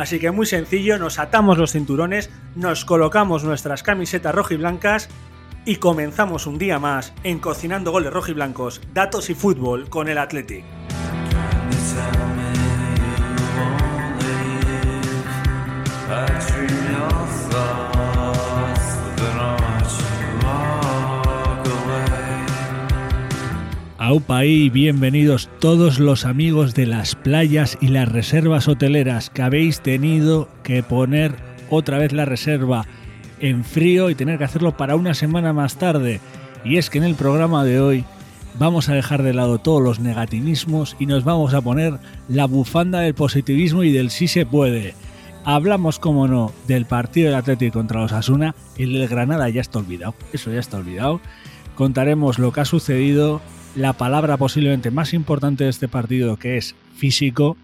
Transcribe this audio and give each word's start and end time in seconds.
Así 0.00 0.18
que 0.18 0.30
muy 0.30 0.46
sencillo, 0.46 0.98
nos 0.98 1.18
atamos 1.18 1.58
los 1.58 1.72
cinturones, 1.72 2.30
nos 2.54 2.86
colocamos 2.86 3.44
nuestras 3.44 3.82
camisetas 3.82 4.34
rojiblancas 4.34 5.10
y 5.66 5.76
comenzamos 5.76 6.46
un 6.46 6.56
día 6.56 6.78
más 6.78 7.12
en 7.22 7.38
Cocinando 7.38 7.90
Goles 7.90 8.10
Rojiblancos, 8.10 8.80
Datos 8.94 9.28
y 9.28 9.34
Fútbol 9.34 9.90
con 9.90 10.08
el 10.08 10.16
Athletic. 10.16 10.64
Aupa 24.10 24.44
y 24.44 24.70
bienvenidos 24.70 25.48
todos 25.60 26.00
los 26.00 26.24
amigos 26.24 26.74
de 26.74 26.84
las 26.84 27.14
playas 27.14 27.78
y 27.80 27.86
las 27.86 28.08
reservas 28.08 28.66
hoteleras 28.66 29.30
que 29.30 29.42
habéis 29.42 29.82
tenido 29.82 30.48
que 30.64 30.82
poner 30.82 31.36
otra 31.70 31.96
vez 31.96 32.12
la 32.12 32.24
reserva 32.24 32.86
en 33.38 33.62
frío 33.62 34.10
y 34.10 34.16
tener 34.16 34.36
que 34.36 34.42
hacerlo 34.42 34.76
para 34.76 34.96
una 34.96 35.14
semana 35.14 35.52
más 35.52 35.76
tarde. 35.76 36.20
Y 36.64 36.78
es 36.78 36.90
que 36.90 36.98
en 36.98 37.04
el 37.04 37.14
programa 37.14 37.64
de 37.64 37.80
hoy 37.80 38.04
vamos 38.58 38.88
a 38.88 38.94
dejar 38.94 39.22
de 39.22 39.32
lado 39.32 39.58
todos 39.58 39.80
los 39.80 40.00
negativismos 40.00 40.96
y 40.98 41.06
nos 41.06 41.22
vamos 41.22 41.54
a 41.54 41.60
poner 41.60 42.00
la 42.26 42.46
bufanda 42.46 42.98
del 42.98 43.14
positivismo 43.14 43.84
y 43.84 43.92
del 43.92 44.10
sí 44.10 44.26
se 44.26 44.44
puede. 44.44 44.94
Hablamos, 45.44 46.00
como 46.00 46.26
no, 46.26 46.50
del 46.66 46.84
partido 46.84 47.28
del 47.28 47.38
Atlético 47.38 47.78
contra 47.78 48.00
los 48.00 48.10
Asuna. 48.10 48.56
El 48.76 48.92
del 48.92 49.06
Granada 49.06 49.48
ya 49.50 49.60
está 49.60 49.78
olvidado. 49.78 50.16
Eso 50.32 50.50
ya 50.52 50.58
está 50.58 50.78
olvidado. 50.78 51.20
Contaremos 51.76 52.40
lo 52.40 52.50
que 52.52 52.62
ha 52.62 52.64
sucedido, 52.64 53.40
la 53.76 53.92
palabra 53.92 54.36
posiblemente 54.36 54.90
más 54.90 55.14
importante 55.14 55.64
de 55.64 55.70
este 55.70 55.88
partido, 55.88 56.36
que 56.36 56.56
es 56.56 56.74
físico. 56.94 57.56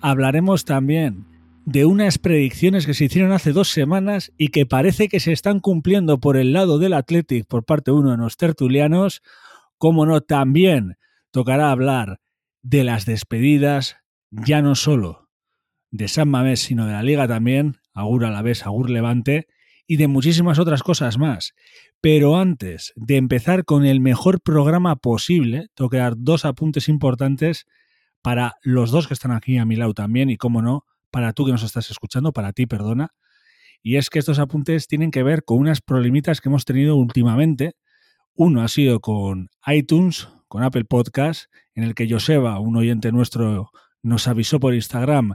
Hablaremos 0.00 0.64
también 0.64 1.24
de 1.64 1.84
unas 1.84 2.18
predicciones 2.18 2.86
que 2.86 2.94
se 2.94 3.04
hicieron 3.04 3.32
hace 3.32 3.52
dos 3.52 3.68
semanas 3.68 4.32
y 4.36 4.48
que 4.48 4.66
parece 4.66 5.08
que 5.08 5.20
se 5.20 5.32
están 5.32 5.60
cumpliendo 5.60 6.18
por 6.18 6.36
el 6.36 6.52
lado 6.52 6.78
del 6.78 6.94
Athletic 6.94 7.46
por 7.46 7.64
parte 7.64 7.90
de 7.90 7.98
uno 7.98 8.10
de 8.12 8.16
los 8.16 8.36
tertulianos. 8.36 9.22
Como 9.78 10.06
no, 10.06 10.20
también 10.20 10.96
tocará 11.30 11.70
hablar 11.70 12.20
de 12.62 12.84
las 12.84 13.06
despedidas, 13.06 13.96
ya 14.30 14.62
no 14.62 14.74
solo 14.74 15.28
de 15.90 16.08
San 16.08 16.28
Mamés, 16.28 16.60
sino 16.60 16.86
de 16.86 16.92
la 16.92 17.02
Liga 17.02 17.28
también, 17.28 17.76
Agur 17.92 18.24
a 18.24 18.30
la 18.30 18.42
vez, 18.42 18.66
Agur 18.66 18.88
Levante, 18.88 19.46
y 19.86 19.96
de 19.96 20.08
muchísimas 20.08 20.58
otras 20.58 20.82
cosas 20.82 21.18
más. 21.18 21.54
Pero 22.00 22.36
antes 22.36 22.92
de 22.96 23.16
empezar 23.16 23.64
con 23.64 23.84
el 23.84 24.00
mejor 24.00 24.40
programa 24.40 24.96
posible, 24.96 25.68
tengo 25.74 25.90
que 25.90 25.98
dar 25.98 26.14
dos 26.16 26.44
apuntes 26.44 26.88
importantes 26.88 27.66
para 28.22 28.54
los 28.62 28.90
dos 28.90 29.08
que 29.08 29.14
están 29.14 29.32
aquí 29.32 29.58
a 29.58 29.64
mi 29.64 29.76
lado 29.76 29.94
también 29.94 30.30
y, 30.30 30.36
como 30.36 30.62
no, 30.62 30.84
para 31.10 31.32
tú 31.32 31.44
que 31.44 31.52
nos 31.52 31.62
estás 31.62 31.90
escuchando, 31.90 32.32
para 32.32 32.52
ti, 32.52 32.66
perdona. 32.66 33.10
Y 33.82 33.96
es 33.96 34.10
que 34.10 34.20
estos 34.20 34.38
apuntes 34.38 34.86
tienen 34.86 35.10
que 35.10 35.24
ver 35.24 35.44
con 35.44 35.58
unas 35.58 35.80
problemitas 35.80 36.40
que 36.40 36.48
hemos 36.48 36.64
tenido 36.64 36.96
últimamente. 36.96 37.72
Uno 38.34 38.62
ha 38.62 38.68
sido 38.68 39.00
con 39.00 39.50
iTunes, 39.66 40.28
con 40.46 40.62
Apple 40.62 40.84
Podcast, 40.84 41.46
en 41.74 41.82
el 41.82 41.94
que 41.94 42.08
Joseba, 42.08 42.60
un 42.60 42.76
oyente 42.76 43.10
nuestro, 43.10 43.70
nos 44.02 44.28
avisó 44.28 44.60
por 44.60 44.74
Instagram 44.74 45.34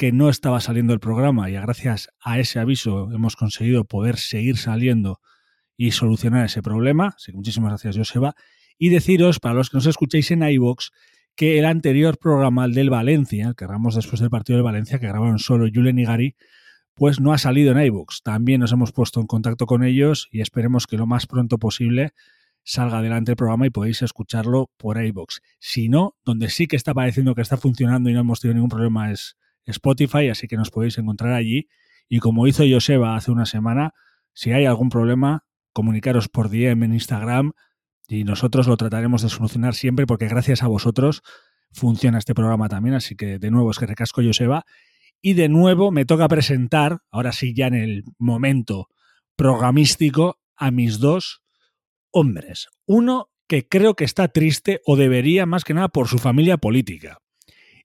que 0.00 0.12
no 0.12 0.30
estaba 0.30 0.62
saliendo 0.62 0.94
el 0.94 0.98
programa 0.98 1.50
y 1.50 1.52
gracias 1.52 2.08
a 2.22 2.38
ese 2.38 2.58
aviso 2.58 3.12
hemos 3.12 3.36
conseguido 3.36 3.84
poder 3.84 4.16
seguir 4.16 4.56
saliendo 4.56 5.20
y 5.76 5.90
solucionar 5.90 6.46
ese 6.46 6.62
problema. 6.62 7.12
Así 7.16 7.32
que 7.32 7.36
muchísimas 7.36 7.72
gracias, 7.72 7.98
Joseba. 7.98 8.34
Y 8.78 8.88
deciros, 8.88 9.40
para 9.40 9.56
los 9.56 9.68
que 9.68 9.76
nos 9.76 9.84
escuchéis 9.84 10.30
en 10.30 10.42
iVoox, 10.42 10.88
que 11.36 11.58
el 11.58 11.66
anterior 11.66 12.16
programa, 12.16 12.64
el 12.64 12.72
del 12.72 12.88
Valencia, 12.88 13.52
que 13.54 13.66
grabamos 13.66 13.94
después 13.94 14.22
del 14.22 14.30
partido 14.30 14.56
del 14.56 14.64
Valencia, 14.64 14.98
que 14.98 15.06
grabaron 15.06 15.38
solo 15.38 15.68
Julen 15.70 15.98
y 15.98 16.06
Gary, 16.06 16.34
pues 16.94 17.20
no 17.20 17.34
ha 17.34 17.38
salido 17.38 17.72
en 17.72 17.84
iVoox. 17.84 18.22
También 18.22 18.62
nos 18.62 18.72
hemos 18.72 18.92
puesto 18.92 19.20
en 19.20 19.26
contacto 19.26 19.66
con 19.66 19.84
ellos 19.84 20.28
y 20.30 20.40
esperemos 20.40 20.86
que 20.86 20.96
lo 20.96 21.06
más 21.06 21.26
pronto 21.26 21.58
posible 21.58 22.14
salga 22.64 23.00
adelante 23.00 23.32
el 23.32 23.36
programa 23.36 23.66
y 23.66 23.70
podéis 23.70 24.00
escucharlo 24.00 24.70
por 24.78 24.96
iVoox. 24.96 25.40
Si 25.58 25.90
no, 25.90 26.16
donde 26.24 26.48
sí 26.48 26.68
que 26.68 26.76
está 26.76 26.94
pareciendo 26.94 27.34
que 27.34 27.42
está 27.42 27.58
funcionando 27.58 28.08
y 28.08 28.14
no 28.14 28.20
hemos 28.20 28.40
tenido 28.40 28.54
ningún 28.54 28.70
problema 28.70 29.12
es 29.12 29.36
Spotify, 29.70 30.28
así 30.28 30.46
que 30.48 30.56
nos 30.56 30.70
podéis 30.70 30.98
encontrar 30.98 31.32
allí. 31.32 31.68
Y 32.08 32.18
como 32.18 32.46
hizo 32.46 32.64
Joseba 32.68 33.16
hace 33.16 33.30
una 33.30 33.46
semana, 33.46 33.94
si 34.32 34.52
hay 34.52 34.64
algún 34.66 34.88
problema, 34.88 35.44
comunicaros 35.72 36.28
por 36.28 36.50
DM 36.50 36.84
en 36.84 36.92
Instagram 36.94 37.52
y 38.08 38.24
nosotros 38.24 38.66
lo 38.66 38.76
trataremos 38.76 39.22
de 39.22 39.28
solucionar 39.28 39.74
siempre 39.74 40.06
porque 40.06 40.26
gracias 40.26 40.62
a 40.62 40.66
vosotros 40.66 41.22
funciona 41.72 42.18
este 42.18 42.34
programa 42.34 42.68
también. 42.68 42.96
Así 42.96 43.14
que 43.14 43.38
de 43.38 43.50
nuevo 43.50 43.70
es 43.70 43.78
que 43.78 43.86
recasco 43.86 44.22
Joseba. 44.22 44.64
Y 45.22 45.34
de 45.34 45.48
nuevo 45.48 45.90
me 45.90 46.04
toca 46.04 46.26
presentar, 46.28 46.98
ahora 47.10 47.32
sí 47.32 47.54
ya 47.54 47.66
en 47.66 47.74
el 47.74 48.04
momento 48.18 48.88
programístico, 49.36 50.40
a 50.56 50.70
mis 50.70 50.98
dos 50.98 51.42
hombres. 52.10 52.68
Uno 52.86 53.30
que 53.46 53.68
creo 53.68 53.94
que 53.94 54.04
está 54.04 54.28
triste 54.28 54.80
o 54.86 54.96
debería 54.96 55.46
más 55.46 55.64
que 55.64 55.74
nada 55.74 55.88
por 55.88 56.08
su 56.08 56.18
familia 56.18 56.56
política. 56.56 57.18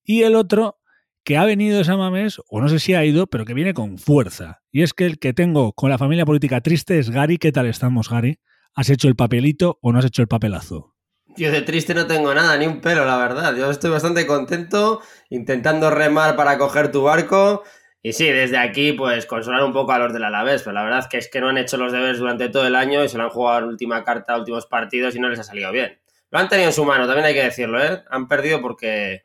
Y 0.03 0.23
el 0.23 0.35
otro 0.35 0.78
que 1.25 1.38
ha 1.38 1.44
venido 1.44 1.81
esa 1.81 1.97
mames, 1.97 2.40
o 2.47 2.62
no 2.62 2.69
sé 2.69 2.78
si 2.78 2.94
ha 2.94 3.03
ido, 3.03 3.25
pero 3.25 3.46
que 3.46 3.56
viene 3.56 3.74
con 3.74 3.97
fuerza. 3.97 4.62
Y 4.72 4.84
es 4.84 4.94
que 4.94 5.08
el 5.08 5.18
que 5.18 5.34
tengo 5.34 5.74
con 5.74 5.90
la 5.90 5.97
familia 5.97 6.24
política 6.24 6.62
triste 6.62 7.00
es 7.00 7.09
Gary. 7.09 7.40
¿Qué 7.40 7.52
tal 7.52 7.66
estamos, 7.66 8.09
Gary? 8.09 8.40
¿Has 8.75 8.91
hecho 8.91 9.08
el 9.08 9.16
papelito 9.16 9.80
o 9.81 9.91
no 9.91 9.97
has 9.97 10.06
hecho 10.06 10.22
el 10.22 10.28
papelazo? 10.28 10.94
Yo 11.35 11.52
de 11.52 11.64
triste 11.64 11.96
no 11.96 12.06
tengo 12.06 12.34
nada, 12.35 12.56
ni 12.58 12.68
un 12.68 12.80
pelo, 12.80 13.06
la 13.06 13.18
verdad. 13.18 13.56
Yo 13.56 13.72
estoy 13.72 13.90
bastante 13.90 14.28
contento 14.28 15.02
intentando 15.31 15.90
remar 15.90 16.35
para 16.35 16.59
coger 16.59 16.91
tu 16.91 17.02
barco. 17.02 17.64
Y 18.03 18.14
sí, 18.14 18.25
desde 18.25 18.59
aquí, 18.59 18.94
pues 18.94 19.25
consolar 19.25 19.64
un 19.64 19.74
poco 19.74 19.94
a 19.94 19.97
los 19.97 20.14
del 20.14 20.24
Alavés, 20.24 20.62
pero 20.62 20.74
la 20.74 20.84
verdad 20.84 21.09
que 21.09 21.18
es 21.18 21.28
que 21.28 21.41
no 21.41 21.50
han 21.50 21.58
hecho 21.58 21.78
los 21.78 21.91
deberes 21.91 22.19
durante 22.19 22.50
todo 22.50 22.68
el 22.68 22.75
año 22.75 23.03
y 23.03 23.09
se 23.09 23.18
lo 23.18 23.24
han 23.24 23.31
jugado 23.31 23.68
última 23.68 24.03
carta, 24.03 24.38
últimos 24.38 24.68
partidos 24.68 25.16
y 25.16 25.19
no 25.19 25.28
les 25.28 25.40
ha 25.40 25.44
salido 25.44 25.72
bien. 25.72 26.00
Lo 26.30 26.38
han 26.38 26.50
tenido 26.50 26.69
en 26.69 26.74
su 26.74 26.85
mano, 26.85 27.08
también 27.08 27.25
hay 27.25 27.34
que 27.34 27.44
decirlo, 27.44 27.84
¿eh? 27.84 28.03
Han 28.12 28.28
perdido 28.28 28.62
porque 28.62 29.25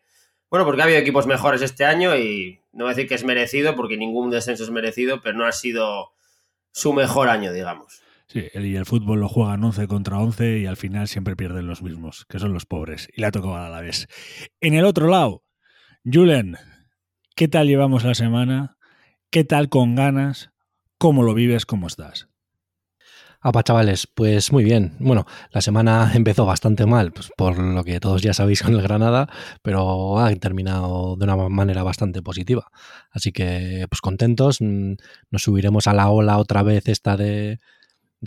bueno, 0.51 0.67
porque 0.67 0.83
ha 0.83 0.85
habido 0.85 0.99
equipos 0.99 1.27
mejores 1.27 1.63
este 1.63 1.85
año 1.85 2.17
y 2.17 2.61
no 2.73 2.85
voy 2.85 2.93
a 2.93 2.95
decir 2.97 3.09
que 3.09 3.15
es 3.15 3.25
merecido, 3.25 3.77
porque 3.77 3.97
ningún 3.97 4.31
descenso 4.31 4.65
es 4.65 4.71
merecido, 4.71 5.21
pero 5.23 5.39
no 5.39 5.47
ha 5.47 5.53
sido 5.53 6.13
su 6.73 6.93
mejor 6.93 7.29
año, 7.29 7.53
digamos. 7.53 8.03
Sí, 8.27 8.47
y 8.55 8.77
el 8.77 8.87
fútbol 8.87 9.21
lo 9.21 9.29
juegan 9.29 9.65
11 9.65 9.89
contra 9.89 10.19
11 10.19 10.59
y 10.59 10.67
al 10.67 10.77
final 10.77 11.09
siempre 11.09 11.35
pierden 11.35 11.67
los 11.67 11.83
mismos, 11.83 12.27
que 12.29 12.39
son 12.39 12.53
los 12.53 12.67
pobres. 12.67 13.09
Y 13.15 13.21
la 13.21 13.33
tocó 13.33 13.57
a 13.57 13.69
la 13.69 13.81
vez. 13.81 14.07
En 14.61 14.75
el 14.75 14.85
otro 14.85 15.09
lado, 15.09 15.43
Julen, 16.05 16.57
¿qué 17.35 17.49
tal 17.49 17.67
llevamos 17.67 18.05
la 18.05 18.15
semana? 18.15 18.77
¿Qué 19.31 19.45
tal 19.45 19.69
con 19.69 19.95
ganas? 19.95 20.51
¿Cómo 20.99 21.23
lo 21.23 21.35
vives? 21.35 21.67
¿Cómo 21.67 21.87
estás? 21.87 22.30
Apa, 23.43 23.63
chavales, 23.63 24.07
pues 24.07 24.53
muy 24.53 24.65
bien. 24.65 24.97
Bueno, 24.99 25.25
la 25.51 25.63
semana 25.63 26.13
empezó 26.15 26.45
bastante 26.45 26.85
mal, 26.85 27.11
pues 27.13 27.31
por 27.35 27.59
lo 27.59 27.83
que 27.85 27.99
todos 27.99 28.21
ya 28.21 28.35
sabéis 28.35 28.63
con 28.63 28.75
el 28.75 28.83
Granada, 28.83 29.31
pero 29.63 30.19
ha 30.19 30.35
terminado 30.37 31.17
de 31.17 31.25
una 31.25 31.37
manera 31.49 31.83
bastante 31.83 32.21
positiva. 32.21 32.71
Así 33.11 33.33
que, 33.33 33.87
pues 33.89 34.03
contentos. 34.03 34.61
Mm, 34.61 34.95
nos 35.31 35.43
subiremos 35.43 35.87
a 35.87 35.95
la 35.95 36.11
ola 36.11 36.37
otra 36.37 36.63
vez 36.63 36.87
esta 36.89 37.17
de, 37.17 37.59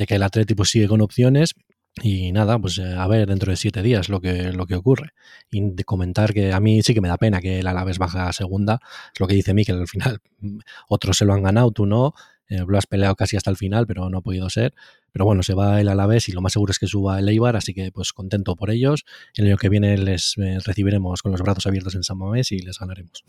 que 0.07 0.15
el 0.15 0.23
Atlético 0.23 0.57
pues, 0.57 0.71
sigue 0.71 0.87
con 0.87 1.01
opciones. 1.01 1.53
Y 2.01 2.31
nada, 2.31 2.57
pues 2.57 2.79
eh, 2.79 2.95
a 2.97 3.05
ver 3.07 3.27
dentro 3.27 3.51
de 3.51 3.55
siete 3.57 3.83
días 3.83 4.09
lo 4.09 4.19
que, 4.19 4.51
lo 4.51 4.65
que 4.65 4.73
ocurre. 4.75 5.11
Y 5.51 5.61
de 5.61 5.83
comentar 5.83 6.33
que 6.33 6.51
a 6.53 6.59
mí 6.59 6.81
sí 6.81 6.95
que 6.95 7.01
me 7.01 7.07
da 7.07 7.17
pena 7.17 7.39
que 7.39 7.59
el 7.59 7.67
Alavés 7.67 7.99
baja 7.99 8.27
a 8.29 8.33
segunda. 8.33 8.79
Es 9.13 9.19
lo 9.19 9.27
que 9.27 9.35
dice 9.35 9.53
Mikel 9.53 9.79
al 9.79 9.87
final. 9.87 10.21
Mm, 10.39 10.57
otros 10.89 11.17
se 11.17 11.25
lo 11.25 11.33
han 11.33 11.43
ganado, 11.43 11.71
tú 11.71 11.85
no 11.85 12.15
Eh, 12.53 12.63
lo 12.67 12.77
has 12.77 12.85
peleado 12.85 13.15
casi 13.15 13.35
hasta 13.35 13.49
el 13.49 13.57
final, 13.57 13.87
pero 13.87 14.09
no 14.11 14.19
ha 14.19 14.21
podido 14.21 14.47
ser. 14.49 14.75
Pero 15.11 15.25
bueno, 15.25 15.41
se 15.41 15.55
va 15.55 15.81
el 15.81 15.87
Alavés 15.87 16.29
y 16.29 16.33
lo 16.33 16.41
más 16.41 16.53
seguro 16.53 16.69
es 16.71 16.77
que 16.77 16.85
suba 16.85 17.17
el 17.17 17.27
Eibar, 17.27 17.55
así 17.55 17.73
que 17.73 17.91
pues 17.91 18.13
contento 18.13 18.55
por 18.55 18.69
ellos. 18.69 19.05
El 19.35 19.47
año 19.47 19.57
que 19.57 19.69
viene 19.69 19.97
les 19.97 20.37
eh, 20.37 20.59
recibiremos 20.63 21.23
con 21.23 21.31
los 21.31 21.41
brazos 21.41 21.65
abiertos 21.65 21.95
en 21.95 22.03
San 22.03 22.19
Mamés 22.19 22.51
y 22.51 22.59
les 22.59 22.77
ganaremos. 22.77 23.23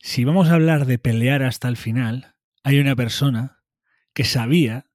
Si 0.00 0.24
vamos 0.24 0.48
a 0.48 0.54
hablar 0.54 0.86
de 0.86 0.98
pelear 0.98 1.42
hasta 1.42 1.68
el 1.68 1.76
final, 1.76 2.34
hay 2.62 2.78
una 2.78 2.96
persona 2.96 3.62
que 4.14 4.24
sabía 4.24 4.86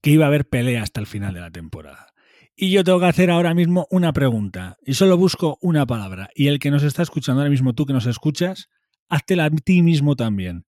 que 0.00 0.10
iba 0.10 0.24
a 0.24 0.28
haber 0.28 0.48
pelea 0.48 0.82
hasta 0.82 1.00
el 1.00 1.06
final 1.06 1.34
de 1.34 1.40
la 1.40 1.50
temporada. 1.50 2.12
Y 2.56 2.70
yo 2.70 2.84
tengo 2.84 3.00
que 3.00 3.06
hacer 3.06 3.30
ahora 3.30 3.54
mismo 3.54 3.86
una 3.90 4.12
pregunta. 4.12 4.78
Y 4.84 4.94
solo 4.94 5.16
busco 5.16 5.58
una 5.60 5.86
palabra. 5.86 6.30
Y 6.34 6.48
el 6.48 6.58
que 6.58 6.70
nos 6.70 6.82
está 6.82 7.02
escuchando 7.02 7.40
ahora 7.40 7.50
mismo, 7.50 7.74
tú 7.74 7.86
que 7.86 7.92
nos 7.92 8.06
escuchas, 8.06 8.68
háztela 9.08 9.46
a 9.46 9.50
ti 9.50 9.82
mismo 9.82 10.16
también. 10.16 10.66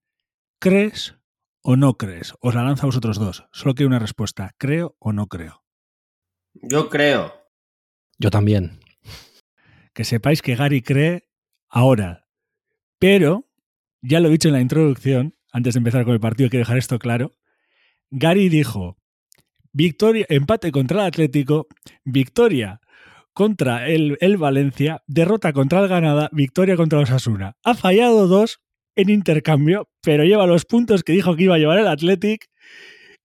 ¿Crees 0.59 1.15
o 1.67 1.75
no 1.75 1.97
crees? 1.97 2.35
Os 2.41 2.53
la 2.53 2.63
lanza 2.63 2.83
a 2.83 2.85
vosotros 2.85 3.17
dos. 3.17 3.45
Solo 3.51 3.73
quiero 3.73 3.87
una 3.87 3.97
respuesta. 3.97 4.53
¿Creo 4.59 4.95
o 4.99 5.11
no 5.13 5.25
creo? 5.25 5.63
Yo 6.53 6.89
creo. 6.89 7.33
Yo 8.19 8.29
también. 8.29 8.79
Que 9.93 10.03
sepáis 10.03 10.43
que 10.43 10.55
Gary 10.55 10.83
cree 10.83 11.27
ahora. 11.67 12.27
Pero, 12.99 13.49
ya 14.01 14.19
lo 14.19 14.27
he 14.27 14.31
dicho 14.31 14.49
en 14.49 14.53
la 14.53 14.61
introducción, 14.61 15.35
antes 15.51 15.73
de 15.73 15.79
empezar 15.79 16.05
con 16.05 16.13
el 16.13 16.19
partido, 16.19 16.51
quiero 16.51 16.61
dejar 16.61 16.77
esto 16.77 16.99
claro. 16.99 17.31
Gary 18.11 18.47
dijo, 18.47 18.97
victoria, 19.73 20.27
empate 20.29 20.71
contra 20.71 21.01
el 21.01 21.07
Atlético, 21.07 21.67
victoria 22.03 22.79
contra 23.33 23.89
el, 23.89 24.19
el 24.21 24.37
Valencia, 24.37 25.03
derrota 25.07 25.51
contra 25.51 25.81
el 25.81 25.87
Ganada, 25.87 26.29
victoria 26.31 26.75
contra 26.75 26.99
los 26.99 27.09
Asuna. 27.09 27.57
Ha 27.63 27.73
fallado 27.73 28.27
dos 28.27 28.61
en 28.95 29.09
intercambio, 29.09 29.89
pero 30.01 30.23
lleva 30.23 30.47
los 30.47 30.65
puntos 30.65 31.03
que 31.03 31.13
dijo 31.13 31.35
que 31.35 31.43
iba 31.43 31.55
a 31.55 31.59
llevar 31.59 31.79
el 31.79 31.87
Athletic 31.87 32.47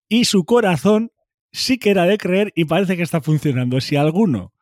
y 0.09 0.25
su 0.25 0.43
corazón 0.45 1.11
sí 1.51 1.77
que 1.77 1.91
era 1.91 2.05
de 2.05 2.17
creer 2.17 2.51
y 2.55 2.65
parece 2.65 2.97
que 2.97 3.03
está 3.03 3.21
funcionando. 3.21 3.79
Si 3.81 3.95
alguno 3.95 4.53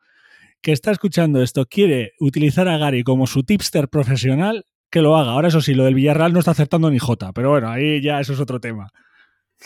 que 0.62 0.72
está 0.72 0.90
escuchando 0.90 1.42
esto 1.42 1.66
quiere 1.66 2.12
utilizar 2.20 2.68
a 2.68 2.78
Gary 2.78 3.02
como 3.02 3.26
su 3.26 3.42
tipster 3.42 3.88
profesional, 3.88 4.64
que 4.90 5.02
lo 5.02 5.16
haga. 5.16 5.32
Ahora 5.32 5.48
eso 5.48 5.60
sí, 5.60 5.74
lo 5.74 5.84
del 5.84 5.94
Villarreal 5.94 6.32
no 6.32 6.40
está 6.40 6.50
acertando 6.50 6.90
ni 6.90 6.98
Jota, 6.98 7.32
pero 7.32 7.50
bueno, 7.50 7.70
ahí 7.70 8.02
ya 8.02 8.20
eso 8.20 8.32
es 8.32 8.40
otro 8.40 8.60
tema. 8.60 8.88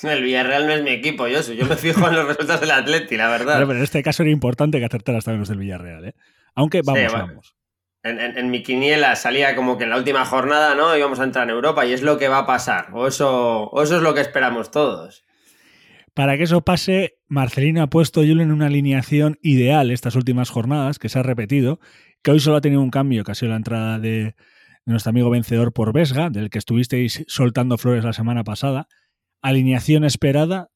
El 0.03 0.23
Villarreal 0.23 0.67
no 0.67 0.73
es 0.73 0.83
mi 0.83 0.91
equipo, 0.91 1.27
yo, 1.29 1.41
yo 1.41 1.67
me 1.67 1.77
fijo 1.77 2.07
en 2.09 2.17
los 2.17 2.27
resultados 2.29 2.61
del 2.61 2.73
Atleti, 2.73 3.17
la 3.17 3.29
verdad. 3.29 3.59
Pero, 3.59 3.73
en 3.73 3.83
este 3.83 4.03
caso 4.03 4.23
era 4.23 4.33
importante 4.33 4.79
que 4.79 4.85
acertaras 4.85 5.25
también 5.25 5.41
los 5.41 5.49
del 5.49 5.59
Villarreal, 5.59 6.05
¿eh? 6.07 6.15
Aunque 6.55 6.83
vamos, 6.85 7.01
Sí, 7.01 7.17
vamos. 7.17 7.57
En, 8.05 8.51
mi 8.51 8.63
quiniela 8.63 9.17
salía 9.17 9.57
como 9.57 9.79
que 9.79 9.85
en 9.85 9.91
la 9.91 9.97
última 9.97 10.27
jornada, 10.27 10.75
¿no? 10.75 10.95
Íbamos 10.95 11.21
a 11.21 11.25
entrar 11.25 11.45
en 11.45 11.55
Europa 11.55 11.87
y 11.87 11.95
es 11.95 12.03
lo 12.03 12.19
que 12.19 12.29
va 12.29 12.39
a 12.39 12.47
pasar. 12.47 12.89
O 12.93 13.07
eso, 13.07 13.65
o 13.65 13.83
eso 13.83 13.97
es 13.97 14.03
lo 14.03 14.13
que 14.13 14.21
esperamos 14.21 14.71
todos. 14.71 15.25
Para 16.13 16.37
que 16.37 16.43
eso 16.43 16.61
pase, 16.61 17.15
Marcelino 17.29 17.83
ha 17.83 17.89
puesto 17.89 18.21
a 18.21 18.25
Julen 18.25 18.43
en 18.43 18.53
una 18.53 18.67
alineación 18.67 19.39
ideal 19.43 19.91
estas 19.91 20.17
últimas 20.17 20.51
jornadas, 20.51 20.99
que 20.99 21.09
se 21.09 21.19
ha 21.19 21.23
repetido, 21.23 21.81
que 22.23 22.31
hoy 22.31 22.41
solo 22.41 22.57
ha 22.57 22.61
tenido 22.61 22.83
un 22.83 22.91
cambio, 22.91 23.25
que 23.25 23.33
ha 23.33 23.35
sido 23.35 23.51
la 23.51 23.57
entrada 23.57 23.99
de, 23.99 24.11
de 24.11 24.35
nuestro 24.85 25.11
amigo 25.11 25.31
vencedor 25.31 25.73
por 25.73 25.95
Vesga, 25.95 26.29
del 26.29 26.51
que 26.51 26.59
estuvisteis 26.59 27.25
soltando 27.27 27.79
flores 27.79 28.05
la 28.05 28.13
semana 28.13 28.45
pasada. 28.45 28.87
Alineación 29.41 30.05
esperada 30.05 30.69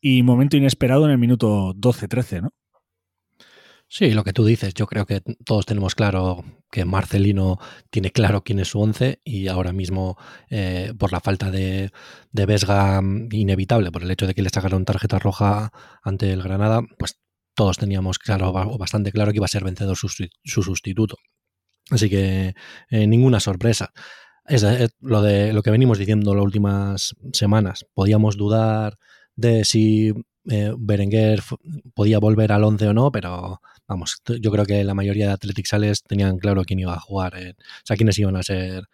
y 0.00 0.22
momento 0.22 0.56
inesperado 0.56 1.04
en 1.04 1.10
el 1.10 1.18
minuto 1.18 1.74
12-13, 1.74 2.42
¿no? 2.42 2.54
Sí, 3.92 4.12
lo 4.12 4.22
que 4.22 4.32
tú 4.32 4.44
dices, 4.44 4.72
yo 4.72 4.86
creo 4.86 5.04
que 5.04 5.20
todos 5.44 5.66
tenemos 5.66 5.96
claro 5.96 6.44
que 6.70 6.84
Marcelino 6.84 7.58
tiene 7.90 8.12
claro 8.12 8.44
quién 8.44 8.60
es 8.60 8.68
su 8.68 8.80
once 8.80 9.20
y 9.24 9.48
ahora 9.48 9.72
mismo 9.72 10.16
eh, 10.48 10.94
por 10.96 11.10
la 11.10 11.18
falta 11.18 11.50
de, 11.50 11.90
de 12.30 12.46
Vesga 12.46 13.00
mm, 13.02 13.30
inevitable, 13.32 13.90
por 13.90 14.04
el 14.04 14.10
hecho 14.12 14.28
de 14.28 14.34
que 14.34 14.42
le 14.42 14.50
sacaron 14.50 14.84
tarjeta 14.84 15.18
roja 15.18 15.72
ante 16.04 16.32
el 16.32 16.40
Granada, 16.40 16.82
pues 17.00 17.18
todos 17.56 17.78
teníamos 17.78 18.20
claro, 18.20 18.50
o 18.50 18.78
bastante 18.78 19.10
claro 19.10 19.32
que 19.32 19.38
iba 19.38 19.46
a 19.46 19.48
ser 19.48 19.64
vencedor 19.64 19.96
su, 19.96 20.08
su 20.08 20.62
sustituto. 20.62 21.16
Así 21.90 22.08
que 22.08 22.54
eh, 22.90 23.06
ninguna 23.08 23.40
sorpresa. 23.40 23.92
Es, 24.46 24.62
es 24.62 24.94
lo 25.00 25.20
de 25.20 25.52
lo 25.52 25.62
que 25.62 25.72
venimos 25.72 25.98
diciendo 25.98 26.32
las 26.36 26.44
últimas 26.44 27.16
semanas. 27.32 27.86
Podíamos 27.92 28.36
dudar 28.36 28.98
de 29.34 29.64
si 29.64 30.14
eh, 30.48 30.72
Berenguer 30.78 31.42
podía 31.94 32.18
volver 32.18 32.52
al 32.52 32.64
11 32.64 32.88
o 32.88 32.94
no, 32.94 33.12
pero 33.12 33.60
vamos, 33.90 34.22
yo 34.40 34.50
creo 34.52 34.64
que 34.64 34.84
la 34.84 34.94
mayoría 34.94 35.26
de 35.26 35.32
Athletic 35.32 35.66
Sales 35.66 36.04
tenían 36.04 36.38
claro 36.38 36.62
quién 36.64 36.78
iba 36.78 36.94
a 36.94 37.00
jugar, 37.00 37.34
eh, 37.36 37.56
o 37.58 37.82
sea, 37.84 37.96
quiénes 37.96 38.16
iban 38.20 38.36
a 38.36 38.42
ser 38.44 38.84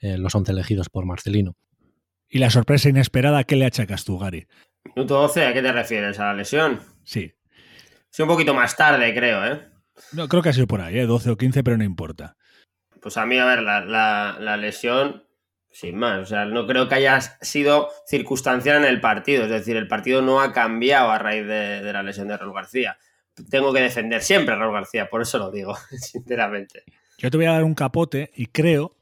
eh, 0.00 0.16
los 0.16 0.34
11 0.34 0.52
elegidos 0.52 0.88
por 0.88 1.04
Marcelino. 1.04 1.56
Y 2.28 2.38
la 2.38 2.48
sorpresa 2.48 2.88
inesperada, 2.88 3.44
¿qué 3.44 3.54
le 3.54 3.66
achacas 3.66 4.04
tú, 4.04 4.18
Gary? 4.18 4.46
Minuto 4.96 5.20
12, 5.20 5.44
¿a 5.44 5.52
qué 5.52 5.60
te 5.60 5.72
refieres? 5.72 6.18
¿A 6.18 6.24
la 6.24 6.34
lesión? 6.34 6.80
Sí. 7.04 7.34
Sí, 8.08 8.22
un 8.22 8.28
poquito 8.28 8.54
más 8.54 8.76
tarde, 8.76 9.14
creo, 9.14 9.44
¿eh? 9.44 9.68
No, 10.12 10.26
creo 10.26 10.42
que 10.42 10.48
ha 10.48 10.54
sido 10.54 10.66
por 10.66 10.80
ahí, 10.80 10.98
¿eh? 10.98 11.06
12 11.06 11.30
o 11.30 11.36
15, 11.36 11.62
pero 11.62 11.76
no 11.76 11.84
importa. 11.84 12.36
Pues 13.02 13.18
a 13.18 13.26
mí, 13.26 13.38
a 13.38 13.44
ver, 13.44 13.62
la, 13.62 13.84
la, 13.84 14.38
la 14.40 14.56
lesión, 14.56 15.24
sin 15.70 15.98
más, 15.98 16.20
o 16.20 16.26
sea, 16.26 16.46
no 16.46 16.66
creo 16.66 16.88
que 16.88 16.94
haya 16.94 17.20
sido 17.20 17.90
circunstancial 18.06 18.78
en 18.78 18.88
el 18.88 19.02
partido, 19.02 19.44
es 19.44 19.50
decir, 19.50 19.76
el 19.76 19.86
partido 19.86 20.22
no 20.22 20.40
ha 20.40 20.54
cambiado 20.54 21.10
a 21.10 21.18
raíz 21.18 21.46
de, 21.46 21.82
de 21.82 21.92
la 21.92 22.02
lesión 22.02 22.28
de 22.28 22.38
Raúl 22.38 22.54
García. 22.54 22.96
Tengo 23.50 23.72
que 23.72 23.80
defender 23.80 24.22
siempre 24.22 24.54
a 24.54 24.58
Raúl 24.58 24.74
García, 24.74 25.08
por 25.08 25.22
eso 25.22 25.38
lo 25.38 25.50
digo, 25.50 25.76
sinceramente. 26.00 26.82
Yo 27.18 27.30
te 27.30 27.36
voy 27.36 27.46
a 27.46 27.52
dar 27.52 27.64
un 27.64 27.74
capote 27.74 28.30
y 28.34 28.46
creo 28.46 28.96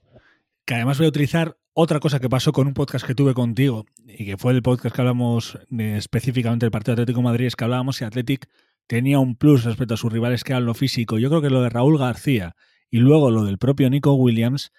que 0.64 0.74
además 0.74 0.98
voy 0.98 1.06
a 1.06 1.10
utilizar 1.10 1.56
otra 1.72 1.98
cosa 2.00 2.20
que 2.20 2.28
pasó 2.28 2.52
con 2.52 2.68
un 2.68 2.74
podcast 2.74 3.04
que 3.04 3.14
tuve 3.14 3.34
contigo 3.34 3.84
y 4.06 4.24
que 4.24 4.36
fue 4.36 4.52
el 4.52 4.62
podcast 4.62 4.94
que 4.94 5.02
hablamos 5.02 5.58
de, 5.68 5.96
específicamente 5.96 6.64
del 6.64 6.70
partido 6.70 6.92
Atlético 6.92 7.20
Madrid, 7.22 7.46
es 7.46 7.56
que 7.56 7.64
hablábamos 7.64 7.96
si 7.96 8.04
Athletic 8.04 8.48
tenía 8.86 9.18
un 9.18 9.34
plus 9.36 9.64
respecto 9.64 9.94
a 9.94 9.96
sus 9.96 10.12
rivales 10.12 10.44
que 10.44 10.52
eran 10.52 10.66
lo 10.66 10.74
físico. 10.74 11.18
Yo 11.18 11.28
creo 11.28 11.42
que 11.42 11.50
lo 11.50 11.62
de 11.62 11.70
Raúl 11.70 11.98
García 11.98 12.54
y 12.90 12.98
luego 12.98 13.30
lo 13.30 13.44
del 13.44 13.58
propio 13.58 13.90
Nico 13.90 14.14
Williams 14.14 14.72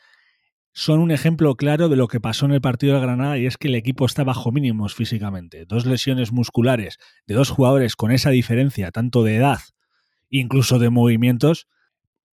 son 0.77 1.00
un 1.00 1.12
ejemplo 1.12 1.56
claro 1.56 1.88
de 1.88 1.95
lo 1.95 2.10
que 2.10 2.19
pasó 2.19 2.45
en 2.45 2.51
el 2.51 2.60
partido 2.60 2.95
de 2.95 3.00
Granada 3.00 3.38
y 3.38 3.45
es 3.45 3.57
que 3.57 3.69
el 3.69 3.75
equipo 3.75 4.06
está 4.06 4.25
bajo 4.25 4.51
mínimos 4.51 4.94
físicamente. 4.94 5.66
Dos 5.66 5.86
lesiones 5.86 6.33
musculares 6.33 6.98
de 7.25 7.33
dos 7.33 7.50
jugadores 7.50 7.95
con 7.95 8.12
esa 8.12 8.30
diferencia, 8.30 8.92
tanto 8.92 9.24
de 9.24 9.38
edad, 9.38 9.60
incluso 10.30 10.77
de 10.77 10.89
movimientos, 10.89 11.68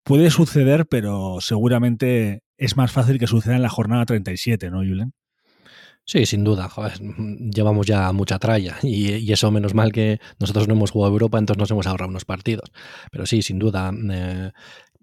puede 0.03 0.29
suceder, 0.31 0.87
pero 0.87 1.39
seguramente 1.41 2.43
es 2.57 2.77
más 2.77 2.91
fácil 2.91 3.21
que 3.21 3.29
suceda 3.29 3.55
en 3.55 3.63
la 3.63 3.69
jornada 3.69 4.07
37, 4.07 4.71
¿no, 4.71 4.79
Julen? 4.79 5.15
Sí, 6.05 6.27
sin 6.27 6.43
duda. 6.43 6.69
Llevamos 7.55 7.87
ya 7.87 8.11
mucha 8.11 8.41
tralla 8.41 8.77
y, 8.83 9.13
y, 9.15 9.33
eso 9.33 9.53
menos 9.53 9.73
mal 9.73 9.93
que 9.93 10.19
nosotros 10.41 10.67
no 10.67 10.75
hemos 10.75 10.91
jugado 10.91 11.13
Europa, 11.13 11.39
entonces 11.39 11.61
nos 11.61 11.71
hemos 11.71 11.87
ahorrado 11.87 12.11
unos 12.11 12.25
partidos. 12.25 12.73
Pero 13.13 13.25
sí, 13.25 13.41
sin 13.43 13.61
duda. 13.61 13.93
Eh, 14.11 14.51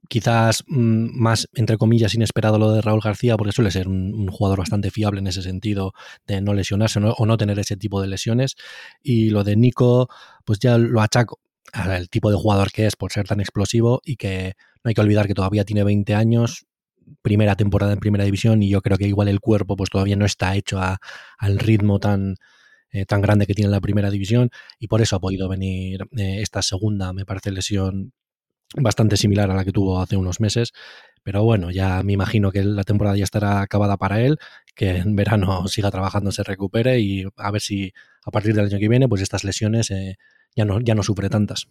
quizás 0.08 0.64
mmm, 0.68 1.10
más, 1.20 1.50
entre 1.54 1.78
comillas, 1.78 2.16
inesperado 2.16 2.58
lo 2.58 2.72
de 2.72 2.82
Raúl 2.82 3.02
García, 3.02 3.38
porque 3.38 3.52
suele 3.52 3.72
ser 3.72 3.88
un, 3.88 4.28
jugador 4.30 4.60
bastante 4.60 4.92
fiable 4.92 5.20
en 5.20 5.28
ese 5.28 5.42
sentido 5.42 5.94
de 6.28 6.42
no 6.42 6.54
lesionarse 6.54 7.00
o 7.04 7.26
no 7.26 7.38
tener 7.38 7.60
ese 7.60 7.78
tipo 7.78 8.02
de 8.02 8.08
lesiones. 8.08 8.56
Y 9.04 9.30
lo 9.30 9.44
de 9.44 9.56
Nico, 9.56 10.10
pues 10.46 10.60
ya 10.60 10.78
lo 10.78 11.02
achaco 11.02 11.40
al 11.74 12.10
tipo 12.10 12.32
de 12.32 12.38
jugador 12.38 12.72
que 12.72 12.86
es 12.86 12.96
por 12.96 13.12
ser 13.12 13.28
tan 13.28 13.40
explosivo 13.40 14.02
y 14.04 14.16
que 14.16 14.54
no 14.84 14.90
hay 14.90 14.94
que 14.94 15.02
olvidar 15.02 15.28
que 15.28 15.34
todavía 15.34 15.66
tiene 15.66 15.84
20 15.84 16.16
años, 16.16 16.66
primera 17.22 17.56
temporada 17.56 17.94
en 17.94 18.00
primera 18.00 18.24
división 18.24 18.64
y 18.64 18.70
yo 18.70 18.82
creo 18.82 18.98
que 18.98 19.08
igual 19.08 19.28
el 19.28 19.40
cuerpo 19.40 19.76
pues 19.76 19.90
todavía 19.90 20.16
no 20.16 20.26
está 20.26 20.56
hecho 20.56 20.80
al 20.80 21.60
ritmo 21.60 22.00
tan, 22.00 22.36
eh, 22.92 23.06
tan 23.06 23.22
grande 23.22 23.46
que 23.46 23.54
tiene 23.54 23.72
la 23.72 23.82
primera 23.82 24.10
división 24.10 24.50
y 24.80 24.88
por 24.88 25.02
eso 25.02 25.16
ha 25.16 25.20
podido 25.20 25.50
venir 25.50 26.02
eh, 26.18 26.42
esta 26.42 26.62
segunda, 26.62 27.14
me 27.14 27.26
parece, 27.26 27.52
lesión 27.52 28.14
bastante 28.76 29.18
similar 29.18 29.50
a 29.52 29.56
la 29.56 29.66
que 29.66 29.72
tuvo 29.72 30.02
hace 30.02 30.18
unos 30.18 30.40
meses. 30.40 30.74
Pero 31.24 31.44
bueno, 31.44 31.72
ya 31.72 32.02
me 32.04 32.14
imagino 32.14 32.52
que 32.52 32.64
la 32.64 32.84
temporada 32.84 33.18
ya 33.18 33.24
estará 33.24 33.62
acabada 33.62 33.98
para 33.98 34.22
él, 34.22 34.38
que 34.76 34.98
en 34.98 35.16
verano 35.16 35.68
siga 35.68 35.92
trabajando, 35.92 36.32
se 36.32 36.44
recupere 36.44 37.00
y 37.00 37.26
a 37.38 37.52
ver 37.52 37.62
si 37.62 37.94
a 38.26 38.32
partir 38.32 38.54
del 38.54 38.66
año 38.66 38.80
que 38.80 38.90
viene, 38.90 39.08
pues 39.08 39.22
estas 39.22 39.44
lesiones 39.44 39.92
eh, 39.92 40.18
ya, 40.56 40.66
no, 40.66 40.80
ya 40.80 40.96
no 40.96 41.04
sufre 41.04 41.30
tantas. 41.30 41.68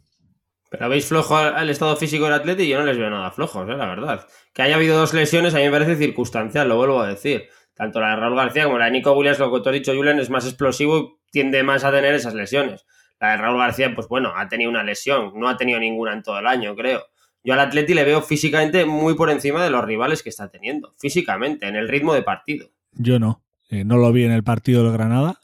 Pero 0.70 0.88
veis 0.90 1.06
flojo 1.06 1.36
al 1.36 1.70
estado 1.70 1.96
físico 1.96 2.24
del 2.24 2.34
atleta 2.34 2.62
y 2.62 2.68
yo 2.68 2.78
no 2.78 2.84
les 2.84 2.98
veo 2.98 3.08
nada 3.08 3.30
flojos, 3.30 3.66
¿eh? 3.70 3.74
la 3.74 3.86
verdad. 3.86 4.26
Que 4.52 4.62
haya 4.62 4.76
habido 4.76 4.98
dos 4.98 5.14
lesiones 5.14 5.54
a 5.54 5.58
mí 5.58 5.64
me 5.64 5.70
parece 5.70 5.96
circunstancial, 5.96 6.68
lo 6.68 6.76
vuelvo 6.76 7.00
a 7.00 7.08
decir. 7.08 7.48
Tanto 7.74 8.00
la 8.00 8.10
de 8.10 8.16
Raúl 8.16 8.36
García 8.36 8.64
como 8.64 8.76
la 8.76 8.86
de 8.86 8.90
Nico 8.90 9.12
Williams, 9.12 9.38
lo 9.38 9.52
que 9.52 9.60
tú 9.60 9.68
has 9.70 9.72
dicho, 9.72 9.94
Julen, 9.94 10.18
es 10.18 10.30
más 10.30 10.44
explosivo 10.44 10.98
y 10.98 11.30
tiende 11.30 11.62
más 11.62 11.84
a 11.84 11.92
tener 11.92 12.14
esas 12.14 12.34
lesiones. 12.34 12.84
La 13.20 13.32
de 13.32 13.36
Raúl 13.38 13.58
García, 13.58 13.94
pues 13.94 14.08
bueno, 14.08 14.32
ha 14.36 14.48
tenido 14.48 14.70
una 14.70 14.84
lesión, 14.84 15.32
no 15.34 15.48
ha 15.48 15.56
tenido 15.56 15.80
ninguna 15.80 16.12
en 16.12 16.22
todo 16.22 16.38
el 16.38 16.46
año, 16.46 16.74
creo. 16.76 17.02
Yo 17.42 17.54
al 17.54 17.60
Atleti 17.60 17.94
le 17.94 18.04
veo 18.04 18.20
físicamente 18.22 18.84
muy 18.84 19.14
por 19.14 19.30
encima 19.30 19.62
de 19.62 19.70
los 19.70 19.84
rivales 19.84 20.22
que 20.22 20.28
está 20.28 20.48
teniendo, 20.50 20.94
físicamente, 20.98 21.66
en 21.66 21.76
el 21.76 21.88
ritmo 21.88 22.14
de 22.14 22.22
partido. 22.22 22.70
Yo 22.92 23.18
no, 23.18 23.42
eh, 23.70 23.84
no 23.84 23.96
lo 23.96 24.12
vi 24.12 24.24
en 24.24 24.32
el 24.32 24.44
partido 24.44 24.82
del 24.82 24.92
Granada, 24.92 25.40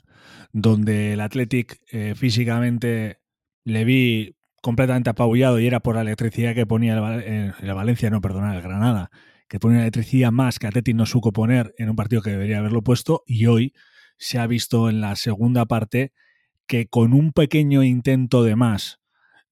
donde 0.53 1.15
el 1.15 1.21
Athletic 1.21 1.81
eh, 1.91 2.15
físicamente 2.15 3.21
le 3.65 3.85
vi 3.85 4.37
completamente 4.61 5.11
apabullado 5.11 5.59
y 5.61 5.67
era 5.67 5.81
por 5.81 5.97
la 5.97 6.03
electricidad 6.03 6.55
que 6.55 6.67
ponía 6.67 6.95
el, 6.95 7.23
eh, 7.23 7.53
el 7.61 7.75
Valencia, 7.75 8.11
no, 8.11 8.21
perdona, 8.21 8.55
el 8.55 8.63
Granada, 8.63 9.11
que 9.49 9.59
ponía 9.59 9.81
electricidad 9.81 10.33
más 10.33 10.59
que 10.59 10.67
Athletic 10.67 10.97
no 10.97 11.07
supo 11.07 11.33
poner 11.33 11.75
en 11.79 11.91
un 11.91 11.97
partido 11.97 12.23
que 12.23 12.31
debería 12.31 12.59
haberlo 12.59 12.83
puesto 12.83 13.23
y 13.27 13.47
hoy 13.47 13.73
se 14.17 14.39
ha 14.39 14.47
visto 14.47 14.89
en 14.89 15.01
la 15.01 15.17
segunda 15.17 15.67
parte 15.67 16.13
que 16.67 16.87
con 16.87 17.13
un 17.13 17.33
pequeño 17.33 17.83
intento 17.83 18.43
de 18.43 18.57
más 18.57 19.01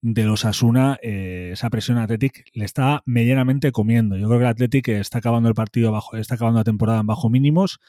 de 0.01 0.25
los 0.25 0.43
Asuna, 0.43 0.99
eh, 1.01 1.51
esa 1.53 1.69
presión 1.69 1.97
Athletic 1.97 2.45
le 2.53 2.65
está 2.65 3.03
medianamente 3.05 3.71
comiendo. 3.71 4.17
Yo 4.17 4.27
creo 4.27 4.39
que 4.39 4.45
el 4.45 4.51
Athletic 4.51 4.87
está 4.89 5.19
acabando 5.19 5.47
el 5.47 5.55
partido 5.55 5.91
bajo, 5.91 6.17
está 6.17 6.35
acabando 6.35 6.59
la 6.59 6.65
temporada 6.65 6.99
en 6.99 7.07
bajo 7.07 7.29
mínimos, 7.29 7.79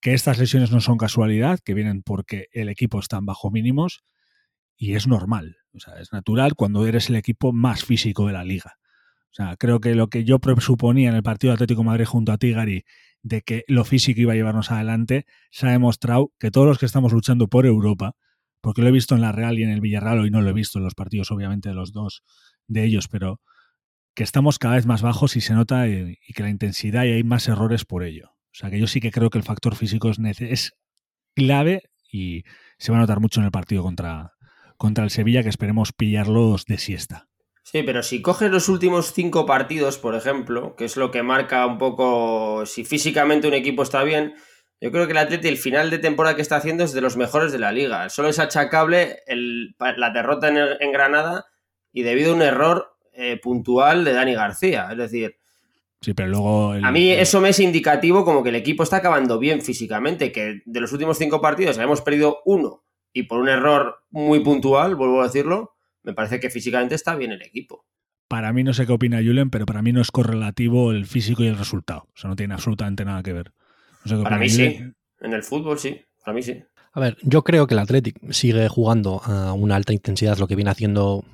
que 0.00 0.12
estas 0.12 0.38
lesiones 0.38 0.70
no 0.70 0.80
son 0.80 0.98
casualidad, 0.98 1.58
que 1.64 1.72
vienen 1.72 2.02
porque 2.02 2.48
el 2.52 2.68
equipo 2.68 3.00
está 3.00 3.16
en 3.16 3.26
bajo 3.26 3.50
mínimos 3.50 4.04
y 4.76 4.94
es 4.94 5.06
normal. 5.06 5.56
O 5.74 5.80
sea, 5.80 5.98
es 5.98 6.12
natural 6.12 6.54
cuando 6.54 6.86
eres 6.86 7.08
el 7.08 7.16
equipo 7.16 7.52
más 7.52 7.84
físico 7.84 8.26
de 8.26 8.34
la 8.34 8.44
liga. 8.44 8.74
O 9.30 9.34
sea, 9.36 9.56
creo 9.56 9.80
que 9.80 9.94
lo 9.94 10.08
que 10.08 10.24
yo 10.24 10.38
presuponía 10.38 11.08
en 11.08 11.16
el 11.16 11.22
partido 11.22 11.52
Atlético 11.52 11.84
Madrid 11.84 12.04
junto 12.04 12.32
a 12.32 12.38
Tigari 12.38 12.84
de 13.22 13.42
que 13.42 13.64
lo 13.66 13.84
físico 13.84 14.20
iba 14.20 14.32
a 14.32 14.36
llevarnos 14.36 14.70
adelante, 14.70 15.26
se 15.50 15.66
ha 15.66 15.72
demostrado 15.72 16.32
que 16.38 16.50
todos 16.50 16.66
los 16.66 16.78
que 16.78 16.86
estamos 16.86 17.12
luchando 17.12 17.48
por 17.48 17.66
Europa, 17.66 18.14
porque 18.66 18.82
lo 18.82 18.88
he 18.88 18.90
visto 18.90 19.14
en 19.14 19.20
la 19.20 19.30
Real 19.30 19.56
y 19.60 19.62
en 19.62 19.70
el 19.70 19.80
Villarreal, 19.80 20.18
hoy 20.18 20.30
no 20.32 20.42
lo 20.42 20.50
he 20.50 20.52
visto 20.52 20.80
en 20.80 20.84
los 20.84 20.96
partidos, 20.96 21.30
obviamente, 21.30 21.68
de 21.68 21.76
los 21.76 21.92
dos 21.92 22.24
de 22.66 22.82
ellos, 22.82 23.06
pero 23.06 23.40
que 24.12 24.24
estamos 24.24 24.58
cada 24.58 24.74
vez 24.74 24.86
más 24.86 25.02
bajos 25.02 25.36
y 25.36 25.40
se 25.40 25.54
nota 25.54 25.86
y, 25.86 26.16
que 26.34 26.42
la 26.42 26.50
intensidad 26.50 27.04
y 27.04 27.12
hay 27.12 27.22
más 27.22 27.46
errores 27.46 27.84
por 27.84 28.02
ello. 28.02 28.30
O 28.30 28.54
sea, 28.54 28.68
que 28.68 28.80
yo 28.80 28.88
sí 28.88 28.98
que 28.98 29.12
creo 29.12 29.30
que 29.30 29.38
el 29.38 29.44
factor 29.44 29.76
físico 29.76 30.10
es, 30.10 30.18
es 30.40 30.72
clave 31.36 31.84
y 32.10 32.42
se 32.76 32.90
va 32.90 32.98
a 32.98 33.02
notar 33.02 33.20
mucho 33.20 33.38
en 33.38 33.46
el 33.46 33.52
partido 33.52 33.84
contra, 33.84 34.32
contra 34.76 35.04
el 35.04 35.10
Sevilla, 35.10 35.44
que 35.44 35.48
esperemos 35.48 35.92
pillarlos 35.92 36.64
de 36.64 36.78
siesta. 36.78 37.28
Sí, 37.62 37.84
pero 37.84 38.02
si 38.02 38.20
coges 38.20 38.50
los 38.50 38.68
últimos 38.68 39.12
cinco 39.12 39.46
partidos, 39.46 39.96
por 39.96 40.16
ejemplo, 40.16 40.74
que 40.74 40.86
es 40.86 40.96
lo 40.96 41.12
que 41.12 41.22
marca 41.22 41.64
un 41.66 41.78
poco 41.78 42.66
si 42.66 42.84
físicamente 42.84 43.46
un 43.46 43.54
equipo 43.54 43.84
está 43.84 44.02
bien, 44.02 44.34
yo 44.80 44.92
creo 44.92 45.06
que 45.06 45.12
el 45.12 45.18
Atleti 45.18 45.48
el 45.48 45.56
final 45.56 45.90
de 45.90 45.98
temporada 45.98 46.36
que 46.36 46.42
está 46.42 46.56
haciendo 46.56 46.84
es 46.84 46.92
de 46.92 47.00
los 47.00 47.16
mejores 47.16 47.52
de 47.52 47.58
la 47.58 47.72
liga. 47.72 48.08
Solo 48.08 48.28
es 48.28 48.38
achacable 48.38 49.22
la 49.78 50.10
derrota 50.10 50.48
en, 50.48 50.92
Granada 50.92 51.46
y 51.92 52.02
debido 52.02 52.32
a 52.32 52.36
un 52.36 52.42
error 52.42 52.96
eh, 53.12 53.38
puntual 53.42 54.04
de 54.04 54.12
Dani 54.12 54.34
García. 54.34 54.88
Es 54.90 54.98
decir, 54.98 55.36
Sí, 56.02 56.12
pero 56.14 56.28
luego. 56.28 56.72
A 56.72 56.92
mí 56.92 57.10
eso 57.10 57.40
me 57.40 57.48
es 57.48 57.58
indicativo 57.58 58.24
como 58.24 58.42
que 58.42 58.50
el 58.50 58.54
equipo 58.54 58.82
está 58.82 58.98
acabando 58.98 59.38
bien 59.38 59.62
físicamente, 59.62 60.30
que 60.30 60.62
de 60.64 60.80
los 60.80 60.92
últimos 60.92 61.18
cinco 61.18 61.40
partidos 61.40 61.78
hemos 61.78 62.02
perdido 62.02 62.42
uno 62.44 62.84
y 63.12 63.24
por 63.24 63.40
un 63.40 63.48
error 63.48 64.04
muy 64.10 64.40
puntual, 64.40 64.94
vuelvo 64.94 65.22
a 65.22 65.24
decirlo, 65.24 65.72
me 66.02 66.12
parece 66.12 66.38
que 66.38 66.50
físicamente 66.50 66.94
está 66.94 67.16
bien 67.16 67.32
el 67.32 67.42
equipo. 67.42 67.86
Para 68.28 68.52
mí 68.52 68.62
no 68.62 68.74
sé 68.74 68.86
qué 68.86 68.92
opina 68.92 69.18
Julen, 69.18 69.50
pero 69.50 69.66
para 69.66 69.82
mí 69.82 69.92
no 69.92 70.00
es 70.00 70.10
correlativo 70.10 70.92
el 70.92 71.06
físico 71.06 71.42
y 71.42 71.46
el 71.46 71.56
resultado. 71.56 72.08
O 72.14 72.16
sea, 72.16 72.28
no 72.28 72.36
tiene 72.36 72.54
absolutamente 72.54 73.04
nada 73.04 73.22
que 73.22 73.32
ver. 73.32 73.52
Para 74.22 74.38
mí 74.38 74.48
sí. 74.48 74.78
En 75.20 75.32
el 75.32 75.42
fútbol 75.42 75.78
sí. 75.78 76.00
Para 76.24 76.34
mí 76.34 76.42
sí. 76.42 76.62
A 76.92 77.00
ver, 77.00 77.16
yo 77.22 77.42
creo 77.44 77.66
que 77.66 77.74
el 77.74 77.80
Athletic 77.80 78.32
sigue 78.32 78.68
jugando 78.68 79.20
a 79.22 79.52
una 79.52 79.76
alta 79.76 79.92
intensidad, 79.92 80.38
lo 80.38 80.46
que 80.46 80.56
viene 80.56 80.70
haciendo 80.70 81.24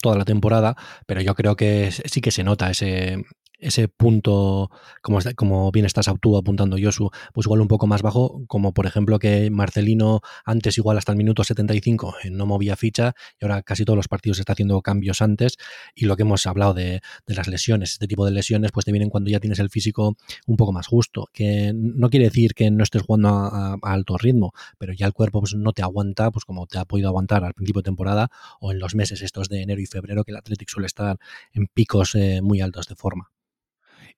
toda 0.00 0.16
la 0.16 0.24
temporada, 0.24 0.76
pero 1.06 1.20
yo 1.20 1.34
creo 1.34 1.56
que 1.56 1.90
sí 1.90 2.20
que 2.20 2.30
se 2.30 2.44
nota 2.44 2.70
ese, 2.70 3.24
ese 3.60 3.88
punto, 3.88 4.70
como, 5.02 5.70
bien 5.70 5.86
estás 5.86 6.10
tú 6.20 6.36
apuntando, 6.36 6.76
Josu, 6.80 7.10
pues 7.32 7.46
igual 7.46 7.60
un 7.60 7.68
poco 7.68 7.86
más 7.86 8.02
bajo, 8.02 8.42
como 8.46 8.72
por 8.72 8.86
ejemplo 8.86 9.18
que 9.18 9.50
Marcelino 9.50 10.20
antes 10.44 10.78
igual 10.78 10.98
hasta 10.98 11.12
el 11.12 11.18
minuto 11.18 11.44
75 11.44 12.14
eh, 12.24 12.30
no 12.30 12.46
movía 12.46 12.76
ficha 12.76 13.14
y 13.40 13.44
ahora 13.44 13.62
casi 13.62 13.84
todos 13.84 13.96
los 13.96 14.08
partidos 14.08 14.38
está 14.38 14.54
haciendo 14.54 14.80
cambios 14.82 15.22
antes. 15.22 15.56
Y 15.94 16.06
lo 16.06 16.16
que 16.16 16.22
hemos 16.22 16.46
hablado 16.46 16.74
de, 16.74 17.00
las 17.26 17.48
lesiones, 17.48 17.92
este 17.92 18.06
tipo 18.08 18.24
de 18.24 18.32
lesiones 18.32 18.72
pues 18.72 18.84
te 18.84 18.92
vienen 18.92 19.10
cuando 19.10 19.30
ya 19.30 19.40
tienes 19.40 19.58
el 19.58 19.70
físico 19.70 20.16
un 20.46 20.56
poco 20.56 20.72
más 20.72 20.86
justo, 20.86 21.28
que 21.32 21.72
no 21.74 22.10
quiere 22.10 22.26
decir 22.26 22.54
que 22.54 22.70
no 22.70 22.82
estés 22.82 23.02
jugando 23.02 23.28
a, 23.28 23.76
alto 23.82 24.16
ritmo, 24.18 24.52
pero 24.78 24.92
ya 24.92 25.06
el 25.06 25.12
cuerpo 25.12 25.40
pues 25.40 25.54
no 25.54 25.72
te 25.72 25.82
aguanta 25.82 26.30
pues 26.30 26.44
como 26.44 26.66
te 26.66 26.78
ha 26.78 26.84
podido 26.84 27.08
aguantar 27.08 27.44
al 27.44 27.54
principio 27.54 27.80
de 27.80 27.84
temporada 27.84 28.30
o 28.60 28.72
en 28.72 28.78
los 28.78 28.94
meses 28.94 29.22
estos 29.22 29.48
de 29.48 29.62
enero 29.62 29.80
y 29.80 29.86
febrero 29.86 30.24
que 30.24 30.32
el 30.32 30.36
Athletic 30.36 30.68
suele 30.68 30.86
estar 30.86 31.18
en 31.52 31.66
picos 31.66 32.14
eh, 32.14 32.40
muy 32.42 32.60
altos 32.60 32.86
de 32.88 32.94
forma 32.94 33.30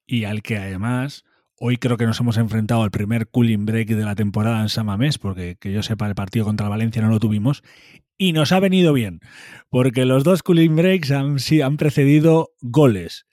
y 0.06 0.24
al 0.24 0.42
que 0.42 0.58
además 0.58 1.24
hoy 1.64 1.76
creo 1.76 1.96
que 1.96 2.06
nos 2.06 2.18
hemos 2.18 2.38
enfrentado 2.38 2.82
al 2.82 2.90
primer 2.90 3.28
cooling 3.28 3.64
break 3.64 3.88
de 3.88 4.04
la 4.04 4.16
temporada 4.16 4.60
en 4.62 4.68
Samamés, 4.68 5.18
porque 5.18 5.56
que 5.60 5.72
yo 5.72 5.82
sepa 5.82 6.08
el 6.08 6.16
partido 6.16 6.44
contra 6.44 6.68
Valencia 6.68 7.02
no 7.02 7.08
lo 7.08 7.20
tuvimos, 7.20 7.62
y 8.18 8.32
nos 8.32 8.50
ha 8.50 8.58
venido 8.58 8.92
bien, 8.92 9.20
porque 9.70 10.04
los 10.04 10.24
dos 10.24 10.42
cooling 10.42 10.74
breaks 10.74 11.12
han, 11.12 11.36
han 11.62 11.76
precedido 11.76 12.50
goles. 12.60 13.26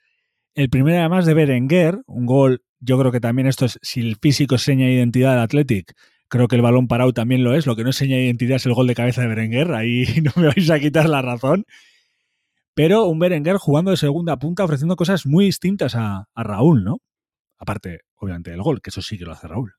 El 0.54 0.70
primero 0.70 0.98
además 0.98 1.26
de 1.26 1.34
Berenguer, 1.34 2.02
un 2.06 2.26
gol, 2.26 2.62
yo 2.78 2.98
creo 2.98 3.10
que 3.10 3.20
también 3.20 3.48
esto 3.48 3.64
es, 3.64 3.78
si 3.82 4.00
el 4.00 4.16
físico 4.16 4.54
es 4.54 4.62
seña 4.62 4.86
de 4.86 4.94
identidad 4.94 5.32
del 5.32 5.40
Athletic, 5.40 5.94
creo 6.28 6.46
que 6.46 6.54
el 6.54 6.62
balón 6.62 6.86
parado 6.86 7.12
también 7.12 7.42
lo 7.42 7.54
es, 7.54 7.66
lo 7.66 7.74
que 7.74 7.82
no 7.82 7.90
es 7.90 7.96
seña 7.96 8.16
de 8.16 8.26
identidad 8.26 8.56
es 8.56 8.66
el 8.66 8.74
gol 8.74 8.86
de 8.86 8.94
cabeza 8.94 9.22
de 9.22 9.28
Berenguer, 9.28 9.72
ahí 9.72 10.04
no 10.22 10.30
me 10.36 10.46
vais 10.46 10.70
a 10.70 10.78
quitar 10.78 11.08
la 11.08 11.20
razón 11.20 11.66
pero 12.74 13.04
un 13.04 13.18
Berenguer 13.18 13.56
jugando 13.56 13.90
de 13.90 13.96
segunda 13.96 14.38
punta 14.38 14.64
ofreciendo 14.64 14.96
cosas 14.96 15.26
muy 15.26 15.46
distintas 15.46 15.94
a, 15.96 16.26
Raúl, 16.34 16.84
¿no? 16.84 16.98
Aparte, 17.58 18.00
obviamente, 18.16 18.50
del 18.50 18.62
gol, 18.62 18.80
que 18.80 18.90
eso 18.90 19.02
sí 19.02 19.18
que 19.18 19.24
lo 19.24 19.32
hace 19.32 19.48
Raúl. 19.48 19.74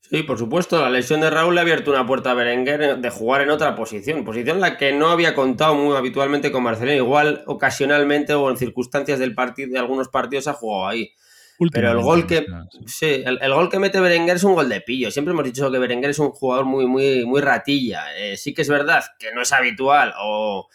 Sí, 0.00 0.22
por 0.22 0.38
supuesto, 0.38 0.80
la 0.80 0.88
lesión 0.88 1.20
de 1.20 1.30
Raúl 1.30 1.54
le 1.54 1.60
ha 1.60 1.62
abierto 1.62 1.90
una 1.90 2.06
puerta 2.06 2.30
a 2.30 2.34
Berenguer 2.34 2.98
de 2.98 3.10
jugar 3.10 3.40
en 3.40 3.50
otra 3.50 3.74
posición, 3.74 4.24
posición 4.24 4.56
en 4.56 4.60
la 4.60 4.76
que 4.76 4.92
no 4.92 5.08
había 5.08 5.34
contado 5.34 5.74
muy 5.74 5.96
habitualmente 5.96 6.52
con 6.52 6.62
Marcelino, 6.62 6.96
igual 6.96 7.42
ocasionalmente 7.46 8.34
o 8.34 8.48
en 8.48 8.56
circunstancias 8.56 9.18
del 9.18 9.34
partido 9.34 9.72
de 9.72 9.78
algunos 9.78 10.08
partidos 10.08 10.46
ha 10.46 10.52
jugado 10.52 10.88
ahí. 10.88 11.10
Pero 11.72 11.90
el 11.90 12.00
gol 12.00 12.26
que 12.26 12.46
sí, 12.86 13.22
el, 13.24 13.52
gol 13.52 13.70
que 13.70 13.78
mete 13.78 13.98
Berenguer 13.98 14.36
es 14.36 14.44
un 14.44 14.54
gol 14.54 14.68
de 14.68 14.82
pillo. 14.82 15.10
Siempre 15.10 15.32
hemos 15.32 15.44
dicho 15.44 15.70
que 15.70 15.78
Berenguer 15.78 16.10
es 16.10 16.18
un 16.18 16.30
jugador 16.30 16.66
muy 16.66 16.86
muy 16.86 17.24
muy 17.24 17.40
ratilla. 17.40 18.14
Eh, 18.16 18.36
sí 18.36 18.52
que 18.52 18.62
es 18.62 18.68
verdad 18.68 19.04
que 19.18 19.32
no 19.32 19.42
es 19.42 19.52
habitual 19.52 20.12
o 20.20 20.68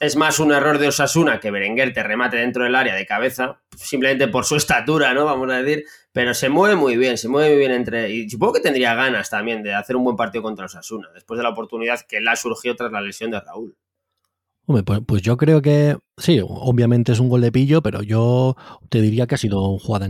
es 0.00 0.16
más 0.16 0.38
un 0.38 0.52
error 0.52 0.78
de 0.78 0.88
Osasuna 0.88 1.40
que 1.40 1.50
Berenguer 1.50 1.92
te 1.92 2.02
remate 2.02 2.36
dentro 2.36 2.64
del 2.64 2.74
área 2.74 2.94
de 2.94 3.06
cabeza, 3.06 3.60
simplemente 3.76 4.28
por 4.28 4.44
su 4.44 4.56
estatura, 4.56 5.12
¿no? 5.12 5.24
Vamos 5.24 5.50
a 5.50 5.62
decir, 5.62 5.84
pero 6.12 6.34
se 6.34 6.48
mueve 6.48 6.76
muy 6.76 6.96
bien, 6.96 7.18
se 7.18 7.28
mueve 7.28 7.50
muy 7.50 7.58
bien 7.58 7.72
entre... 7.72 8.10
Y 8.10 8.30
supongo 8.30 8.54
que 8.54 8.60
tendría 8.60 8.94
ganas 8.94 9.28
también 9.30 9.62
de 9.62 9.74
hacer 9.74 9.96
un 9.96 10.04
buen 10.04 10.16
partido 10.16 10.42
contra 10.42 10.66
Osasuna, 10.66 11.08
después 11.12 11.38
de 11.38 11.42
la 11.42 11.50
oportunidad 11.50 12.00
que 12.08 12.20
le 12.20 12.30
ha 12.30 12.36
surgido 12.36 12.76
tras 12.76 12.92
la 12.92 13.00
lesión 13.00 13.30
de 13.30 13.40
Raúl. 13.40 13.76
Hombre, 14.66 14.84
pues, 14.84 15.00
pues, 15.06 15.22
yo 15.22 15.36
creo 15.36 15.62
que 15.62 15.96
sí, 16.16 16.40
obviamente 16.44 17.12
es 17.12 17.20
un 17.20 17.28
gol 17.28 17.40
de 17.40 17.50
pillo, 17.50 17.82
pero 17.82 18.02
yo 18.02 18.56
te 18.90 19.00
diría 19.00 19.26
que 19.26 19.34
ha 19.34 19.38
sido 19.38 19.68
un 19.68 19.78
jugada 19.78 20.08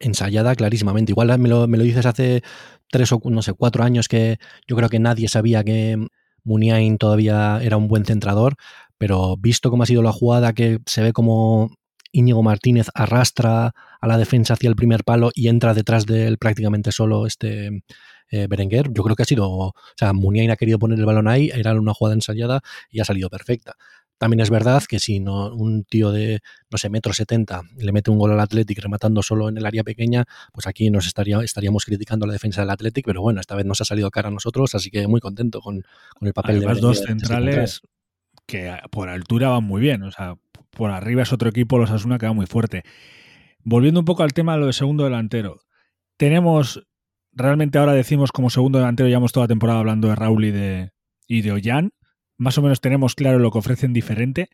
ensayada 0.00 0.54
clarísimamente. 0.54 1.12
Igual 1.12 1.38
me 1.38 1.48
lo, 1.48 1.66
me 1.66 1.76
lo 1.76 1.84
dices 1.84 2.06
hace 2.06 2.42
tres 2.88 3.12
o 3.12 3.20
no 3.24 3.42
sé, 3.42 3.52
cuatro 3.52 3.82
años 3.82 4.08
que 4.08 4.38
yo 4.66 4.76
creo 4.76 4.88
que 4.88 5.00
nadie 5.00 5.28
sabía 5.28 5.64
que 5.64 6.06
Muniain 6.44 6.96
todavía 6.96 7.58
era 7.60 7.76
un 7.76 7.88
buen 7.88 8.04
centrador, 8.04 8.54
pero 8.98 9.36
visto 9.36 9.70
cómo 9.70 9.82
ha 9.82 9.86
sido 9.86 10.02
la 10.02 10.12
jugada, 10.12 10.52
que 10.52 10.78
se 10.86 11.02
ve 11.02 11.12
como 11.12 11.70
Íñigo 12.12 12.42
Martínez 12.42 12.88
arrastra 12.94 13.74
a 14.00 14.06
la 14.06 14.18
defensa 14.18 14.54
hacia 14.54 14.68
el 14.68 14.76
primer 14.76 15.04
palo 15.04 15.30
y 15.34 15.48
entra 15.48 15.74
detrás 15.74 16.06
de 16.06 16.26
él 16.26 16.38
prácticamente 16.38 16.92
solo 16.92 17.26
este 17.26 17.82
eh, 18.30 18.46
Berenguer, 18.48 18.88
yo 18.92 19.02
creo 19.02 19.14
que 19.14 19.22
ha 19.22 19.26
sido, 19.26 19.48
o 19.48 19.74
sea, 19.96 20.12
Muniain 20.12 20.50
ha 20.50 20.56
querido 20.56 20.78
poner 20.78 20.98
el 20.98 21.04
balón 21.04 21.28
ahí, 21.28 21.50
era 21.54 21.72
una 21.74 21.94
jugada 21.94 22.14
ensayada 22.14 22.60
y 22.90 23.00
ha 23.00 23.04
salido 23.04 23.28
perfecta. 23.30 23.76
También 24.18 24.40
es 24.40 24.48
verdad 24.48 24.82
que 24.88 24.98
si 24.98 25.20
no, 25.20 25.54
un 25.54 25.84
tío 25.84 26.10
de, 26.10 26.40
no 26.70 26.78
sé, 26.78 26.88
metro 26.88 27.12
setenta 27.12 27.62
le 27.76 27.92
mete 27.92 28.10
un 28.10 28.18
gol 28.18 28.32
al 28.32 28.40
Athletic 28.40 28.78
rematando 28.78 29.22
solo 29.22 29.50
en 29.50 29.58
el 29.58 29.66
área 29.66 29.84
pequeña, 29.84 30.24
pues 30.52 30.66
aquí 30.66 30.90
nos 30.90 31.06
estaría, 31.06 31.38
estaríamos 31.40 31.84
criticando 31.84 32.26
la 32.26 32.32
defensa 32.32 32.62
del 32.62 32.70
Athletic, 32.70 33.04
pero 33.04 33.20
bueno, 33.20 33.40
esta 33.40 33.54
vez 33.54 33.66
nos 33.66 33.80
ha 33.82 33.84
salido 33.84 34.10
cara 34.10 34.28
a 34.28 34.32
nosotros, 34.32 34.74
así 34.74 34.90
que 34.90 35.06
muy 35.06 35.20
contento 35.20 35.60
con, 35.60 35.84
el 36.22 36.32
papel 36.32 36.60
de 36.60 36.66
los 36.66 36.80
dos 36.80 37.02
centrales 37.02 37.82
que 38.46 38.74
por 38.90 39.08
altura 39.08 39.48
van 39.48 39.64
muy 39.64 39.80
bien. 39.80 40.02
O 40.02 40.10
sea, 40.10 40.36
por 40.70 40.90
arriba 40.90 41.22
es 41.22 41.32
otro 41.32 41.48
equipo, 41.48 41.78
los 41.78 41.90
Asuna, 41.90 42.18
que 42.18 42.26
va 42.26 42.32
muy 42.32 42.46
fuerte. 42.46 42.82
Volviendo 43.64 44.00
un 44.00 44.06
poco 44.06 44.22
al 44.22 44.32
tema 44.32 44.54
de 44.54 44.60
lo 44.60 44.66
de 44.66 44.72
segundo 44.72 45.04
delantero. 45.04 45.60
Tenemos, 46.16 46.86
realmente 47.32 47.78
ahora 47.78 47.92
decimos 47.92 48.32
como 48.32 48.50
segundo 48.50 48.78
delantero, 48.78 49.08
llevamos 49.08 49.32
toda 49.32 49.44
la 49.44 49.48
temporada 49.48 49.80
hablando 49.80 50.08
de 50.08 50.14
Raúl 50.14 50.44
y 50.44 50.50
de, 50.50 50.92
y 51.26 51.42
de 51.42 51.52
Ollán. 51.52 51.92
Más 52.38 52.56
o 52.58 52.62
menos 52.62 52.80
tenemos 52.80 53.14
claro 53.14 53.38
lo 53.38 53.50
que 53.50 53.58
ofrecen 53.58 53.92
diferente. 53.92 54.48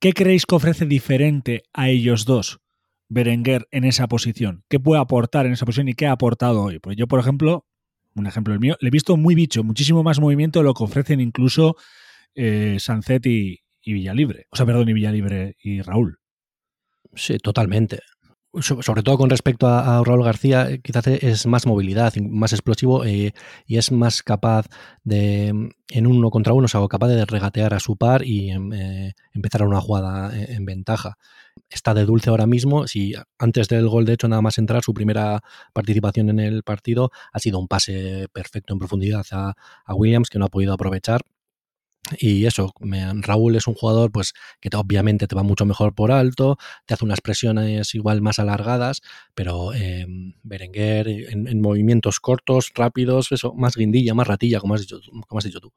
¿Qué 0.00 0.12
creéis 0.12 0.46
que 0.46 0.54
ofrece 0.54 0.86
diferente 0.86 1.62
a 1.74 1.90
ellos 1.90 2.24
dos, 2.24 2.60
Berenguer, 3.08 3.68
en 3.70 3.84
esa 3.84 4.08
posición? 4.08 4.64
¿Qué 4.68 4.80
puede 4.80 5.00
aportar 5.00 5.44
en 5.44 5.52
esa 5.52 5.66
posición 5.66 5.88
y 5.88 5.94
qué 5.94 6.06
ha 6.06 6.12
aportado 6.12 6.62
hoy? 6.62 6.78
Pues 6.78 6.96
yo, 6.96 7.06
por 7.06 7.20
ejemplo, 7.20 7.66
un 8.14 8.26
ejemplo 8.26 8.54
el 8.54 8.60
mío, 8.60 8.76
le 8.80 8.88
he 8.88 8.90
visto 8.90 9.16
muy 9.18 9.34
bicho, 9.34 9.62
muchísimo 9.62 10.02
más 10.02 10.18
movimiento 10.18 10.60
de 10.60 10.64
lo 10.64 10.74
que 10.74 10.84
ofrecen 10.84 11.20
incluso 11.20 11.76
eh, 12.34 12.78
y, 13.82 13.92
Villalibre. 13.92 14.46
O 14.50 14.56
sea, 14.56 14.66
perdón, 14.66 14.88
y 14.88 14.92
Villalibre 14.92 15.56
y 15.62 15.82
Raúl. 15.82 16.18
Sí, 17.14 17.38
totalmente. 17.38 18.00
sobre 18.52 19.02
todo 19.02 19.16
con 19.16 19.30
respecto 19.30 19.68
a, 19.68 20.02
Raúl 20.04 20.24
García, 20.24 20.70
eh, 20.70 20.80
quizás 20.82 21.06
es 21.06 21.46
más 21.46 21.66
movilidad, 21.66 22.14
más 22.16 22.52
explosivo 22.52 23.04
eh, 23.04 23.32
y 23.66 23.78
es 23.78 23.92
más 23.92 24.22
capaz 24.22 24.66
de, 25.04 25.48
en 25.88 26.06
uno 26.06 26.30
contra 26.30 26.52
uno, 26.52 26.64
o 26.66 26.68
sea, 26.68 26.86
capaz 26.88 27.08
de 27.08 27.24
regatear 27.24 27.74
a 27.74 27.80
su 27.80 27.96
par 27.96 28.24
y 28.24 28.50
em, 28.50 28.70
empezar 29.32 29.62
a 29.62 29.66
una 29.66 29.80
jugada 29.80 30.32
en, 30.36 30.64
ventaja. 30.64 31.16
está 31.68 31.94
de 31.94 32.04
dulce 32.04 32.30
ahora 32.30 32.46
mismo. 32.46 32.86
Si 32.86 33.14
antes 33.38 33.68
del 33.68 33.88
gol, 33.88 34.04
de 34.04 34.14
hecho, 34.14 34.28
nada 34.28 34.42
más 34.42 34.58
entrar, 34.58 34.82
su 34.82 34.94
primera 34.94 35.40
participación 35.72 36.30
en 36.30 36.40
el 36.40 36.62
partido 36.62 37.10
ha 37.32 37.38
sido 37.38 37.58
un 37.58 37.68
pase 37.68 38.28
perfecto 38.32 38.72
en 38.72 38.78
profundidad 38.78 39.24
a, 39.32 39.54
Williams 39.94 40.28
que 40.30 40.38
no 40.38 40.46
ha 40.46 40.48
podido 40.48 40.72
aprovechar. 40.74 41.22
Y 42.18 42.46
eso, 42.46 42.72
Raúl 43.20 43.56
es 43.56 43.66
un 43.66 43.74
jugador 43.74 44.10
pues 44.10 44.32
que 44.60 44.70
obviamente 44.74 45.26
te 45.26 45.34
va 45.36 45.42
mucho 45.42 45.66
mejor 45.66 45.94
por 45.94 46.10
alto, 46.10 46.56
te 46.86 46.94
hace 46.94 47.04
unas 47.04 47.20
presiones 47.20 47.94
igual 47.94 48.22
más 48.22 48.38
alargadas, 48.38 49.02
pero 49.34 49.72
eh, 49.74 50.06
Berenguer 50.42 51.08
en, 51.08 51.60
movimientos 51.60 52.18
cortos, 52.18 52.72
rápidos, 52.74 53.32
eso, 53.32 53.54
más 53.54 53.76
guindilla, 53.76 54.14
más 54.14 54.26
ratilla, 54.26 54.60
como 54.60 54.74
has 54.74 54.80
dicho, 54.80 54.98
como 55.28 55.38
has 55.38 55.44
dicho 55.44 55.60
tú. 55.60 55.72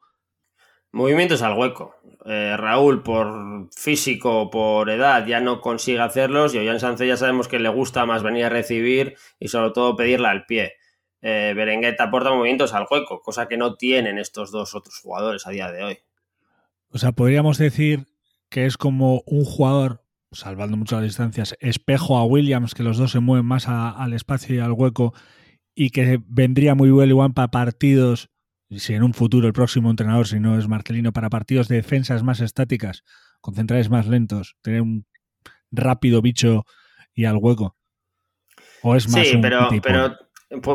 Movimientos 0.92 1.42
al 1.42 1.58
hueco. 1.58 1.96
Eh, 2.26 2.56
Raúl, 2.56 3.02
por 3.02 3.68
físico, 3.76 4.52
por 4.52 4.92
edad, 4.92 5.26
ya 5.26 5.40
no 5.40 5.60
consigue 5.60 6.00
hacerlos. 6.00 6.54
Y 6.54 6.60
Ollán 6.60 6.80
Sánchez 6.80 7.08
ya 7.08 7.18
sabemos 7.18 7.48
que 7.48 7.58
le 7.58 7.70
gusta 7.70 8.06
más 8.06 8.22
venir 8.22 8.46
a 8.46 8.50
recibir 8.50 9.16
y 9.40 9.48
sobre 9.48 9.72
todo 9.72 9.96
pedirla 9.96 10.30
al 10.30 10.46
pie. 10.46 10.74
Eh, 11.22 11.54
Berenguet 11.56 12.00
aporta 12.00 12.30
movimientos 12.30 12.74
al 12.74 12.86
hueco, 12.90 13.22
cosa 13.22 13.48
que 13.48 13.58
no 13.58 13.76
tienen 13.76 14.20
estos 14.20 14.52
dos 14.52 14.76
otros 14.76 15.00
jugadores 15.00 15.48
a 15.48 15.50
día 15.50 15.72
de 15.72 15.84
hoy. 15.84 16.00
O 16.94 17.00
sea, 17.00 17.12
podríamos 17.12 17.58
decir 17.58 18.06
que 18.50 18.66
es 18.66 18.78
como 18.78 19.24
un 19.26 19.46
jugador, 19.46 20.06
salvando 20.32 20.78
mucho 20.78 20.96
las 20.96 21.06
distancias, 21.06 21.56
espejo 21.60 22.18
a 22.18 22.26
Williams, 22.26 22.76
que 22.76 22.84
los 22.84 22.98
dos 22.98 23.12
se 23.12 23.20
mueven 23.20 23.46
más 23.46 23.68
al 23.68 24.14
espacio 24.14 24.56
y 24.56 24.60
al 24.60 24.74
hueco, 24.74 25.14
y 25.74 25.90
que 25.90 26.22
vendría 26.28 26.76
muy 26.76 26.92
bien 26.92 27.10
igual 27.10 27.34
para 27.34 27.50
partidos 27.50 28.30
si 28.70 28.94
en 28.94 29.04
un 29.04 29.14
futuro 29.14 29.48
el 29.48 29.54
próximo 29.54 29.90
entrenador, 29.90 30.28
si 30.28 30.40
no 30.40 30.58
es 30.58 30.68
Marcelino, 30.68 31.12
para 31.14 31.30
partidos 31.30 31.68
de 31.68 31.78
defensas 31.78 32.24
más 32.24 32.40
estáticas, 32.42 33.04
con 33.42 33.56
centrales 33.56 33.90
más 33.90 34.08
lentos, 34.08 34.56
tener 34.62 34.82
un 34.82 35.06
rápido 35.72 36.22
bicho 36.22 36.66
y 37.14 37.26
al 37.26 37.38
hueco. 37.38 37.76
O 38.84 38.96
es 38.96 39.10
más. 39.10 39.28
Sí, 39.28 39.38
pero, 39.42 39.70
pero 39.82 40.18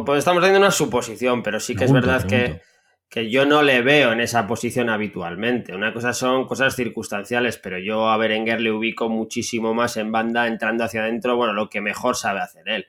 pues, 0.05 0.19
estamos 0.19 0.43
haciendo 0.43 0.61
una 0.61 0.71
suposición, 0.71 1.43
pero 1.43 1.61
sí 1.61 1.75
que 1.75 1.85
es 1.85 1.93
verdad 1.93 2.25
que, 2.25 2.61
que, 3.09 3.31
yo 3.31 3.47
no 3.47 3.63
le 3.63 3.83
veo 3.83 4.13
en 4.13 4.21
esa 4.21 4.47
posición 4.47 4.91
habitualmente. 4.91 5.75
Una 5.75 5.93
cosa 5.93 6.13
son 6.13 6.47
cosas 6.47 6.77
circunstanciales, 6.77 7.59
pero 7.59 7.79
yo 7.79 8.09
a 8.09 8.17
Berenguer 8.17 8.61
le 8.61 8.73
ubico 8.73 9.09
muchísimo 9.09 9.75
más 9.75 9.97
en 9.97 10.13
banda, 10.13 10.47
entrando 10.47 10.85
hacia 10.85 11.03
adentro, 11.03 11.37
bueno, 11.37 11.53
lo 11.53 11.69
que 11.69 11.81
mejor 11.81 12.17
sabe 12.17 12.41
hacer 12.41 12.69
él. 12.69 12.87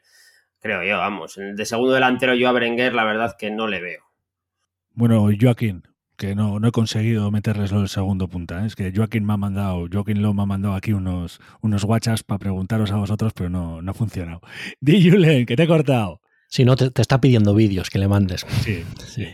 Creo 0.60 0.84
yo, 0.84 0.98
vamos. 0.98 1.36
De 1.38 1.66
segundo 1.66 1.94
delantero 1.94 2.36
yo 2.36 2.50
a 2.50 2.52
Berenguer 2.52 2.94
la 2.94 3.06
verdad 3.06 3.36
que 3.38 3.50
no 3.50 3.68
le 3.68 3.82
veo. 3.82 4.04
Bueno, 4.94 5.30
Joaquín, 5.40 5.84
que 6.18 6.36
no, 6.36 6.60
no 6.60 6.68
he 6.68 6.72
conseguido 6.72 7.32
meterles 7.32 7.72
el 7.72 7.88
segundo 7.88 8.28
punta. 8.28 8.62
¿eh? 8.62 8.68
Es 8.68 8.76
que 8.76 8.92
Joaquín 8.94 9.26
me 9.26 9.34
ha 9.34 9.38
mandado, 9.38 9.88
Joaquín 9.92 10.22
lo 10.22 10.34
me 10.34 10.44
ha 10.44 10.46
mandado 10.46 10.76
aquí 10.76 10.92
unos, 10.92 11.40
unos 11.62 11.86
guachas 11.86 12.24
para 12.24 12.40
preguntaros 12.40 12.92
a 12.92 12.98
vosotros, 12.98 13.32
pero 13.34 13.50
no, 13.50 13.82
no 13.82 13.92
ha 13.92 13.94
funcionado. 13.94 14.42
Di 14.82 15.10
Julen, 15.10 15.46
que 15.46 15.56
te 15.56 15.64
he 15.64 15.68
cortado. 15.68 16.22
Si 16.50 16.66
no, 16.66 16.76
te, 16.76 16.92
está 17.00 17.22
pidiendo 17.22 17.54
vídeos 17.54 17.90
que 17.90 18.00
le 18.00 18.08
mandes. 18.08 18.46
Sí, 18.64 18.84
sí. 19.08 19.28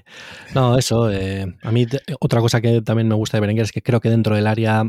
No, 0.54 0.78
eso. 0.78 1.10
Eh, 1.10 1.46
a 1.64 1.72
mí, 1.72 1.88
otra 2.20 2.42
cosa 2.42 2.60
que 2.60 2.82
también 2.82 3.08
me 3.08 3.16
gusta 3.16 3.38
de 3.38 3.42
Berenguer 3.42 3.64
es 3.64 3.72
que 3.72 3.82
creo 3.82 4.02
que 4.02 4.10
dentro 4.10 4.36
del 4.36 4.48
área 4.48 4.84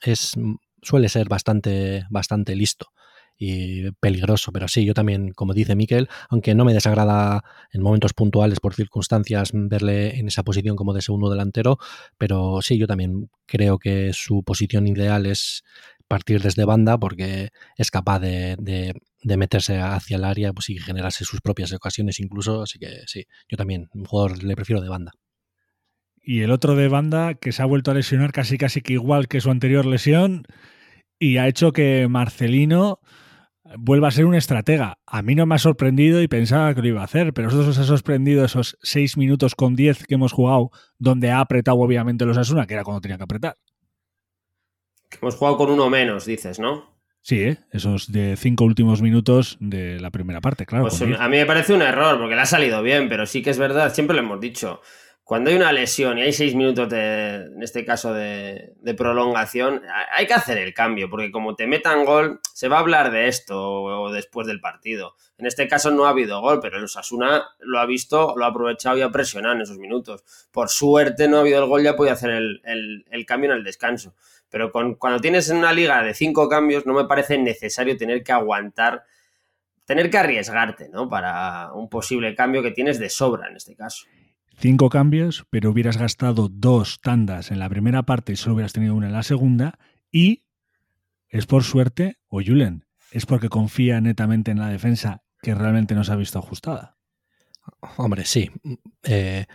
es, 0.00 0.32
suele 0.80 1.08
ser 1.08 1.28
bastante, 1.28 2.06
bastante 2.08 2.54
listo 2.54 2.92
y 3.36 3.90
peligroso. 3.92 4.52
Pero 4.52 4.68
sí, 4.68 4.84
yo 4.84 4.94
también, 4.94 5.32
como 5.32 5.52
dice 5.52 5.74
Miquel, 5.74 6.08
aunque 6.28 6.54
no 6.54 6.64
me 6.64 6.74
desagrada 6.74 7.42
en 7.72 7.82
momentos 7.82 8.12
puntuales 8.12 8.60
por 8.60 8.74
circunstancias 8.74 9.50
verle 9.52 10.20
en 10.20 10.28
esa 10.28 10.44
posición 10.44 10.76
como 10.76 10.92
de 10.92 11.02
segundo 11.02 11.30
delantero, 11.30 11.78
pero 12.16 12.60
sí, 12.62 12.78
yo 12.78 12.86
también 12.86 13.28
creo 13.46 13.78
que 13.78 14.12
su 14.12 14.44
posición 14.44 14.86
ideal 14.86 15.26
es 15.26 15.64
partir 16.10 16.42
desde 16.42 16.64
banda 16.64 16.98
porque 16.98 17.50
es 17.76 17.90
capaz 17.92 18.18
de, 18.18 18.56
de, 18.58 19.36
meterse 19.36 19.78
hacia 19.78 20.16
el 20.16 20.24
área 20.24 20.52
pues, 20.52 20.68
y 20.68 20.76
generarse 20.76 21.24
sus 21.24 21.40
propias 21.40 21.72
ocasiones 21.72 22.18
incluso. 22.18 22.62
Así 22.62 22.80
que 22.80 23.02
sí, 23.06 23.26
yo 23.48 23.56
también, 23.56 23.88
un 23.94 24.04
jugador 24.04 24.42
le 24.42 24.56
prefiero 24.56 24.82
de 24.82 24.88
banda. 24.88 25.12
Y 26.20 26.40
el 26.40 26.50
otro 26.50 26.74
de 26.74 26.88
banda 26.88 27.34
que 27.34 27.52
se 27.52 27.62
ha 27.62 27.64
vuelto 27.64 27.92
a 27.92 27.94
lesionar 27.94 28.32
casi 28.32 28.58
casi 28.58 28.82
que 28.82 28.94
igual 28.94 29.28
que 29.28 29.40
su 29.40 29.50
anterior 29.50 29.86
lesión 29.86 30.42
y 31.18 31.36
ha 31.36 31.46
hecho 31.46 31.72
que 31.72 32.08
Marcelino 32.08 32.98
vuelva 33.78 34.08
a 34.08 34.10
ser 34.10 34.26
un 34.26 34.34
estratega. 34.34 34.98
A 35.06 35.22
mí 35.22 35.36
no 35.36 35.46
me 35.46 35.54
ha 35.54 35.58
sorprendido 35.58 36.20
y 36.22 36.28
pensaba 36.28 36.74
que 36.74 36.82
lo 36.82 36.88
iba 36.88 37.02
a 37.02 37.04
hacer, 37.04 37.32
pero 37.32 37.46
nosotros 37.46 37.68
os 37.68 37.78
ha 37.78 37.84
sorprendido 37.84 38.44
esos 38.44 38.76
6 38.82 39.16
minutos 39.16 39.54
con 39.54 39.76
10 39.76 40.06
que 40.06 40.14
hemos 40.14 40.32
jugado, 40.32 40.70
donde 40.98 41.30
ha 41.30 41.38
apretado 41.38 41.78
obviamente 41.78 42.26
los 42.26 42.36
Asuna, 42.36 42.66
que 42.66 42.74
era 42.74 42.82
cuando 42.82 43.00
tenía 43.00 43.16
que 43.16 43.24
apretar. 43.24 43.56
Hemos 45.20 45.36
jugado 45.36 45.56
con 45.56 45.70
uno 45.70 45.90
menos, 45.90 46.24
dices, 46.24 46.58
¿no? 46.58 46.98
Sí, 47.22 47.42
¿eh? 47.42 47.58
esos 47.70 48.10
de 48.10 48.36
cinco 48.36 48.64
últimos 48.64 49.02
minutos 49.02 49.58
de 49.60 50.00
la 50.00 50.10
primera 50.10 50.40
parte, 50.40 50.64
claro. 50.64 50.84
Pues 50.84 51.02
a 51.02 51.28
mí 51.28 51.36
me 51.36 51.46
parece 51.46 51.74
un 51.74 51.82
error, 51.82 52.18
porque 52.18 52.34
le 52.34 52.40
ha 52.40 52.46
salido 52.46 52.82
bien, 52.82 53.08
pero 53.08 53.26
sí 53.26 53.42
que 53.42 53.50
es 53.50 53.58
verdad, 53.58 53.92
siempre 53.92 54.16
lo 54.16 54.22
hemos 54.22 54.40
dicho 54.40 54.80
cuando 55.30 55.50
hay 55.50 55.54
una 55.54 55.70
lesión 55.70 56.18
y 56.18 56.22
hay 56.22 56.32
seis 56.32 56.56
minutos 56.56 56.88
de, 56.88 57.36
en 57.36 57.62
este 57.62 57.84
caso 57.84 58.12
de, 58.12 58.74
prolongación, 58.98 59.80
hay 60.10 60.26
que 60.26 60.34
hacer 60.34 60.58
el 60.58 60.74
cambio, 60.74 61.08
porque 61.08 61.30
como 61.30 61.54
te 61.54 61.68
metan 61.68 62.04
gol, 62.04 62.40
se 62.52 62.66
va 62.66 62.78
a 62.78 62.80
hablar 62.80 63.12
de 63.12 63.28
esto 63.28 64.10
después 64.10 64.48
del 64.48 64.58
partido. 64.60 65.14
En 65.38 65.46
este 65.46 65.68
caso 65.68 65.92
no 65.92 66.06
ha 66.06 66.08
habido 66.08 66.40
gol, 66.40 66.58
pero 66.60 66.78
el 66.78 66.82
Osasuna 66.82 67.44
lo 67.60 67.78
ha 67.78 67.86
visto, 67.86 68.34
lo 68.36 68.44
ha 68.44 68.48
aprovechado 68.48 68.98
y 68.98 69.02
ha 69.02 69.12
presionado 69.12 69.54
en 69.54 69.60
esos 69.60 69.78
minutos. 69.78 70.24
Por 70.50 70.68
suerte 70.68 71.28
no 71.28 71.36
ha 71.36 71.40
habido 71.42 71.62
el 71.62 71.68
gol, 71.68 71.84
ya 71.84 71.94
puede 71.94 72.10
hacer 72.10 72.30
el, 72.30 73.24
cambio 73.24 73.52
en 73.52 73.58
el 73.58 73.62
descanso. 73.62 74.16
Pero 74.50 74.72
cuando 74.72 75.20
tienes 75.20 75.48
en 75.48 75.58
una 75.58 75.72
liga 75.72 76.02
de 76.02 76.14
cinco 76.14 76.48
cambios, 76.48 76.84
no 76.86 76.92
me 76.92 77.04
parece 77.04 77.38
necesario 77.38 77.96
tener 77.96 78.22
que 78.22 78.32
aguantar, 78.32 79.04
tener 79.84 80.10
que 80.10 80.18
arriesgarte, 80.18 80.88
¿no? 80.88 81.08
Para 81.08 81.72
un 81.72 81.88
posible 81.88 82.34
cambio 82.34 82.62
que 82.62 82.72
tienes 82.72 82.98
de 82.98 83.08
sobra 83.08 83.48
en 83.48 83.56
este 83.56 83.76
caso 83.76 84.06
cinco 84.60 84.90
cambios, 84.90 85.46
pero 85.50 85.70
hubieras 85.70 85.96
gastado 85.96 86.48
dos 86.48 87.00
tandas 87.00 87.50
en 87.50 87.58
la 87.58 87.68
primera 87.68 88.02
parte 88.04 88.32
y 88.32 88.36
solo 88.36 88.54
hubieras 88.54 88.74
tenido 88.74 88.94
una 88.94 89.06
en 89.06 89.14
la 89.14 89.22
segunda. 89.22 89.78
Y 90.12 90.44
es 91.28 91.46
por 91.46 91.64
suerte, 91.64 92.18
o 92.28 92.42
Julen, 92.44 92.84
es 93.10 93.26
porque 93.26 93.48
confía 93.48 94.00
netamente 94.00 94.50
en 94.50 94.58
la 94.58 94.68
defensa 94.68 95.22
que 95.42 95.54
realmente 95.54 95.94
no 95.94 96.04
se 96.04 96.12
ha 96.12 96.16
visto 96.16 96.38
ajustada. 96.38 96.98
Hombre, 97.96 98.24
sí. 98.26 98.50
Eh, 99.02 99.46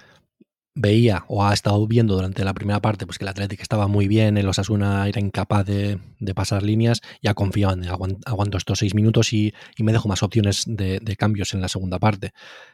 veía 0.75 1.23
o 1.29 1.43
ha 1.43 1.53
estado 1.53 1.87
viendo 1.87 2.15
durante 2.15 2.43
la 2.43 2.53
primera 2.53 2.81
parte 2.81 3.05
pues 3.05 3.17
que 3.17 3.23
el 3.23 3.29
Atlético 3.29 3.63
estaba 3.63 3.87
muy 3.87 4.09
bien, 4.09 4.37
el 4.37 4.47
Osasuna 4.47 5.07
era 5.07 5.21
incapaz 5.21 5.65
de, 5.65 5.99
pasar 6.35 6.63
líneas, 6.63 7.01
ya 7.21 7.33
confiado 7.33 7.73
en 7.73 7.85
aguanto, 7.87 8.57
estos 8.57 8.79
seis 8.79 8.93
minutos 8.93 9.31
y, 9.33 9.53
me 9.79 9.93
dejo 9.93 10.09
más 10.09 10.21
opciones 10.21 10.65
de, 10.67 11.15
cambios 11.17 11.53
en 11.53 11.61
la 11.61 11.69
segunda 11.69 11.97
parte. 11.97 12.33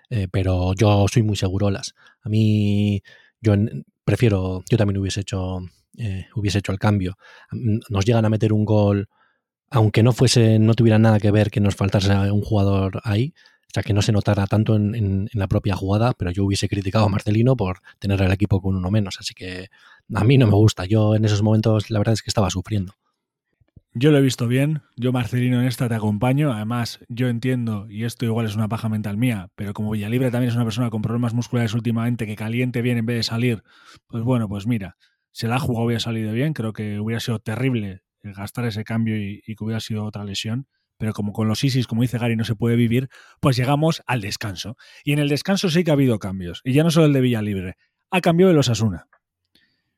Eh, 0.10 0.28
pero 0.32 0.74
yo 0.74 1.06
soy 1.08 1.22
muy 1.22 1.36
segurolas. 1.36 1.94
A 2.24 2.30
mí 2.30 3.04
yo 3.40 3.54
prefiero, 4.04 4.64
yo 4.70 4.78
también 4.78 4.98
hubiese 4.98 5.22
hecho, 5.22 5.60
eh, 5.98 6.26
hubiese 6.36 6.58
hecho 6.58 6.72
el 6.72 6.80
cambio. 6.80 7.18
Nos 7.52 8.06
llegan 8.06 8.26
a 8.26 8.30
meter 8.30 8.52
un 8.52 8.66
gol, 8.66 9.10
aunque 9.70 10.02
no 10.02 10.12
fuese, 10.12 10.58
no 10.58 10.74
tuviera 10.74 10.98
nada 10.98 11.20
que 11.20 11.32
ver 11.32 11.52
que 11.52 11.60
nos 11.60 11.76
faltase 11.76 12.12
un 12.32 12.42
jugador 12.42 13.00
ahí, 13.04 13.34
o 13.72 13.74
sea, 13.74 13.84
que 13.84 13.94
no 13.94 14.02
se 14.02 14.12
notara 14.12 14.48
tanto 14.48 14.76
en, 14.76 15.30
la 15.32 15.48
propia 15.48 15.76
jugada, 15.76 16.14
pero 16.14 16.30
yo 16.30 16.44
hubiese 16.44 16.68
criticado 16.68 17.06
a 17.06 17.10
Marcelino 17.10 17.56
por 17.56 17.80
tener 18.00 18.22
el 18.22 18.32
equipo 18.34 18.62
con 18.62 18.76
uno 18.76 18.92
menos. 18.92 19.16
Así 19.18 19.34
que 19.34 19.70
a 20.14 20.24
mí 20.26 20.38
no 20.38 20.46
me 20.46 20.56
gusta. 20.56 20.84
Yo 20.84 21.16
en 21.16 21.24
esos 21.24 21.42
momentos 21.42 21.90
la 21.90 22.00
verdad 22.00 22.14
es 22.14 22.22
que 22.22 22.30
estaba 22.30 22.50
sufriendo. 22.50 22.96
Yo 23.94 24.12
lo 24.12 24.18
he 24.18 24.22
visto 24.22 24.48
bien, 24.48 24.82
yo 24.98 25.14
Marcelino 25.14 25.62
en 25.62 25.68
esta 25.68 25.88
te 25.88 25.96
acompaño, 25.96 26.54
además 26.54 27.00
yo 27.10 27.28
entiendo, 27.28 27.88
y 27.90 28.06
esto 28.06 28.26
igual 28.26 28.46
es 28.46 28.56
una 28.56 28.70
paja 28.70 28.88
mental 28.88 29.18
mía, 29.18 29.50
pero 29.56 29.74
como 29.74 29.92
Villalibre 29.92 30.32
también 30.32 30.50
es 30.50 30.56
una 30.56 30.64
persona 30.64 30.90
con 30.90 31.02
problemas 31.02 31.34
musculares 31.34 31.74
últimamente, 31.74 32.26
que 32.26 32.38
caliente 32.38 32.82
bien 32.82 32.98
en 32.98 33.06
vez 33.06 33.18
de 33.18 33.24
salir, 33.24 33.64
pues 34.08 34.24
bueno, 34.24 34.48
pues 34.48 34.66
mira, 34.66 34.96
se 35.32 35.50
la 35.50 35.58
ha 35.58 35.66
hubiera 35.66 36.00
salido 36.00 36.32
bien, 36.32 36.54
creo 36.54 36.72
que 36.72 37.02
hubiera 37.02 37.20
sido 37.20 37.40
terrible 37.40 38.02
gastar 38.24 38.64
ese 38.66 38.86
cambio 38.86 39.18
y 39.18 39.42
que 39.42 39.64
hubiera 39.64 39.82
sido 39.82 40.06
otra 40.06 40.24
lesión, 40.24 40.68
pero 41.02 41.14
como 41.14 41.34
con 41.34 41.48
los 41.48 41.64
ISIS, 41.64 41.88
como 41.88 42.04
dice 42.04 42.20
Gary, 42.20 42.36
no 42.36 42.44
se 42.44 42.54
puede 42.54 42.76
vivir, 42.76 43.10
pues 43.40 43.58
llegamos 43.58 44.04
al 44.06 44.22
descanso. 44.22 44.78
Y 45.04 45.14
en 45.14 45.18
el 45.18 45.30
descanso 45.30 45.68
sí 45.68 45.84
que 45.84 45.90
ha 45.90 45.96
habido 45.96 46.20
cambios, 46.20 46.62
y 46.64 46.74
ya 46.74 46.84
no 46.84 46.92
solo 46.92 47.08
el 47.08 47.14
de 47.14 47.22
Villa 47.22 47.42
Libre, 47.42 47.76
ha 48.12 48.22
cambiado 48.22 48.52
el 48.52 48.60
Osasuna, 48.60 49.08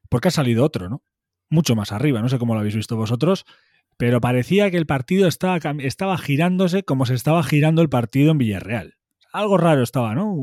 porque 0.07 0.29
ha 0.29 0.31
salido 0.31 0.63
otro, 0.63 0.87
¿no? 0.87 1.03
Mucho 1.49 1.75
más 1.75 1.91
arriba, 1.91 2.21
no 2.21 2.29
sé 2.29 2.39
cómo 2.39 2.53
lo 2.53 2.61
habéis 2.61 2.77
visto 2.77 2.95
vosotros, 2.95 3.43
pero 3.97 4.21
parecía 4.21 4.71
que 4.71 4.77
el 4.77 4.85
partido 4.85 5.27
estaba, 5.27 5.59
estaba 5.79 6.17
girándose 6.17 6.83
como 6.83 7.05
se 7.05 7.15
estaba 7.15 7.43
girando 7.43 7.81
el 7.81 7.89
partido 7.89 8.31
en 8.31 8.37
Villarreal. 8.37 8.93
Algo 9.33 9.57
raro 9.57 9.83
estaba, 9.83 10.15
¿no? 10.15 10.37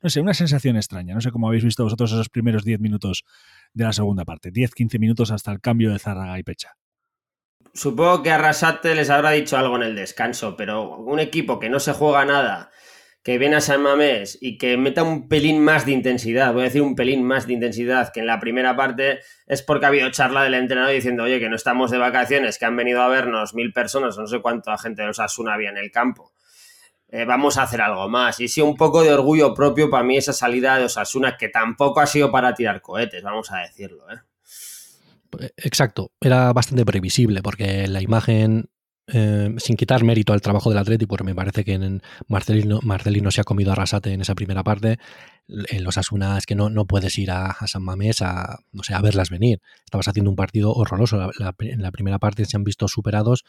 No 0.00 0.08
sé, 0.08 0.22
una 0.22 0.32
sensación 0.32 0.76
extraña. 0.76 1.14
No 1.14 1.20
sé 1.20 1.30
cómo 1.30 1.48
habéis 1.48 1.64
visto 1.64 1.84
vosotros 1.84 2.12
esos 2.12 2.30
primeros 2.30 2.64
10 2.64 2.80
minutos 2.80 3.24
de 3.74 3.84
la 3.84 3.92
segunda 3.92 4.24
parte. 4.24 4.50
10-15 4.54 4.98
minutos 4.98 5.30
hasta 5.30 5.52
el 5.52 5.60
cambio 5.60 5.92
de 5.92 5.98
Zárraga 5.98 6.38
y 6.38 6.44
Pecha. 6.44 6.78
Supongo 7.74 8.22
que 8.22 8.30
Arrasate 8.30 8.94
les 8.94 9.08
habrá 9.08 9.30
dicho 9.30 9.56
algo 9.56 9.76
en 9.76 9.82
el 9.82 9.96
descanso, 9.96 10.56
pero 10.56 10.96
un 10.96 11.18
equipo 11.20 11.58
que 11.58 11.70
no 11.70 11.80
se 11.80 11.94
juega 11.94 12.26
nada, 12.26 12.70
que 13.22 13.38
viene 13.38 13.56
a 13.56 13.60
San 13.62 13.80
Mamés 13.82 14.36
y 14.42 14.58
que 14.58 14.76
meta 14.76 15.02
un 15.02 15.28
pelín 15.28 15.62
más 15.64 15.86
de 15.86 15.92
intensidad, 15.92 16.52
voy 16.52 16.62
a 16.62 16.64
decir 16.64 16.82
un 16.82 16.94
pelín 16.94 17.24
más 17.24 17.46
de 17.46 17.54
intensidad 17.54 18.12
que 18.12 18.20
en 18.20 18.26
la 18.26 18.40
primera 18.40 18.76
parte, 18.76 19.20
es 19.46 19.62
porque 19.62 19.86
ha 19.86 19.88
habido 19.88 20.10
charla 20.10 20.42
del 20.42 20.54
entrenador 20.54 20.92
diciendo, 20.92 21.22
oye, 21.22 21.40
que 21.40 21.48
no 21.48 21.56
estamos 21.56 21.90
de 21.90 21.98
vacaciones, 21.98 22.58
que 22.58 22.66
han 22.66 22.76
venido 22.76 23.00
a 23.00 23.08
vernos 23.08 23.54
mil 23.54 23.72
personas, 23.72 24.18
no 24.18 24.26
sé 24.26 24.40
cuánta 24.40 24.76
gente 24.76 25.02
de 25.02 25.08
los 25.08 25.20
Asuna 25.20 25.54
había 25.54 25.70
en 25.70 25.78
el 25.78 25.90
campo. 25.90 26.32
Eh, 27.08 27.26
vamos 27.26 27.58
a 27.58 27.64
hacer 27.64 27.80
algo 27.80 28.08
más. 28.08 28.40
Y 28.40 28.48
sí, 28.48 28.62
un 28.62 28.74
poco 28.74 29.02
de 29.02 29.12
orgullo 29.12 29.54
propio 29.54 29.90
para 29.90 30.02
mí 30.02 30.16
esa 30.16 30.32
salida 30.32 30.78
de 30.78 30.86
Osasuna, 30.86 31.36
que 31.36 31.48
tampoco 31.50 32.00
ha 32.00 32.06
sido 32.06 32.30
para 32.30 32.54
tirar 32.54 32.80
cohetes, 32.80 33.22
vamos 33.22 33.52
a 33.52 33.58
decirlo. 33.58 34.10
¿eh? 34.10 34.16
Exacto, 35.56 36.12
era 36.20 36.52
bastante 36.52 36.84
previsible 36.84 37.42
porque 37.42 37.86
la 37.88 38.02
imagen 38.02 38.70
eh, 39.08 39.52
sin 39.58 39.76
quitar 39.76 40.04
mérito 40.04 40.32
al 40.32 40.40
trabajo 40.40 40.70
del 40.70 40.78
Atlético, 40.78 41.08
porque 41.10 41.24
me 41.24 41.34
parece 41.34 41.64
que 41.64 41.74
en 41.74 42.02
Marcelino, 42.28 42.78
Marcelino 42.82 43.30
se 43.30 43.40
ha 43.40 43.44
comido 43.44 43.72
a 43.72 43.74
Rasate 43.74 44.12
en 44.12 44.20
esa 44.20 44.34
primera 44.34 44.62
parte. 44.62 44.98
En 45.48 45.84
los 45.84 45.98
Asuna 45.98 46.38
es 46.38 46.46
que 46.46 46.54
no, 46.54 46.70
no 46.70 46.86
puedes 46.86 47.18
ir 47.18 47.30
a, 47.32 47.54
San 47.66 47.82
Mamés 47.82 48.22
a, 48.22 48.60
no 48.70 48.82
sé, 48.84 48.94
a 48.94 49.02
verlas 49.02 49.28
venir. 49.28 49.60
Estabas 49.84 50.08
haciendo 50.08 50.30
un 50.30 50.36
partido 50.36 50.72
horroroso. 50.72 51.30
en 51.58 51.82
la 51.82 51.90
primera 51.90 52.18
parte 52.18 52.44
se 52.44 52.56
han 52.56 52.64
visto 52.64 52.86
superados 52.88 53.44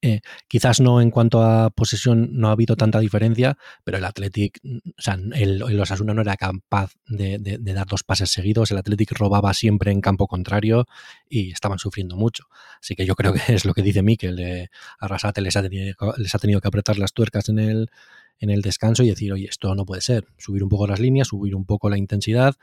eh, 0.00 0.20
quizás 0.46 0.80
no 0.80 1.00
en 1.00 1.10
cuanto 1.10 1.42
a 1.42 1.70
posesión 1.70 2.28
no 2.32 2.48
ha 2.48 2.52
habido 2.52 2.76
tanta 2.76 3.00
diferencia, 3.00 3.58
pero 3.82 3.98
el 3.98 4.04
Athletic, 4.04 4.60
o 4.64 5.02
sea, 5.02 5.14
el, 5.14 5.62
el 5.62 5.80
Osasuna 5.80 6.14
no 6.14 6.22
era 6.22 6.36
capaz 6.36 6.92
de, 7.08 7.38
dar 7.58 7.86
dos 7.86 8.04
pases 8.04 8.30
seguidos, 8.30 8.70
el 8.70 8.78
Athletic 8.78 9.12
robaba 9.12 9.52
siempre 9.54 9.90
en 9.90 10.00
campo 10.00 10.28
contrario 10.28 10.86
y 11.28 11.50
estaban 11.50 11.78
sufriendo 11.78 12.16
mucho. 12.16 12.44
Así 12.80 12.94
que 12.94 13.06
yo 13.06 13.16
creo 13.16 13.32
que 13.32 13.40
es 13.54 13.64
lo 13.64 13.74
que 13.74 13.82
dice 13.82 14.02
Mikel, 14.02 14.36
de 14.36 14.70
Arrasate 15.00 15.40
les 15.40 15.56
ha, 15.56 15.62
tenido, 15.62 15.94
les 16.16 16.34
ha 16.34 16.38
tenido 16.38 16.60
que 16.60 16.68
apretar 16.68 16.98
las 16.98 17.12
tuercas 17.12 17.48
en 17.48 17.58
el, 17.58 17.90
en 18.38 18.50
el 18.50 18.62
descanso 18.62 19.02
y 19.02 19.08
decir, 19.08 19.32
oye, 19.32 19.48
esto 19.48 19.74
no 19.74 19.84
puede 19.84 20.00
ser, 20.00 20.28
subir 20.38 20.62
un 20.62 20.68
poco 20.68 20.86
las 20.86 21.00
líneas, 21.00 21.28
subir 21.28 21.56
un 21.56 21.64
poco 21.64 21.90
la 21.90 21.98
intensidad, 21.98 22.54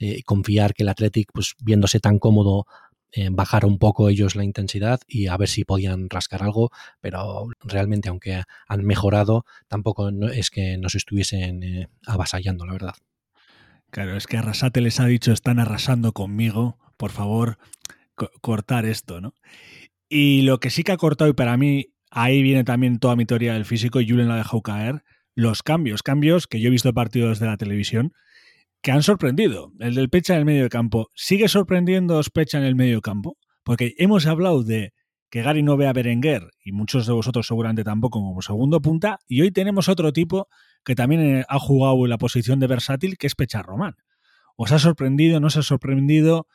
eh, 0.00 0.22
confiar 0.24 0.74
que 0.74 0.82
el 0.82 0.88
Athletic, 0.88 1.30
pues 1.32 1.54
viéndose 1.60 2.00
tan 2.00 2.18
cómodo 2.18 2.66
eh, 2.66 2.89
bajar 3.32 3.64
un 3.64 3.78
poco 3.78 4.08
ellos 4.08 4.36
la 4.36 4.44
intensidad 4.44 5.00
y 5.06 5.26
a 5.26 5.36
ver 5.36 5.48
si 5.48 5.64
podían 5.64 6.08
rascar 6.08 6.42
algo, 6.42 6.70
pero 7.00 7.48
realmente 7.60 8.08
aunque 8.08 8.42
han 8.68 8.84
mejorado, 8.84 9.44
tampoco 9.68 10.10
es 10.32 10.50
que 10.50 10.78
nos 10.78 10.94
estuviesen 10.94 11.62
eh, 11.62 11.88
avasallando, 12.06 12.66
la 12.66 12.72
verdad. 12.72 12.94
Claro, 13.90 14.16
es 14.16 14.26
que 14.26 14.36
Arrasate 14.36 14.80
les 14.80 15.00
ha 15.00 15.06
dicho 15.06 15.32
están 15.32 15.58
arrasando 15.58 16.12
conmigo, 16.12 16.78
por 16.96 17.10
favor, 17.10 17.58
cortar 18.40 18.86
esto, 18.86 19.20
¿no? 19.20 19.34
Y 20.08 20.42
lo 20.42 20.60
que 20.60 20.70
sí 20.70 20.84
que 20.84 20.92
ha 20.92 20.96
cortado, 20.96 21.30
y 21.30 21.34
para 21.34 21.56
mí 21.56 21.94
ahí 22.10 22.42
viene 22.42 22.64
también 22.64 22.98
toda 22.98 23.16
mi 23.16 23.26
teoría 23.26 23.54
del 23.54 23.64
físico, 23.64 24.00
y 24.00 24.08
Julen 24.08 24.28
la 24.28 24.34
ha 24.34 24.38
dejado 24.38 24.62
caer, 24.62 25.02
los 25.34 25.62
cambios, 25.62 26.02
cambios 26.02 26.46
que 26.46 26.60
yo 26.60 26.68
he 26.68 26.70
visto 26.70 26.92
partidos 26.92 27.38
de 27.38 27.46
la 27.46 27.56
televisión, 27.56 28.12
que 28.82 28.92
han 28.92 29.02
sorprendido. 29.02 29.72
El 29.78 29.94
del 29.94 30.08
Pecha 30.08 30.34
en 30.34 30.40
el 30.40 30.44
medio 30.44 30.68
campo. 30.68 31.08
¿Sigue 31.14 31.48
sorprendiendo 31.48 32.20
Pecha 32.32 32.58
en 32.58 32.64
el 32.64 32.76
medio 32.76 33.00
campo? 33.00 33.36
Porque 33.62 33.94
hemos 33.98 34.26
hablado 34.26 34.62
de 34.62 34.92
que 35.30 35.42
Gary 35.42 35.62
no 35.62 35.76
ve 35.76 35.86
a 35.86 35.92
Berenguer 35.92 36.50
y 36.64 36.72
muchos 36.72 37.06
de 37.06 37.12
vosotros 37.12 37.46
seguramente 37.46 37.84
tampoco 37.84 38.20
como 38.20 38.42
segundo 38.42 38.80
punta. 38.80 39.18
Y 39.28 39.42
hoy 39.42 39.52
tenemos 39.52 39.88
otro 39.88 40.12
tipo 40.12 40.48
que 40.84 40.94
también 40.94 41.20
eh, 41.20 41.44
ha 41.48 41.58
jugado 41.58 42.04
en 42.04 42.10
la 42.10 42.18
posición 42.18 42.58
de 42.58 42.66
versátil, 42.66 43.16
que 43.16 43.26
es 43.26 43.34
Pecha 43.34 43.62
Román. 43.62 43.96
¿Os 44.56 44.72
ha 44.72 44.78
sorprendido? 44.78 45.38
¿No 45.40 45.48
os 45.48 45.56
ha 45.56 45.62
sorprendido? 45.62 46.46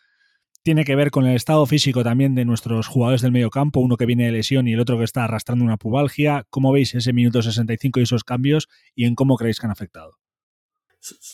Tiene 0.64 0.84
que 0.84 0.96
ver 0.96 1.12
con 1.12 1.28
el 1.28 1.36
estado 1.36 1.66
físico 1.68 2.04
también 2.04 2.34
de 2.34 2.44
nuestros 2.44 2.88
jugadores 2.88 3.22
del 3.22 3.32
medio 3.32 3.52
campo, 3.52 3.80
uno 3.80 3.98
que 3.98 4.08
viene 4.08 4.26
de 4.26 4.32
lesión 4.32 4.68
y 4.68 4.74
el 4.74 4.80
otro 4.80 4.98
que 4.98 5.04
está 5.04 5.24
arrastrando 5.24 5.64
una 5.64 5.78
pubalgia. 5.78 6.46
¿Cómo 6.50 6.72
veis 6.72 6.96
ese 6.96 7.14
minuto 7.14 7.44
65 7.44 8.00
y 8.00 8.04
esos 8.04 8.24
cambios 8.24 8.68
y 8.96 9.06
en 9.06 9.14
cómo 9.14 9.38
creéis 9.38 9.60
que 9.60 9.68
han 9.68 9.72
afectado? 9.72 10.18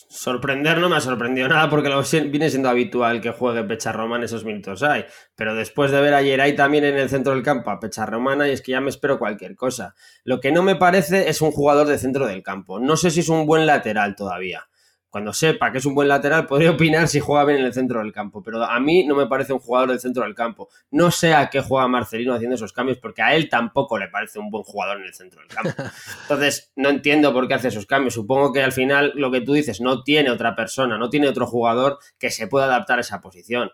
Sorprender 0.09 0.79
no 0.79 0.89
me 0.89 0.97
ha 0.97 1.01
sorprendido 1.01 1.47
nada 1.47 1.69
porque 1.69 1.87
lo 1.87 2.03
viene 2.29 2.49
siendo 2.49 2.67
habitual 2.67 3.21
que 3.21 3.31
juegue 3.31 3.77
Román 3.93 4.23
esos 4.23 4.43
minutos 4.43 4.83
hay. 4.83 5.05
Pero 5.35 5.55
después 5.55 5.91
de 5.91 6.01
ver 6.01 6.13
a 6.13 6.21
Yeray 6.21 6.55
también 6.55 6.83
en 6.83 6.97
el 6.97 7.09
centro 7.09 7.33
del 7.33 7.43
campo 7.43 7.71
a 7.71 8.05
Romana 8.05 8.47
y 8.49 8.51
es 8.51 8.61
que 8.61 8.73
ya 8.73 8.81
me 8.81 8.89
espero 8.89 9.17
cualquier 9.17 9.55
cosa. 9.55 9.95
Lo 10.25 10.41
que 10.41 10.51
no 10.51 10.61
me 10.61 10.75
parece 10.75 11.29
es 11.29 11.41
un 11.41 11.51
jugador 11.51 11.87
de 11.87 11.97
centro 11.97 12.27
del 12.27 12.43
campo. 12.43 12.79
No 12.79 12.97
sé 12.97 13.11
si 13.11 13.21
es 13.21 13.29
un 13.29 13.45
buen 13.45 13.65
lateral 13.65 14.15
todavía 14.15 14.67
cuando 15.11 15.33
sepa 15.33 15.73
que 15.73 15.79
es 15.79 15.85
un 15.85 15.93
buen 15.93 16.07
lateral, 16.07 16.47
podría 16.47 16.71
opinar 16.71 17.05
si 17.09 17.19
juega 17.19 17.43
bien 17.43 17.59
en 17.59 17.65
el 17.65 17.73
centro 17.73 17.99
del 17.99 18.13
campo. 18.13 18.41
Pero 18.41 18.63
a 18.63 18.79
mí 18.79 19.05
no 19.05 19.13
me 19.13 19.27
parece 19.27 19.51
un 19.51 19.59
jugador 19.59 19.89
del 19.89 19.99
centro 19.99 20.23
del 20.23 20.33
campo. 20.33 20.69
No 20.89 21.11
sé 21.11 21.33
a 21.33 21.49
qué 21.49 21.59
juega 21.59 21.85
Marcelino 21.89 22.33
haciendo 22.33 22.55
esos 22.55 22.71
cambios, 22.71 22.97
porque 22.97 23.21
a 23.21 23.35
él 23.35 23.49
tampoco 23.49 23.99
le 23.99 24.07
parece 24.07 24.39
un 24.39 24.49
buen 24.49 24.63
jugador 24.63 25.01
en 25.01 25.03
el 25.03 25.13
centro 25.13 25.41
del 25.41 25.49
campo. 25.49 25.71
Entonces, 26.21 26.71
no 26.77 26.87
entiendo 26.87 27.33
por 27.33 27.49
qué 27.49 27.55
hace 27.55 27.67
esos 27.67 27.85
cambios. 27.85 28.13
Supongo 28.13 28.53
que 28.53 28.63
al 28.63 28.71
final 28.71 29.11
lo 29.15 29.29
que 29.31 29.41
tú 29.41 29.51
dices, 29.51 29.81
no 29.81 30.01
tiene 30.01 30.31
otra 30.31 30.55
persona, 30.55 30.97
no 30.97 31.09
tiene 31.09 31.27
otro 31.27 31.45
jugador 31.45 31.99
que 32.17 32.31
se 32.31 32.47
pueda 32.47 32.65
adaptar 32.65 32.97
a 32.99 33.01
esa 33.01 33.19
posición. 33.19 33.69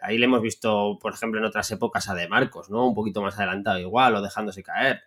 ahí 0.00 0.16
le 0.16 0.24
hemos 0.24 0.40
visto, 0.40 0.98
por 0.98 1.12
ejemplo, 1.12 1.40
en 1.40 1.44
otras 1.44 1.70
épocas 1.72 2.08
a 2.08 2.14
De 2.14 2.26
Marcos, 2.26 2.70
¿no? 2.70 2.86
Un 2.86 2.94
poquito 2.94 3.20
más 3.20 3.36
adelantado 3.36 3.78
igual 3.78 4.14
o 4.14 4.22
dejándose 4.22 4.62
caer. 4.62 5.02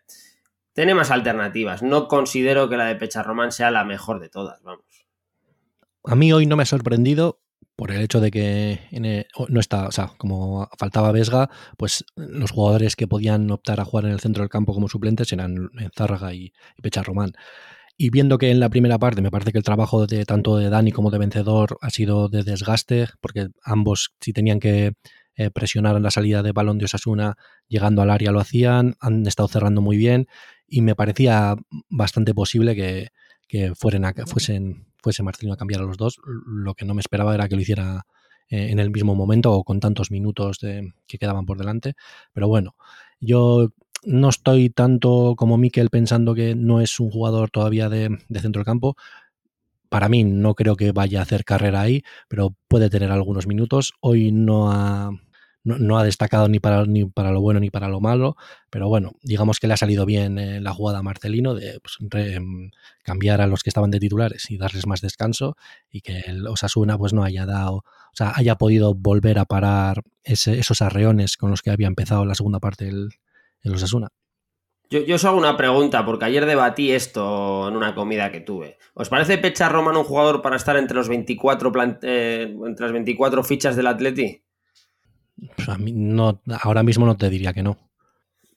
Tiene 0.74 0.94
más 0.94 1.10
alternativas. 1.10 1.82
No 1.82 2.08
considero 2.08 2.70
que 2.70 2.78
la 2.78 2.86
de 2.86 2.96
Pecha 2.96 3.24
Román 3.24 3.52
sea 3.52 3.72
la 3.72 3.84
mejor 3.84 4.20
de 4.20 4.30
todas, 4.30 4.62
vamos. 4.62 4.93
A 6.06 6.16
mí 6.16 6.34
hoy 6.34 6.46
no 6.46 6.56
me 6.56 6.64
ha 6.64 6.66
sorprendido 6.66 7.40
por 7.76 7.92
el 7.92 8.02
hecho 8.02 8.20
de 8.20 8.30
que 8.30 8.80
no 9.50 9.60
está, 9.60 9.88
o 9.88 9.92
sea, 9.92 10.12
como 10.18 10.70
faltaba 10.78 11.12
Vesga, 11.12 11.50
pues 11.78 12.06
los 12.16 12.52
jugadores 12.52 12.96
que 12.96 13.08
podían 13.08 13.50
optar 13.52 13.80
a 13.80 13.86
jugar 13.86 14.06
en 14.06 14.12
el 14.12 14.20
centro 14.20 14.44
del 14.44 14.50
campo 14.50 14.74
como 14.74 14.90
suplentes 14.90 15.32
eran 15.32 15.70
Zárraga 15.96 16.34
y, 16.34 16.54
y 16.78 16.82
Pecha 16.82 17.04
Román. 17.04 17.34
Y 17.98 18.10
viendo 18.10 18.38
que 18.38 18.52
en 18.52 18.60
la 18.60 18.70
primera 18.70 19.00
parte 19.00 19.22
me 19.22 19.32
parece 19.32 19.52
que 19.52 19.58
el 19.60 19.64
trabajo 19.64 20.08
de 20.08 20.26
tanto 20.26 20.58
de 20.58 20.70
Dani 20.70 20.92
como 20.92 21.12
de 21.12 21.20
Vencedor 21.20 21.78
ha 21.82 21.90
sido 21.90 22.28
de 22.28 22.44
desgaste, 22.44 23.08
porque 23.22 23.48
ambos 23.64 24.14
si 24.20 24.34
tenían 24.34 24.60
que 24.60 24.94
eh, 25.36 25.50
presionar 25.50 25.96
en 25.96 26.04
la 26.04 26.12
salida 26.12 26.44
de 26.44 26.52
balón 26.52 26.78
de 26.78 26.86
Osasuna 26.86 27.38
llegando 27.68 28.02
al 28.02 28.12
área 28.12 28.32
lo 28.32 28.40
hacían, 28.40 28.96
han 29.00 29.26
estado 29.26 29.48
cerrando 29.48 29.82
muy 29.82 29.98
bien 29.98 30.28
y 30.68 30.82
me 30.82 30.96
parecía 30.96 31.56
bastante 31.90 32.34
posible 32.36 32.76
que, 32.76 33.10
que 33.48 33.74
fueran 33.76 34.06
a, 34.06 34.14
fuesen 34.28 34.93
fuese 35.04 35.22
Marcelino 35.22 35.54
a 35.54 35.58
cambiar 35.58 35.82
a 35.82 35.86
los 35.86 35.98
dos. 35.98 36.20
Lo 36.48 36.74
que 36.74 36.86
no 36.86 36.94
me 36.96 37.02
esperaba 37.02 37.36
era 37.36 37.48
que 37.48 37.56
lo 37.56 37.62
hiciera 37.62 38.06
eh, 38.50 38.70
en 38.72 38.80
el 38.80 38.90
mismo 38.90 39.14
momento 39.14 39.52
o 39.52 39.64
con 39.64 39.80
tantos 39.80 40.10
minutos 40.10 40.60
que 40.60 41.18
quedaban 41.20 41.46
por 41.46 41.58
delante. 41.58 41.94
Pero 42.32 42.48
bueno, 42.48 42.76
yo 43.20 43.70
no 44.06 44.30
estoy 44.30 44.70
tanto 44.70 45.36
como 45.38 45.58
Miquel 45.58 45.90
pensando 45.90 46.34
que 46.34 46.56
no 46.56 46.82
es 46.82 47.00
un 47.00 47.12
jugador 47.12 47.52
todavía 47.52 47.90
de, 47.90 48.18
de 48.30 48.40
centro 48.40 48.62
del 48.62 48.66
campo. 48.66 48.96
Para 49.90 50.10
mí 50.10 50.24
no 50.24 50.56
creo 50.56 50.76
que 50.76 50.92
vaya 50.92 51.20
a 51.20 51.24
hacer 51.24 51.46
carrera 51.46 51.82
ahí, 51.82 52.04
pero 52.28 52.56
puede 52.68 52.90
tener 52.90 53.12
algunos 53.12 53.46
minutos. 53.46 53.94
Hoy 54.00 54.32
no 54.32 54.72
ha, 54.72 55.12
no, 55.64 55.98
ha 55.98 56.04
destacado 56.04 56.48
ni 56.50 56.60
para, 56.60 56.86
ni 56.86 57.06
para 57.06 57.32
lo 57.32 57.42
bueno 57.42 57.60
ni 57.60 57.70
para 57.70 57.88
lo 57.88 58.02
malo, 58.02 58.36
pero 58.70 58.90
bueno, 58.90 59.14
digamos 59.22 59.60
que 59.60 59.68
le 59.68 59.74
ha 59.74 59.78
salido 59.78 60.06
bien 60.06 60.38
eh, 60.38 60.60
la 60.60 60.74
jugada 60.74 61.00
a 61.00 61.04
Marcelino 61.04 61.56
de 61.56 61.80
pues, 61.80 61.98
em, 62.12 62.72
cambiar 63.04 63.42
a 63.42 63.48
los 63.48 63.64
que 63.64 63.70
estaban 63.70 63.92
de 63.92 64.00
titulares 64.00 64.52
y 64.52 64.58
darles 64.58 64.88
más 64.88 65.02
descanso 65.02 65.56
y 65.90 66.02
que 66.02 66.20
el 66.20 66.46
Osasuna 66.48 66.98
pues 66.98 67.14
no 67.14 67.24
haya 67.24 67.46
dado, 67.46 67.76
o 67.78 68.16
sea, 68.16 68.34
haya 68.36 68.56
podido 68.56 68.94
volver 68.94 69.40
a 69.40 69.46
parar 69.46 70.04
esos 70.24 70.82
arreones 70.82 71.38
con 71.38 71.50
los 71.50 71.62
que 71.62 71.72
había 71.72 71.88
empezado 71.88 72.26
la 72.26 72.36
segunda 72.36 72.60
parte 72.60 72.88
el, 72.88 73.10
el 73.62 73.74
Osasuna. 73.74 74.10
Yo, 74.90 75.00
yo, 75.00 75.16
os 75.16 75.26
hago 75.26 75.38
una 75.38 75.58
pregunta, 75.58 76.06
porque 76.06 76.26
ayer 76.26 76.46
debatí 76.46 76.92
esto 76.92 77.68
en 77.68 77.76
una 77.76 77.96
comida 77.96 78.32
que 78.32 78.42
tuve. 78.42 78.78
¿Os 78.94 79.10
parece 79.10 79.40
Pecha 79.40 79.68
Roman 79.68 79.98
un 79.98 80.04
jugador 80.04 80.42
para 80.44 80.56
estar 80.56 80.78
entre 80.78 80.96
los 80.96 81.10
24 81.10 81.72
eh, 82.04 82.56
entre 82.68 82.86
las 82.86 82.94
24 82.94 83.44
fichas 83.44 83.76
del 83.76 83.88
Atleti? 83.88 84.44
Pues 85.56 85.70
a 85.70 85.78
mí 85.78 85.92
no, 85.92 86.42
ahora 86.62 86.84
mismo 86.84 87.06
no 87.06 87.16
te 87.16 87.30
diría 87.30 87.54
que 87.54 87.64
no. 87.64 87.78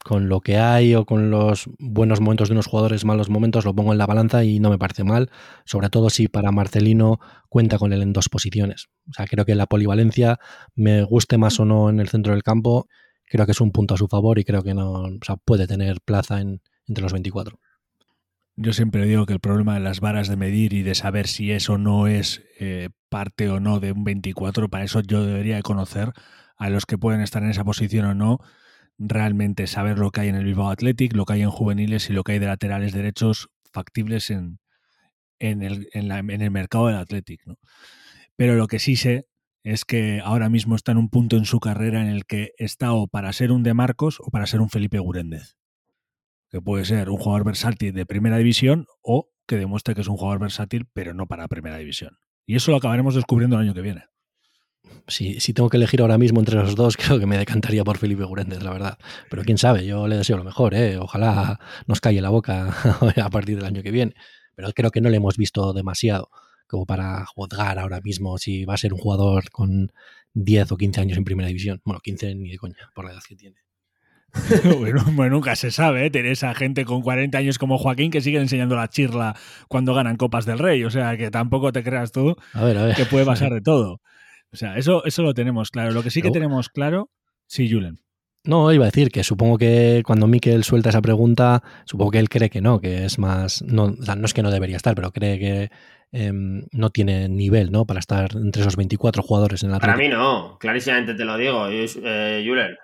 Con 0.05 0.29
lo 0.29 0.41
que 0.41 0.57
hay 0.59 0.95
o 0.95 1.05
con 1.05 1.31
los 1.31 1.69
buenos 1.79 2.21
momentos 2.21 2.49
de 2.49 2.53
unos 2.53 2.67
jugadores, 2.67 3.05
malos 3.05 3.29
momentos, 3.29 3.65
lo 3.65 3.75
pongo 3.75 3.93
en 3.93 3.99
la 3.99 4.07
balanza 4.07 4.45
y 4.45 4.61
no 4.61 4.71
me 4.71 4.79
parece 4.79 5.03
mal. 5.03 5.31
Sobre 5.65 5.91
todo 5.91 6.11
si 6.11 6.29
para 6.29 6.53
Marcelino 6.53 7.19
cuenta 7.49 7.79
con 7.79 7.93
él 7.93 8.03
en 8.03 8.13
dos 8.13 8.29
posiciones. 8.29 8.87
O 9.11 9.15
sea, 9.15 9.27
creo 9.27 9.45
que 9.45 9.57
la 9.57 9.67
polivalencia, 9.67 10.39
me 10.75 11.03
guste 11.03 11.39
más 11.39 11.59
o 11.59 11.65
no 11.65 11.91
en 11.91 11.99
el 11.99 12.09
centro 12.09 12.35
del 12.35 12.45
campo, 12.45 12.87
creo 13.27 13.47
que 13.47 13.53
es 13.53 13.61
un 13.61 13.73
punto 13.73 13.95
a 13.95 13.99
su 13.99 14.07
favor 14.07 14.39
y 14.39 14.45
creo 14.45 14.63
que 14.63 14.75
no, 14.75 15.09
puede 15.45 15.67
tener 15.67 16.01
plaza 16.01 16.41
en, 16.41 16.61
entre 16.87 17.03
los 17.03 17.13
24. 17.13 17.59
Yo 18.59 18.73
siempre 18.73 19.05
digo 19.05 19.27
que 19.27 19.35
el 19.35 19.41
problema 19.41 19.75
de 19.75 19.81
las 19.81 20.01
varas 20.01 20.29
de 20.29 20.37
medir 20.37 20.73
y 20.73 20.83
de 20.83 20.95
saber 20.95 21.27
si 21.27 21.53
es 21.53 21.69
o 21.69 21.77
no 21.77 22.07
es 22.07 22.43
eh, 22.59 22.89
parte 23.11 23.51
o 23.51 23.61
no 23.61 23.81
de 23.81 23.93
un 23.93 24.05
24, 24.05 24.71
para 24.71 24.85
eso 24.85 25.01
yo 25.01 25.27
debería 25.27 25.61
conocer 25.61 26.13
a 26.57 26.71
los 26.71 26.87
que 26.87 26.99
pueden 26.99 27.21
estar 27.21 27.43
en 27.43 27.51
esa 27.51 27.65
posición 27.65 28.07
o 28.07 28.15
no, 28.15 28.39
realmente 28.99 29.67
saber 29.67 29.99
lo 29.99 30.11
que 30.11 30.23
hay 30.23 30.29
en 30.29 30.37
el 30.37 30.45
Bilbao 30.45 30.71
Athletic, 30.71 31.15
lo 31.15 31.25
que 31.25 31.35
hay 31.35 31.43
en 31.43 31.51
juveniles 31.51 32.09
y 32.11 32.13
lo 32.13 32.25
que 32.25 32.33
hay 32.33 32.39
de 32.39 32.47
laterales 32.47 32.93
derechos 32.93 33.49
factibles 33.73 34.31
en, 34.31 34.59
el, 35.39 36.51
mercado 36.51 36.87
del 36.87 36.97
Athletic. 36.97 37.43
Pero 38.37 38.55
lo 38.55 38.67
que 38.67 38.79
sí 38.79 38.97
sé 38.97 39.27
es 39.63 39.85
que 39.85 40.21
ahora 40.25 40.49
mismo 40.49 40.77
está 40.77 40.93
en 40.93 40.99
un 40.99 41.11
punto 41.11 41.37
en 41.37 41.45
su 41.45 41.61
carrera 41.61 42.01
en 42.01 42.09
el 42.09 42.25
que 42.25 42.53
está 42.57 42.93
o 42.93 43.09
para 43.09 43.33
ser 43.33 43.53
un 43.53 43.63
De 43.63 43.75
Marcos 43.75 44.19
o 44.21 44.31
para 44.31 44.47
ser 44.47 44.61
un 44.61 44.71
Felipe 44.71 44.99
Guréndez. 44.99 45.57
Que 46.49 46.61
puede 46.61 46.85
ser 46.85 47.11
un 47.11 47.19
jugador 47.19 47.45
versátil 47.45 47.93
de 47.93 48.07
primera 48.07 48.39
división 48.39 48.87
o 49.03 49.29
que 49.47 49.57
demuestre 49.57 49.95
que 49.95 50.01
es 50.03 50.09
un 50.09 50.17
jugador 50.17 50.39
versátil, 50.39 50.87
pero 50.93 51.15
no 51.15 51.27
para 51.27 51.49
primera 51.49 51.77
división. 51.79 52.19
Y 52.47 52.55
eso 52.55 52.71
lo 52.71 52.77
acabaremos 52.77 53.15
descubriendo 53.15 53.57
el 53.57 53.63
año 53.63 53.75
que 53.75 53.83
viene. 53.83 54.05
Si, 55.09 55.41
si 55.41 55.53
tengo 55.53 55.69
que 55.69 55.77
elegir 55.77 56.01
ahora 56.01 56.19
mismo 56.19 56.41
entre 56.41 56.57
los 56.57 56.75
dos, 56.75 56.97
creo 56.97 57.19
que 57.19 57.27
me 57.27 57.39
decantaría 57.39 57.85
por 57.85 57.99
Felipe 57.99 58.25
Gurendes, 58.25 58.63
la 58.63 58.71
verdad. 58.71 58.99
Pero 59.31 59.45
quién 59.45 59.59
sabe, 59.59 59.87
yo 59.87 60.09
le 60.09 60.17
deseo 60.17 60.37
lo 60.37 60.45
mejor, 60.45 60.75
¿eh? 60.75 60.99
Ojalá 60.99 61.61
nos 61.87 62.01
calle 62.01 62.21
la 62.21 62.31
boca 62.31 62.75
a 63.23 63.31
partir 63.31 63.57
del 63.57 63.65
año 63.65 63.83
que 63.83 63.91
viene. 63.91 64.15
Pero 64.55 64.73
creo 64.73 64.91
que 64.91 65.01
no 65.01 65.11
le 65.11 65.19
hemos 65.19 65.37
visto 65.37 65.73
demasiado 65.73 66.31
como 66.67 66.87
para 66.87 67.25
juzgar 67.27 67.79
ahora 67.79 68.01
mismo 68.01 68.39
si 68.39 68.65
va 68.65 68.75
a 68.75 68.79
ser 68.79 68.93
un 68.93 68.99
jugador 68.99 69.51
con 69.51 69.93
10 70.35 70.73
o 70.73 70.77
15 70.77 71.01
años 71.01 71.19
en 71.19 71.25
primera 71.25 71.49
división. 71.49 71.81
Bueno, 71.85 72.01
15 72.01 72.35
ni 72.35 72.51
de 72.51 72.59
coña, 72.59 72.91
por 72.95 73.05
la 73.05 73.13
edad 73.13 73.23
que 73.27 73.37
tiene. 73.37 73.57
bueno, 74.79 75.31
nunca 75.31 75.57
se 75.57 75.71
sabe, 75.71 76.07
¿eh? 76.07 76.11
Tener 76.11 76.37
a 76.45 76.55
gente 76.55 76.85
con 76.85 77.03
40 77.03 77.39
años 77.39 77.59
como 77.59 77.79
Joaquín 77.79 78.11
que 78.11 78.21
sigue 78.21 78.39
enseñando 78.39 78.77
la 78.77 78.89
chirla 78.89 79.37
cuando 79.69 79.95
ganan 79.95 80.17
Copas 80.17 80.45
del 80.45 80.59
Rey. 80.59 80.85
O 80.85 80.91
sea, 80.91 81.17
que 81.17 81.31
tampoco 81.31 81.73
te 81.73 81.83
creas 81.83 82.13
tú 82.13 82.37
que 82.97 83.07
puede 83.07 83.25
pasar 83.25 83.53
de 83.53 83.61
todo. 83.61 84.01
O 84.53 84.57
sea, 84.57 84.77
eso, 84.77 85.05
eso 85.05 85.23
lo 85.23 85.35
tenemos 85.35 85.71
claro. 85.71 85.91
Lo 85.93 86.03
que 86.03 86.11
sí 86.11 86.23
que 86.23 86.31
tenemos 86.31 86.69
claro, 86.69 87.11
sí, 87.47 87.71
Julen. 87.71 88.01
No, 88.47 88.73
iba 88.73 88.85
a 88.85 88.87
decir 88.87 89.11
que 89.11 89.25
supongo 89.25 89.59
que 89.59 90.03
cuando 90.07 90.29
Miquel 90.29 90.63
suelta 90.63 90.91
esa 90.91 91.03
pregunta, 91.03 91.63
supongo 91.85 92.13
que 92.13 92.21
él 92.21 92.29
cree 92.29 92.49
que 92.49 92.61
no, 92.61 92.81
que 92.81 93.05
es 93.05 93.19
más. 93.19 93.63
No, 93.63 93.89
no 93.91 94.25
es 94.25 94.35
que 94.35 94.43
no 94.43 94.53
debería 94.53 94.77
estar, 94.77 94.95
pero 94.95 95.11
cree 95.11 95.39
que 95.39 95.71
em, 96.13 96.63
no 96.71 96.91
tiene 96.91 97.29
nivel, 97.29 97.73
¿no? 97.73 97.87
Para 97.87 97.99
estar 97.99 98.29
entre 98.37 98.63
esos 98.63 98.77
24 98.77 99.23
jugadores 99.23 99.65
en 99.65 99.73
la 99.73 99.81
Para 99.81 99.97
mí 99.97 100.09
no, 100.09 100.59
clarísimamente 100.61 101.15
te 101.15 101.25
lo 101.25 101.37
digo, 101.37 101.67
eh, 101.69 102.45
Julen. 102.47 102.77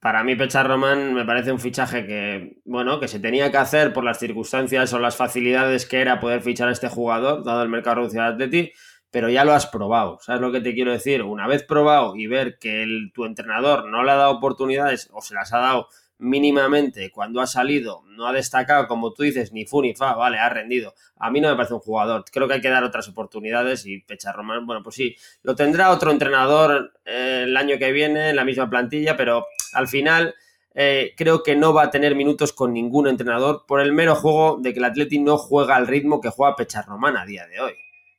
Para 0.00 0.22
mí, 0.22 0.36
Pechar 0.36 0.68
Román 0.68 1.12
me 1.12 1.24
parece 1.24 1.50
un 1.50 1.58
fichaje 1.58 2.06
que, 2.06 2.60
bueno, 2.64 3.00
que 3.00 3.08
se 3.08 3.18
tenía 3.18 3.50
que 3.50 3.56
hacer 3.56 3.92
por 3.92 4.04
las 4.04 4.20
circunstancias 4.20 4.92
o 4.92 5.00
las 5.00 5.16
facilidades 5.16 5.86
que 5.86 6.00
era 6.00 6.20
poder 6.20 6.40
fichar 6.40 6.68
a 6.68 6.72
este 6.72 6.88
jugador, 6.88 7.44
dado 7.44 7.64
el 7.64 7.68
mercado 7.68 7.96
reducido 7.96 8.22
de 8.22 8.28
Atleti, 8.28 8.72
pero 9.10 9.28
ya 9.28 9.44
lo 9.44 9.52
has 9.52 9.66
probado. 9.66 10.18
¿Sabes 10.20 10.40
lo 10.40 10.52
que 10.52 10.60
te 10.60 10.74
quiero 10.74 10.92
decir? 10.92 11.22
Una 11.22 11.46
vez 11.46 11.62
probado 11.62 12.16
y 12.16 12.26
ver 12.26 12.58
que 12.58 12.82
el, 12.82 13.12
tu 13.14 13.24
entrenador 13.24 13.88
no 13.88 14.02
le 14.02 14.10
ha 14.10 14.16
dado 14.16 14.32
oportunidades 14.32 15.08
o 15.12 15.20
se 15.20 15.34
las 15.34 15.52
ha 15.52 15.58
dado 15.58 15.88
mínimamente 16.18 17.10
cuando 17.10 17.40
ha 17.40 17.46
salido, 17.46 18.02
no 18.08 18.26
ha 18.26 18.32
destacado, 18.32 18.88
como 18.88 19.12
tú 19.12 19.22
dices, 19.22 19.52
ni 19.52 19.66
fu 19.66 19.80
ni 19.82 19.94
fa, 19.94 20.14
vale, 20.14 20.38
ha 20.38 20.48
rendido. 20.48 20.94
A 21.16 21.30
mí 21.30 21.40
no 21.40 21.48
me 21.48 21.56
parece 21.56 21.74
un 21.74 21.80
jugador. 21.80 22.24
Creo 22.30 22.48
que 22.48 22.54
hay 22.54 22.60
que 22.60 22.68
dar 22.68 22.84
otras 22.84 23.08
oportunidades 23.08 23.86
y 23.86 24.00
Pecha 24.00 24.32
Román, 24.32 24.66
bueno, 24.66 24.82
pues 24.82 24.96
sí, 24.96 25.16
lo 25.42 25.54
tendrá 25.54 25.90
otro 25.90 26.10
entrenador 26.10 26.92
eh, 27.04 27.42
el 27.44 27.56
año 27.56 27.78
que 27.78 27.92
viene 27.92 28.30
en 28.30 28.36
la 28.36 28.44
misma 28.44 28.68
plantilla, 28.68 29.16
pero 29.16 29.46
al 29.72 29.86
final 29.86 30.34
eh, 30.74 31.14
creo 31.16 31.42
que 31.42 31.56
no 31.56 31.72
va 31.72 31.84
a 31.84 31.90
tener 31.90 32.14
minutos 32.14 32.52
con 32.52 32.72
ningún 32.72 33.06
entrenador 33.06 33.64
por 33.66 33.80
el 33.80 33.92
mero 33.92 34.16
juego 34.16 34.58
de 34.60 34.72
que 34.72 34.80
el 34.80 34.84
Atleti 34.84 35.20
no 35.20 35.38
juega 35.38 35.76
al 35.76 35.86
ritmo 35.86 36.20
que 36.20 36.30
juega 36.30 36.56
Pecha 36.56 36.82
Román 36.82 37.16
a 37.16 37.24
día 37.24 37.46
de 37.46 37.60
hoy. 37.60 37.74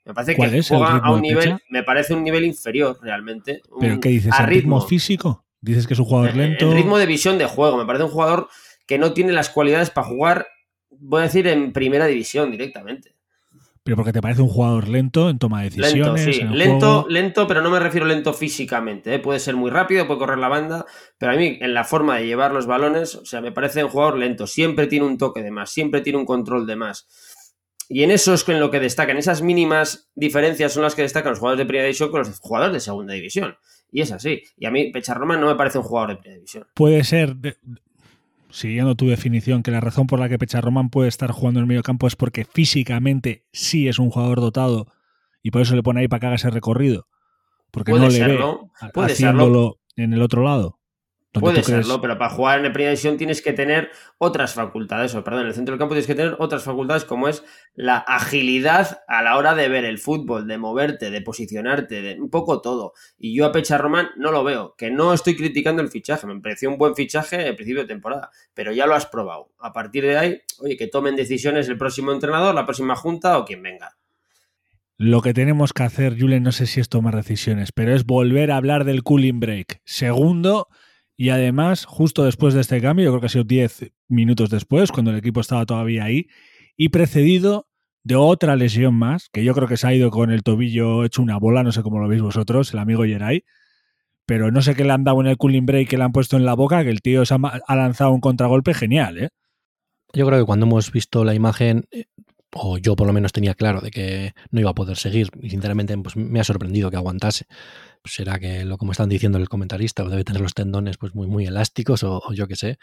Me 0.10 0.16
parece 0.16 0.36
que 0.36 0.64
juega 0.64 0.98
a 0.98 1.12
un 1.12 1.22
nivel, 1.22 1.60
me 1.70 1.84
parece 1.84 2.16
un 2.16 2.24
nivel 2.24 2.44
inferior 2.44 2.98
realmente. 3.00 3.62
¿Pero 3.80 4.00
qué 4.00 4.10
dices? 4.10 4.34
¿A 4.34 4.44
ritmo, 4.44 4.82
físico? 4.82 5.46
¿Dices 5.62 5.86
que 5.86 5.94
es 5.94 6.00
un 6.00 6.06
jugador 6.06 6.36
lento? 6.36 6.72
El 6.72 6.78
ritmo 6.78 6.98
de 6.98 7.06
visión 7.06 7.38
de 7.38 7.46
juego. 7.46 7.78
Me 7.78 7.86
parece 7.86 8.06
un 8.06 8.10
jugador 8.10 8.50
que 8.88 8.98
no 8.98 9.14
tiene 9.14 9.34
las 9.34 9.50
cualidades 9.50 9.92
para 9.92 10.08
jugar, 10.08 10.48
voy 10.90 11.20
a 11.20 11.24
decir, 11.26 11.46
en 11.46 11.74
primera 11.74 12.08
división 12.08 12.50
directamente. 12.50 13.14
Pero 13.84 13.98
porque 13.98 14.12
te 14.12 14.20
parece 14.20 14.42
un 14.42 14.50
jugador 14.50 14.88
lento 14.88 15.30
en 15.30 15.38
toma 15.38 15.62
de 15.62 15.70
decisiones. 15.70 16.26
Lento, 16.26 16.40
sí. 16.40 16.58
lento, 16.58 17.06
lento, 17.08 17.48
pero 17.48 17.62
no 17.62 17.70
me 17.70 17.80
refiero 17.80 18.08
lento 18.08 18.34
físicamente. 18.34 19.14
¿eh? 19.14 19.20
Puede 19.20 19.40
ser 19.40 19.56
muy 19.56 19.70
rápido, 19.70 20.08
puede 20.08 20.20
correr 20.20 20.40
la 20.40 20.48
banda, 20.48 20.88
pero 21.20 21.34
a 21.34 21.36
mí, 21.36 21.60
en 21.62 21.76
la 21.76 21.84
forma 21.84 22.18
de 22.18 22.26
llevar 22.26 22.52
los 22.52 22.66
balones, 22.66 23.14
o 23.14 23.26
sea, 23.26 23.42
me 23.42 23.52
parece 23.52 23.84
un 23.84 23.92
jugador 23.92 24.18
lento. 24.18 24.48
Siempre 24.48 24.88
tiene 24.88 25.06
un 25.06 25.20
toque 25.20 25.44
de 25.44 25.52
más, 25.52 25.70
siempre 25.70 26.02
tiene 26.02 26.18
un 26.18 26.26
control 26.26 26.66
de 26.66 26.76
más. 26.76 27.08
Y 27.92 28.04
en 28.04 28.12
eso 28.12 28.36
es 28.36 28.48
en 28.48 28.60
lo 28.60 28.70
que 28.70 28.80
destacan. 28.80 29.18
Esas 29.18 29.42
mínimas 29.42 30.12
diferencias 30.16 30.72
son 30.72 30.84
las 30.84 30.94
que 30.94 31.02
destacan 31.02 31.32
los 31.32 31.40
jugadores 31.40 31.58
de 31.58 31.66
primera 31.66 31.86
división 31.86 32.12
con 32.12 32.20
los 32.20 32.40
jugadores 32.40 32.74
de 32.74 32.80
segunda 32.80 33.16
división. 33.16 33.58
Y 33.92 34.02
es 34.02 34.12
así. 34.12 34.44
Y 34.58 34.68
a 34.68 34.72
mí 34.72 34.92
Pecharroma 34.92 35.38
no 35.38 35.48
me 35.48 35.56
parece 35.56 35.80
un 35.80 35.84
jugador 35.84 36.12
de 36.12 36.16
primera 36.18 36.36
división. 36.36 36.68
Puede 36.76 37.04
ser, 37.04 37.36
siguiendo 38.52 38.94
tu 38.94 39.08
definición, 39.08 39.64
que 39.64 39.72
la 39.72 39.82
razón 39.82 40.06
por 40.06 40.20
la 40.20 40.30
que 40.30 40.38
Pecharroman 40.38 40.92
puede 40.92 41.10
estar 41.10 41.32
jugando 41.32 41.60
en 41.60 41.64
el 41.64 41.68
medio 41.68 41.82
campo 41.82 42.06
es 42.06 42.16
porque 42.16 42.46
físicamente 42.46 43.46
sí 43.52 43.88
es 43.88 43.98
un 43.98 44.12
jugador 44.12 44.40
dotado 44.40 44.86
y 45.42 45.50
por 45.50 45.64
eso 45.64 45.76
le 45.76 45.82
pone 45.82 46.02
ahí 46.02 46.08
para 46.08 46.20
que 46.20 46.26
haga 46.28 46.36
ese 46.36 46.52
recorrido. 46.52 47.08
Porque 47.72 47.92
no 47.94 48.08
le 48.08 48.28
ve 48.28 48.40
haciéndolo 48.96 49.80
en 49.96 50.14
el 50.14 50.22
otro 50.22 50.44
lado. 50.44 50.79
Puede 51.32 51.62
serlo, 51.62 52.02
pero 52.02 52.18
para 52.18 52.32
jugar 52.32 52.66
en 52.66 52.74
primera 52.74 52.90
división 52.90 53.16
tienes 53.16 53.44
que 53.44 53.54
tener 53.54 53.92
otras 54.18 54.56
facultades, 54.56 55.14
o 55.14 55.24
perdón, 55.24 55.42
en 55.44 55.48
el 55.50 55.54
centro 55.54 55.74
del 55.74 55.80
campo 55.80 55.94
tienes 55.94 56.08
que 56.08 56.16
tener 56.16 56.36
otras 56.40 56.64
facultades 56.64 57.06
como 57.06 57.28
es 57.28 57.44
la 57.76 57.98
agilidad 57.98 59.02
a 59.08 59.22
la 59.22 59.38
hora 59.38 59.54
de 59.54 59.70
ver 59.70 59.86
el 59.86 60.00
fútbol, 60.00 60.48
de 60.48 60.58
moverte, 60.58 61.12
de 61.12 61.22
posicionarte, 61.22 62.02
de 62.02 62.20
un 62.20 62.32
poco 62.32 62.62
todo. 62.62 62.94
Y 63.20 63.36
yo 63.36 63.46
a 63.46 63.52
Pecha 63.52 63.78
Román 63.78 64.10
no 64.18 64.32
lo 64.32 64.44
veo, 64.44 64.74
que 64.76 64.90
no 64.90 65.14
estoy 65.14 65.36
criticando 65.36 65.84
el 65.84 65.90
fichaje, 65.90 66.26
me 66.26 66.40
pareció 66.42 66.68
un 66.68 66.80
buen 66.80 66.96
fichaje 66.96 67.48
en 67.48 67.56
principio 67.56 67.84
de 67.84 67.88
temporada, 67.88 68.32
pero 68.56 68.72
ya 68.72 68.88
lo 68.88 68.96
has 68.96 69.06
probado. 69.06 69.52
A 69.60 69.72
partir 69.72 70.06
de 70.06 70.18
ahí, 70.18 70.42
oye, 70.62 70.78
que 70.78 70.88
tomen 70.88 71.16
decisiones 71.16 71.70
el 71.70 71.78
próximo 71.78 72.12
entrenador, 72.12 72.56
la 72.56 72.66
próxima 72.66 72.96
junta 72.96 73.38
o 73.38 73.46
quien 73.46 73.62
venga. 73.62 73.98
Lo 74.98 75.22
que 75.22 75.34
tenemos 75.34 75.74
que 75.74 75.84
hacer, 75.84 76.20
Julen, 76.20 76.42
no 76.42 76.52
sé 76.52 76.66
si 76.66 76.82
es 76.82 76.90
tomar 76.90 77.16
decisiones, 77.16 77.72
pero 77.72 77.94
es 77.94 78.06
volver 78.06 78.52
a 78.52 78.58
hablar 78.58 78.84
del 78.84 79.04
cooling 79.04 79.40
break. 79.40 79.80
Segundo, 79.86 80.68
y 81.20 81.32
además, 81.32 81.84
justo 81.84 82.24
después 82.24 82.54
de 82.54 82.62
este 82.62 82.80
cambio, 82.80 83.04
yo 83.04 83.12
creo 83.12 83.20
que 83.20 83.26
ha 83.26 83.30
sido 83.30 83.44
10 83.44 83.92
minutos 84.08 84.50
después, 84.50 84.90
cuando 84.90 85.12
el 85.12 85.18
equipo 85.18 85.42
estaba 85.42 85.66
todavía 85.66 86.06
ahí, 86.06 86.28
y 86.78 86.90
precedido 86.90 87.68
de 88.06 88.16
otra 88.16 88.56
lesión 88.56 88.96
más, 88.96 89.28
que 89.28 89.44
yo 89.44 89.54
creo 89.54 89.68
que 89.68 89.76
se 89.76 89.86
ha 89.86 89.94
ido 89.94 90.12
con 90.12 90.32
el 90.32 90.44
tobillo 90.44 91.04
hecho 91.04 91.22
una 91.22 91.38
bola, 91.38 91.62
no 91.62 91.74
sé 91.74 91.84
cómo 91.84 92.00
lo 92.00 92.08
veis 92.08 92.22
vosotros, 92.22 92.72
el 92.72 92.80
amigo 92.80 93.04
Yeray, 93.04 93.44
pero 94.26 94.50
no 94.50 94.62
sé 94.62 94.76
qué 94.76 94.86
le 94.86 94.94
han 94.94 95.04
dado 95.04 95.20
en 95.20 95.28
el 95.28 95.36
cooling 95.36 95.66
break 95.66 95.90
que 95.90 95.98
le 95.98 96.06
han 96.06 96.14
puesto 96.14 96.38
en 96.38 96.46
la 96.46 96.54
boca, 96.54 96.86
que 96.86 96.90
el 96.90 97.02
tío 97.02 97.26
se 97.26 97.36
ha, 97.36 97.76
lanzado 97.76 98.12
un 98.12 98.22
contragolpe 98.22 98.74
genial, 98.74 99.18
¿eh? 99.18 99.30
Yo 100.14 100.26
creo 100.26 100.40
que 100.40 100.46
cuando 100.46 100.68
hemos 100.68 100.90
visto 100.90 101.26
la 101.26 101.36
imagen, 101.36 101.84
eh, 101.92 102.06
o 102.54 102.78
yo 102.78 102.96
por 102.96 103.08
lo 103.08 103.12
menos 103.12 103.34
tenía 103.34 103.56
claro 103.56 103.82
de 103.82 103.92
que 103.92 104.32
no 104.52 104.62
iba 104.62 104.70
a 104.70 104.74
poder 104.74 104.96
seguir, 104.96 105.32
y 105.42 105.50
sinceramente 105.50 105.98
pues, 105.98 106.16
me 106.16 106.40
ha 106.40 106.46
sorprendido 106.46 106.90
que 106.90 106.96
aguantase 106.96 107.46
será 108.06 108.40
que 108.40 108.66
lo 108.66 108.78
como 108.78 108.92
están 108.92 109.10
diciendo 109.10 109.38
el 109.38 109.50
comentarista, 109.50 110.04
debe 110.04 110.24
tener 110.24 110.42
los 110.42 110.54
tendones 110.54 110.98
pues 110.98 111.16
muy, 111.16 111.28
muy 111.28 111.46
elásticos 111.46 112.04
o, 112.04 112.22
yo 112.34 112.48
qué 112.48 112.56
sé. 112.56 112.80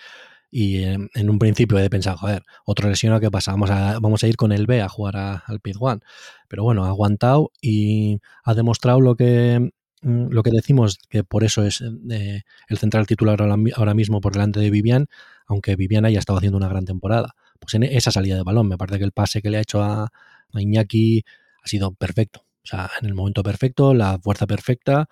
Y 0.50 0.84
en, 0.84 1.30
un 1.30 1.38
principio 1.38 1.78
he 1.78 1.82
de 1.82 1.90
pensar, 1.90 2.16
joder, 2.16 2.42
otro 2.64 2.88
lesionado, 2.88 3.20
¿qué 3.20 3.30
pasa? 3.30 3.52
Vamos 3.52 3.70
a, 3.70 3.98
vamos 4.00 4.22
a 4.24 4.28
ir 4.28 4.36
con 4.36 4.52
el 4.52 4.66
B 4.66 4.80
a 4.82 4.88
jugar 4.88 5.16
al 5.16 5.60
Pit 5.60 5.76
One. 5.80 6.00
Pero 6.48 6.62
bueno, 6.64 6.84
ha 6.84 6.88
aguantado 6.88 7.52
y 7.60 8.20
ha 8.44 8.54
demostrado 8.54 9.00
lo 9.00 9.16
que, 9.16 9.72
mm, 10.02 10.28
lo 10.30 10.42
que 10.42 10.50
decimos, 10.50 10.98
que 11.10 11.24
por 11.24 11.44
eso 11.44 11.64
es 11.64 11.82
eh, 12.10 12.42
el 12.68 12.78
central 12.78 13.06
titular 13.06 13.40
ahora, 13.42 13.94
mismo 13.94 14.20
por 14.20 14.32
delante 14.32 14.60
de 14.60 14.70
Vivian, 14.70 15.06
aunque 15.46 15.76
Vivian 15.76 16.04
haya 16.04 16.18
estado 16.18 16.38
haciendo 16.38 16.58
una 16.58 16.68
gran 16.68 16.84
temporada. 16.84 17.34
Pues 17.60 17.74
en 17.74 17.82
esa 17.84 18.10
salida 18.10 18.36
de 18.36 18.42
balón, 18.44 18.68
me 18.68 18.78
parece 18.78 18.98
que 18.98 19.04
el 19.04 19.12
pase 19.12 19.42
que 19.42 19.50
le 19.50 19.58
ha 19.58 19.60
hecho 19.62 19.82
a, 19.82 20.04
a 20.04 20.60
Iñaki 20.60 21.24
ha 21.62 21.68
sido 21.68 21.92
perfecto. 21.92 22.45
O 22.66 22.68
sea, 22.68 22.90
en 23.00 23.06
el 23.06 23.14
momento 23.14 23.44
perfecto, 23.44 23.94
la 23.94 24.18
fuerza 24.18 24.46
perfecta. 24.46 25.06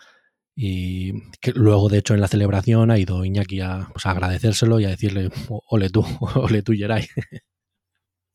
Y 0.56 1.12
que 1.40 1.52
luego, 1.54 1.88
de 1.88 1.98
hecho, 1.98 2.14
en 2.14 2.20
la 2.20 2.28
celebración 2.28 2.90
ha 2.90 2.98
ido 2.98 3.24
Iñaki 3.24 3.60
a, 3.60 3.88
pues, 3.92 4.06
agradecérselo 4.06 4.80
y 4.80 4.86
a 4.86 4.90
decirle, 4.90 5.30
ole 5.68 5.88
tú, 5.90 6.04
ole 6.34 6.62
tú, 6.62 6.72
Geray. 6.72 7.06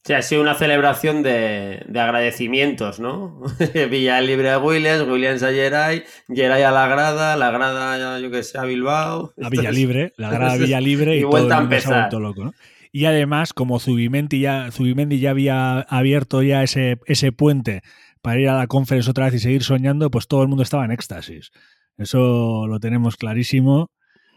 Sí, 0.05 0.13
ha 0.13 0.21
sido 0.21 0.41
una 0.41 0.55
celebración 0.55 1.21
de, 1.21 1.85
agradecimientos, 1.89 3.01
¿no? 3.01 3.41
Villa 3.91 4.21
libre 4.21 4.51
a 4.51 4.59
Williams, 4.59 5.05
Williams 5.05 5.43
a 5.43 5.51
Geray, 5.51 6.03
Geray 6.33 6.63
a 6.63 6.71
la 6.71 6.87
grada, 6.87 7.35
la 7.35 7.51
grada, 7.51 8.19
yo 8.19 8.31
que 8.31 8.43
sé, 8.43 8.57
a 8.57 8.63
Bilbao. 8.63 9.33
A 9.41 9.49
Villa 9.49 9.71
Libre, 9.71 10.13
la 10.15 10.29
grada 10.29 10.55
Villa 10.55 10.79
Libre 10.81 11.17
y, 11.17 11.23
vuelta 11.23 11.57
a 11.57 11.61
empezar. 11.61 12.13
Loco, 12.13 12.53
Y 12.93 13.05
además, 13.05 13.51
como 13.51 13.79
Zubimendi 13.79 14.39
ya, 14.39 14.71
Zubimendi 14.71 15.19
ya 15.19 15.31
había 15.31 15.81
abierto 15.81 16.41
ya 16.41 16.63
ese, 16.63 16.99
ese 17.05 17.33
puente 17.33 17.81
para 18.21 18.39
ir 18.39 18.49
a 18.49 18.57
la 18.57 18.67
conferencia 18.67 19.11
otra 19.11 19.25
vez 19.25 19.35
y 19.35 19.39
seguir 19.39 19.63
soñando, 19.63 20.09
pues 20.11 20.27
todo 20.27 20.41
el 20.41 20.47
mundo 20.47 20.63
estaba 20.63 20.85
en 20.85 20.91
éxtasis. 20.91 21.51
Eso 21.97 22.67
lo 22.67 22.79
tenemos 22.79 23.15
clarísimo. 23.15 23.91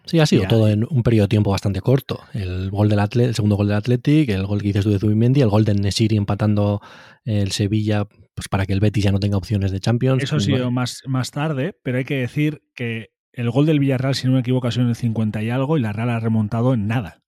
Sí, 0.04 0.18
ha 0.18 0.26
sido 0.26 0.46
todo 0.48 0.68
en 0.68 0.84
un 0.90 1.04
periodo 1.04 1.26
de 1.26 1.28
tiempo 1.28 1.52
bastante 1.52 1.80
corto. 1.80 2.20
El 2.34 2.70
gol 2.70 2.88
del 2.88 2.98
el 2.98 3.34
segundo 3.34 3.56
gol 3.56 3.68
del 3.68 3.76
Athletic, 3.76 4.30
el 4.30 4.46
gol 4.46 4.60
que 4.60 4.68
dices 4.68 4.84
tú 4.84 4.90
de 4.90 4.98
Zubimendi, 4.98 5.42
el 5.42 5.48
gol 5.48 5.64
de 5.64 5.74
Nesiri 5.74 6.16
empatando 6.16 6.80
el 7.24 7.52
Sevilla 7.52 8.06
pues 8.34 8.48
para 8.48 8.66
que 8.66 8.72
el 8.72 8.80
Betis 8.80 9.04
ya 9.04 9.12
no 9.12 9.20
tenga 9.20 9.36
opciones 9.36 9.70
de 9.70 9.80
Champions. 9.80 10.22
Eso 10.22 10.36
ha 10.36 10.40
sido 10.40 10.70
más, 10.70 11.02
más 11.06 11.30
tarde, 11.30 11.76
pero 11.82 11.98
hay 11.98 12.04
que 12.04 12.16
decir 12.16 12.62
que 12.74 13.10
el 13.32 13.50
gol 13.50 13.66
del 13.66 13.78
Villarreal, 13.78 14.14
si 14.14 14.26
no 14.26 14.34
me 14.34 14.40
equivoco, 14.40 14.66
ha 14.66 14.72
sido 14.72 14.84
en 14.84 14.90
el 14.90 14.96
50 14.96 15.42
y 15.42 15.50
algo 15.50 15.76
y 15.76 15.80
la 15.80 15.92
Real 15.92 16.10
ha 16.10 16.20
remontado 16.20 16.74
en 16.74 16.86
nada. 16.86 17.22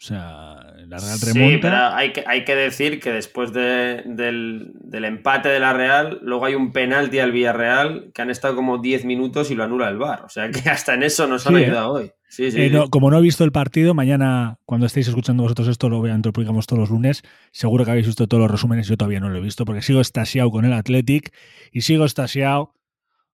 O 0.00 0.04
sea, 0.04 0.71
la 0.92 0.98
Real 0.98 1.18
remonta. 1.20 1.48
Sí, 1.48 1.58
pero 1.60 1.76
hay 1.76 2.12
que, 2.12 2.24
hay 2.26 2.44
que 2.44 2.54
decir 2.54 3.00
que 3.00 3.10
después 3.10 3.52
del, 3.52 4.74
empate 4.92 5.48
de 5.48 5.58
la 5.58 5.72
Real, 5.72 6.18
luego 6.22 6.44
hay 6.44 6.54
un 6.54 6.72
penalti 6.72 7.18
al 7.18 7.32
Villarreal 7.32 8.10
que 8.12 8.20
han 8.20 8.30
estado 8.30 8.54
como 8.54 8.78
10 8.78 9.06
minutos 9.06 9.50
y 9.50 9.54
lo 9.54 9.64
anula 9.64 9.88
el 9.88 9.96
VAR. 9.96 10.22
O 10.24 10.28
sea 10.28 10.50
que 10.50 10.60
hasta 10.68 10.94
en 10.94 11.02
eso 11.02 11.26
nos 11.26 11.46
han 11.46 11.56
¿eh? 11.56 11.64
ayudado 11.64 11.92
hoy. 11.92 12.12
Eh, 12.38 12.72
como 12.90 13.10
no 13.10 13.18
he 13.18 13.22
visto 13.22 13.44
el 13.44 13.52
partido, 13.52 13.94
mañana, 13.94 14.58
cuando 14.64 14.86
estéis 14.86 15.08
escuchando 15.08 15.42
vosotros 15.42 15.68
esto, 15.68 15.88
lo 15.88 16.00
publicamos 16.00 16.66
todos 16.66 16.80
los 16.80 16.90
lunes. 16.90 17.22
Seguro 17.52 17.84
que 17.84 17.90
habéis 17.90 18.06
visto 18.06 18.26
todos 18.26 18.42
los 18.42 18.50
resúmenes. 18.50 18.88
Yo 18.88 18.96
todavía 18.96 19.20
no 19.20 19.28
lo 19.30 19.38
he 19.38 19.42
visto 19.42 19.64
porque 19.64 19.82
sigo 19.82 20.00
estasiado 20.00 20.50
con 20.50 20.64
el 20.64 20.72
Athletic 20.72 21.32
y 21.72 21.82
sigo 21.82 22.04
estasiado 22.04 22.74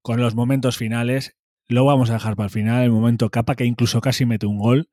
con 0.02 0.20
los 0.20 0.36
momentos 0.36 0.78
finales. 0.78 1.36
Lo 1.68 1.86
vamos 1.86 2.10
a 2.10 2.14
dejar 2.14 2.36
para 2.36 2.46
el 2.46 2.52
final, 2.52 2.84
el 2.84 2.92
momento 2.92 3.30
capa 3.30 3.56
que 3.56 3.66
incluso 3.66 4.00
casi 4.00 4.26
mete 4.26 4.46
un 4.46 4.58
gol. 4.58 4.90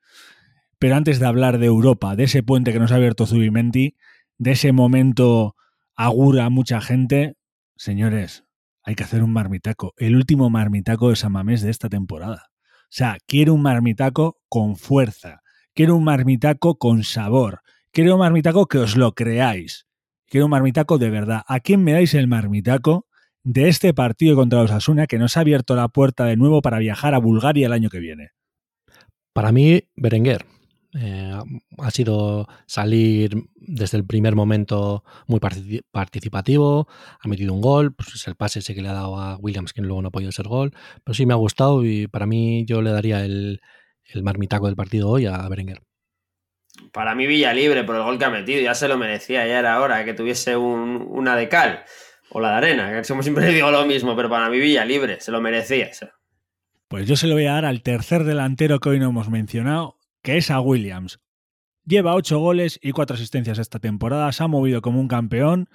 Pero 0.79 0.97
antes 0.97 1.19
de 1.19 1.27
hablar 1.27 1.59
de 1.59 1.67
Europa, 1.67 2.17
de 2.17 2.25
ese 2.25 2.43
puente 2.43 2.73
que 2.73 2.79
nos 2.79 2.93
ha 2.93 2.97
abierto 2.97 3.27
Zubimenti, 3.27 3.97
de 4.39 4.53
ese 4.53 4.73
momento 4.73 5.57
agura 5.95 6.47
a 6.47 6.51
mucha 6.51 6.81
gente, 6.81 7.37
señores, 7.77 8.45
hay 8.83 8.95
que 8.95 9.05
hacer 9.05 9.23
un 9.23 9.33
marmitaco. 9.33 9.95
El 9.97 10.17
último 10.17 10.51
marmitaco 10.51 11.11
de 11.11 11.17
Samamés 11.17 11.63
de 11.63 11.71
esta 11.71 11.89
temporada. 11.89 12.51
O 12.85 12.97
sea, 12.97 13.17
quiero 13.27 13.55
un 13.55 13.63
marmitaco 13.63 14.39
con 14.49 14.77
fuerza, 14.77 15.41
quiero 15.73 15.97
un 15.97 16.05
marmitaco 16.05 16.79
con 16.79 17.03
sabor, 17.03 17.61
quiero 17.91 18.15
un 18.15 18.21
marmitaco 18.21 18.67
que 18.67 18.79
os 18.79 18.97
lo 18.97 19.15
creáis, 19.15 19.87
quiero 20.27 20.47
un 20.47 20.51
marmitaco 20.51 20.99
de 20.99 21.11
verdad. 21.11 21.43
¿A 21.49 21.61
quién 21.61 21.83
me 21.83 21.93
dais 21.93 22.15
el 22.15 22.29
marmitaco 22.29 23.07
de 23.43 23.69
este 23.69 23.95
partido 23.95 24.37
contra 24.37 24.63
los 24.63 24.71
Asuna 24.71 25.07
que 25.07 25.19
nos 25.19 25.37
ha 25.37 25.41
abierto 25.41 25.75
la 25.77 25.89
puerta 25.89 26.25
de 26.27 26.37
nuevo 26.37 26.63
para 26.63 26.79
viajar 26.79 27.15
a 27.15 27.19
Bulgaria 27.19 27.67
el 27.67 27.73
año 27.73 27.91
que 27.91 27.99
viene? 27.99 28.31
Para 29.33 29.51
mí, 29.51 29.83
Berenguer. 29.97 30.47
Eh, 30.97 31.33
ha 31.79 31.91
sido 31.91 32.47
salir 32.67 33.35
desde 33.57 33.99
el 33.99 34.07
primer 34.07 34.37
momento 34.37 35.03
muy 35.27 35.41
participativo, 35.41 36.87
ha 37.21 37.29
metido 37.29 37.53
un 37.53 37.61
gol, 37.61 37.95
pues 37.95 38.15
es 38.15 38.29
el 38.29 38.37
pase 38.37 38.61
ese 38.61 38.75
que 38.75 38.83
le 38.83 38.89
ha 38.89 38.93
dado 38.93 39.19
a 39.19 39.37
Williams, 39.37 39.73
que 39.73 39.83
luego 39.83 40.03
no 40.03 40.09
ha 40.09 40.13
podido 40.13 40.31
ser 40.31 40.47
gol, 40.47 40.73
pero 41.03 41.15
sí 41.15 41.27
me 41.27 41.33
ha 41.33 41.37
gustado 41.37 41.85
y 41.85 42.07
para 42.07 42.27
mí 42.27 42.65
yo 42.67 42.81
le 42.81 42.93
daría 42.93 43.25
el, 43.25 43.61
marmitaco 44.23 44.67
del 44.67 44.77
partido 44.77 45.09
hoy 45.09 45.27
a 45.27 45.49
Berenguer. 45.49 45.83
Para 46.93 47.15
mí 47.15 47.27
Villa 47.27 47.53
libre 47.53 47.83
por 47.83 47.97
el 47.97 48.03
gol 48.03 48.19
que 48.19 48.25
ha 48.25 48.31
metido, 48.31 48.61
ya 48.61 48.75
se 48.75 48.87
lo 48.87 48.97
merecía, 48.97 49.47
ya 49.47 49.59
era 49.59 49.81
hora 49.81 50.05
que 50.05 50.15
tuviese 50.15 50.57
una 50.57 51.35
de 51.35 51.49
cal 51.49 51.85
o 52.31 52.41
la 52.41 52.51
de 52.51 52.57
arena, 52.57 52.93
que 52.93 53.05
siempre 53.23 53.53
digo 53.53 53.71
lo 53.73 53.85
mismo, 53.85 54.15
pero 54.15 54.31
para 54.31 54.49
mí 54.49 54.59
Villa 54.59 54.85
libre, 54.85 55.21
se 55.21 55.33
lo 55.33 55.41
merecía. 55.41 55.91
Pues 56.87 57.09
yo 57.09 57.17
se 57.17 57.27
lo 57.27 57.35
voy 57.35 57.47
a 57.47 57.55
dar 57.55 57.65
al 57.65 57.83
tercer 57.83 58.23
delantero 58.23 58.79
que 58.79 58.91
hoy 58.91 59.01
no 59.01 59.09
hemos 59.09 59.29
mencionado, 59.29 59.99
que 60.25 60.39
es 60.39 60.51
a 60.51 60.61
Williams. 60.61 61.21
Lleva 61.85 62.15
ocho 62.15 62.39
goles 62.39 62.81
y 62.83 62.93
cuatro 62.93 63.15
asistencias 63.15 63.59
esta 63.59 63.79
temporada, 63.79 64.33
se 64.33 64.43
ha 64.43 64.49
movido 64.49 64.81
como 64.81 64.99
un 64.99 65.07
campeón. 65.07 65.69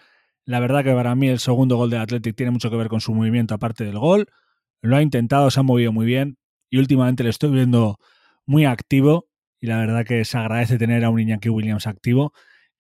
La 0.44 0.60
verdad 0.60 0.84
que 0.84 0.92
para 0.92 1.14
mí 1.14 1.30
el 1.30 1.38
segundo 1.38 1.78
gol 1.78 1.92
de 1.92 2.00
Athletic 2.00 2.36
tiene 2.36 2.52
mucho 2.52 2.72
que 2.72 2.76
ver 2.76 2.90
con 2.90 3.00
su 3.00 3.14
movimiento 3.14 3.54
aparte 3.54 3.86
del 3.86 4.00
gol. 4.00 4.26
Lo 4.82 4.98
ha 4.98 5.04
intentado, 5.04 5.52
se 5.52 5.60
ha 5.60 5.64
movido 5.64 5.94
muy 5.94 6.08
bien 6.08 6.38
y 6.72 6.80
últimamente 6.80 7.24
le 7.24 7.30
estoy 7.30 7.52
viendo 7.52 8.00
muy 8.48 8.66
activo 8.66 9.30
y 9.62 9.68
la 9.68 9.78
verdad 9.78 10.04
que 10.04 10.26
se 10.26 10.40
agradece 10.40 10.80
tener 10.80 11.06
a 11.06 11.12
un 11.12 11.20
Iñaki 11.20 11.50
Williams 11.50 11.86
activo 11.86 12.34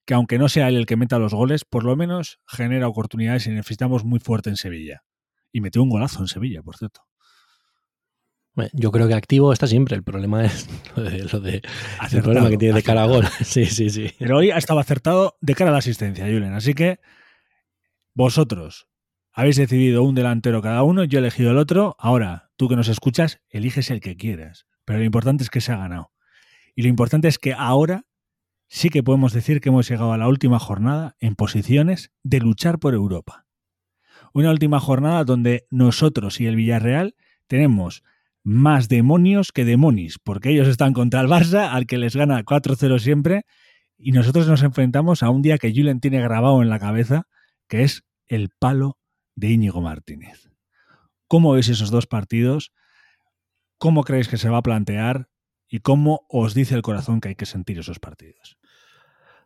que 0.08 0.16
aunque 0.16 0.40
no 0.40 0.50
sea 0.50 0.70
él 0.70 0.76
el 0.76 0.88
que 0.88 0.98
meta 0.98 1.20
los 1.20 1.36
goles, 1.36 1.66
por 1.66 1.84
lo 1.84 1.96
menos 1.96 2.40
genera 2.48 2.88
oportunidades 2.88 3.46
y 3.46 3.52
necesitamos 3.52 4.04
muy 4.06 4.20
fuerte 4.20 4.50
en 4.50 4.58
Sevilla. 4.58 5.04
Y 5.52 5.62
metió 5.62 5.84
un 5.84 5.90
golazo 5.90 6.22
en 6.22 6.28
Sevilla, 6.28 6.64
por 6.64 6.78
cierto. 6.78 7.09
Yo 8.74 8.92
creo 8.92 9.08
que 9.08 9.14
activo 9.14 9.54
está 9.54 9.68
siempre. 9.68 9.96
El 9.96 10.04
problema 10.04 10.46
es 10.46 10.68
lo 10.96 11.04
de, 11.40 11.62
el 12.12 12.22
problema 12.22 12.50
que 12.50 12.58
tiene 12.58 12.76
de 12.76 12.84
cara 12.84 13.04
a 13.04 13.08
gol. 13.08 13.26
Sí, 13.44 13.66
sí, 13.66 13.90
sí. 13.90 14.12
Pero 14.20 14.38
hoy 14.38 14.52
ha 14.52 14.58
estado 14.58 14.80
acertado 14.80 15.38
de 15.42 15.56
cara 15.56 15.70
a 15.70 15.74
la 15.74 15.80
asistencia, 15.80 16.26
Julen. 16.26 16.54
Así 16.54 16.74
que 16.74 17.00
vosotros 18.14 18.88
habéis 19.32 19.56
decidido 19.56 20.04
un 20.04 20.16
delantero 20.16 20.62
cada 20.62 20.84
uno, 20.84 21.04
yo 21.04 21.20
he 21.20 21.22
elegido 21.22 21.52
el 21.52 21.58
otro. 21.58 21.96
Ahora, 22.00 22.52
tú 22.58 22.68
que 22.68 22.76
nos 22.76 22.88
escuchas, 22.88 23.42
eliges 23.50 23.90
el 23.90 24.02
que 24.02 24.18
quieras. 24.18 24.66
Pero 24.86 25.00
lo 25.00 25.06
importante 25.06 25.44
es 25.44 25.50
que 25.50 25.62
se 25.62 25.72
ha 25.72 25.78
ganado. 25.78 26.12
Y 26.76 26.82
lo 26.82 26.90
importante 26.90 27.28
es 27.28 27.38
que 27.38 27.54
ahora 27.54 28.06
sí 28.68 28.90
que 28.90 29.04
podemos 29.04 29.34
decir 29.34 29.62
que 29.62 29.70
hemos 29.70 29.90
llegado 29.90 30.14
a 30.14 30.18
la 30.18 30.28
última 30.28 30.60
jornada 30.60 31.16
en 31.20 31.36
posiciones 31.36 32.12
de 32.24 32.40
luchar 32.40 32.80
por 32.80 32.94
Europa. 32.94 33.46
Una 34.34 34.52
última 34.52 34.80
jornada 34.80 35.24
donde 35.24 35.68
nosotros 35.72 36.40
y 36.40 36.46
el 36.46 36.56
Villarreal 36.56 37.16
tenemos 37.48 38.04
más 38.44 38.88
demonios 38.90 39.52
que 39.52 39.66
demonis, 39.66 40.18
porque 40.20 40.50
ellos 40.50 40.68
están 40.68 40.94
contra 40.94 41.22
el 41.22 41.28
Barça, 41.28 41.70
al 41.72 41.86
que 41.86 41.98
les 41.98 42.16
gana 42.16 42.44
4-0 42.44 43.00
siempre, 43.00 43.44
y 43.98 44.12
nosotros 44.12 44.48
nos 44.48 44.64
enfrentamos 44.64 45.24
a 45.24 45.30
un 45.30 45.42
día 45.42 45.58
que 45.58 45.74
Julen 45.74 46.00
tiene 46.00 46.22
grabado 46.22 46.62
en 46.62 46.70
la 46.70 46.80
cabeza, 46.80 47.28
que 47.68 47.84
es 47.84 48.04
el 48.28 48.50
palo 48.50 48.98
de 49.36 49.50
Íñigo 49.50 49.82
Martínez. 49.82 50.50
¿Cómo 51.28 51.52
veis 51.52 51.70
esos 51.70 51.92
dos 51.92 52.08
partidos? 52.08 52.72
¿Cómo 53.78 54.04
creéis 54.04 54.28
que 54.28 54.38
se 54.38 54.50
va 54.50 54.58
a 54.58 54.64
plantear? 54.64 55.30
¿Y 55.68 55.80
cómo 55.80 56.26
os 56.28 56.54
dice 56.54 56.76
el 56.76 56.82
corazón 56.82 57.22
que 57.22 57.30
hay 57.30 57.36
que 57.36 57.46
sentir 57.46 57.78
esos 57.78 58.00
partidos? 58.00 58.58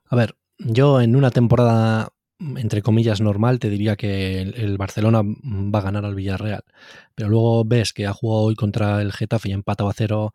A 0.05 0.15
ver, 0.15 0.37
yo 0.57 1.01
en 1.01 1.15
una 1.15 1.31
temporada 1.31 2.12
entre 2.57 2.81
comillas, 2.81 3.21
normal, 3.21 3.59
te 3.59 3.69
diría 3.69 3.95
que 3.95 4.41
el, 4.41 4.77
Barcelona 4.77 5.21
va 5.23 5.79
a 5.79 5.81
ganar 5.81 6.05
al 6.05 6.15
Villarreal. 6.15 6.63
Pero 7.15 7.29
luego 7.29 7.65
ves 7.65 7.93
que 7.93 8.07
ha 8.07 8.13
jugado 8.13 8.43
hoy 8.43 8.55
contra 8.55 9.01
el 9.01 9.11
Getafe 9.11 9.49
y 9.49 9.51
empatado 9.53 9.89
a 9.89 9.93
cero, 9.93 10.33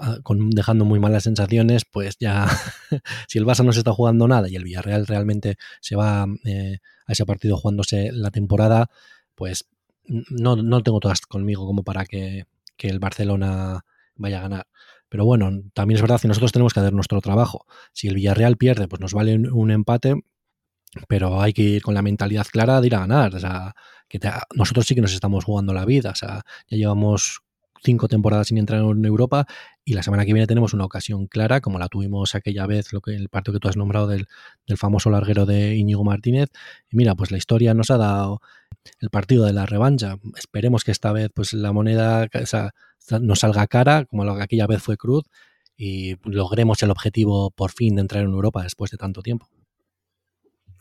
ah, 0.00 0.18
con, 0.22 0.50
dejando 0.50 0.84
muy 0.84 1.00
malas 1.00 1.24
sensaciones, 1.24 1.84
pues 1.84 2.16
ya, 2.18 2.46
si 3.28 3.38
el 3.38 3.46
Barça 3.46 3.64
no 3.64 3.72
se 3.72 3.80
está 3.80 3.92
jugando 3.92 4.28
nada 4.28 4.48
y 4.48 4.56
el 4.56 4.64
Villarreal 4.64 5.06
realmente 5.06 5.56
se 5.80 5.96
va 5.96 6.26
eh, 6.44 6.78
a 7.06 7.12
ese 7.12 7.26
partido 7.26 7.56
jugándose 7.56 8.10
la 8.12 8.30
temporada, 8.30 8.90
pues 9.34 9.66
no, 10.06 10.56
no 10.56 10.82
tengo 10.82 11.00
todas 11.00 11.20
conmigo 11.22 11.66
como 11.66 11.82
para 11.82 12.04
que, 12.06 12.44
que 12.76 12.88
el 12.88 12.98
Barcelona 12.98 13.84
vaya 14.16 14.38
a 14.38 14.42
ganar. 14.42 14.66
Pero 15.08 15.24
bueno, 15.24 15.50
también 15.74 15.96
es 15.96 16.02
verdad 16.02 16.20
que 16.20 16.28
nosotros 16.28 16.52
tenemos 16.52 16.74
que 16.74 16.80
hacer 16.80 16.92
nuestro 16.92 17.20
trabajo. 17.20 17.66
Si 17.92 18.08
el 18.08 18.16
Villarreal 18.16 18.56
pierde, 18.56 18.88
pues 18.88 19.00
nos 19.00 19.14
vale 19.14 19.36
un 19.36 19.70
empate 19.70 20.24
pero 21.08 21.40
hay 21.40 21.52
que 21.52 21.62
ir 21.62 21.82
con 21.82 21.94
la 21.94 22.02
mentalidad 22.02 22.46
clara 22.50 22.80
de 22.80 22.86
ir 22.86 22.94
a 22.94 23.00
ganar. 23.00 23.34
O 23.34 23.40
sea, 23.40 23.74
que 24.08 24.20
nosotros 24.54 24.86
sí 24.86 24.94
que 24.94 25.00
nos 25.00 25.14
estamos 25.14 25.44
jugando 25.44 25.72
la 25.72 25.84
vida. 25.84 26.10
O 26.10 26.14
sea, 26.14 26.42
ya 26.68 26.76
llevamos 26.76 27.40
cinco 27.84 28.08
temporadas 28.08 28.48
sin 28.48 28.58
entrar 28.58 28.80
en 28.80 29.04
Europa 29.04 29.46
y 29.84 29.92
la 29.92 30.02
semana 30.02 30.24
que 30.24 30.32
viene 30.32 30.46
tenemos 30.46 30.72
una 30.72 30.86
ocasión 30.86 31.26
clara, 31.26 31.60
como 31.60 31.78
la 31.78 31.88
tuvimos 31.88 32.34
aquella 32.34 32.66
vez, 32.66 32.92
lo 32.92 33.00
que 33.02 33.14
el 33.14 33.28
partido 33.28 33.52
que 33.54 33.60
tú 33.60 33.68
has 33.68 33.76
nombrado 33.76 34.06
del, 34.06 34.26
famoso 34.76 35.10
larguero 35.10 35.44
de 35.44 35.76
Íñigo 35.76 36.04
Martínez. 36.04 36.48
Y 36.90 36.96
mira, 36.96 37.14
pues 37.14 37.30
la 37.30 37.36
historia 37.36 37.74
nos 37.74 37.90
ha 37.90 37.98
dado 37.98 38.40
el 39.00 39.10
partido 39.10 39.44
de 39.44 39.52
la 39.52 39.66
revancha. 39.66 40.16
Esperemos 40.36 40.84
que 40.84 40.90
esta 40.90 41.12
vez 41.12 41.30
pues 41.34 41.52
la 41.52 41.72
moneda 41.72 42.28
nos 43.20 43.40
salga 43.40 43.66
cara, 43.66 44.06
como 44.06 44.24
lo 44.24 44.36
que 44.36 44.42
aquella 44.42 44.66
vez 44.66 44.82
fue 44.82 44.96
cruz, 44.96 45.24
y 45.76 46.16
logremos 46.24 46.82
el 46.82 46.90
objetivo 46.90 47.50
por 47.50 47.70
fin 47.72 47.96
de 47.96 48.02
entrar 48.02 48.24
en 48.24 48.30
Europa 48.30 48.62
después 48.62 48.90
de 48.90 48.96
tanto 48.96 49.22
tiempo. 49.22 49.48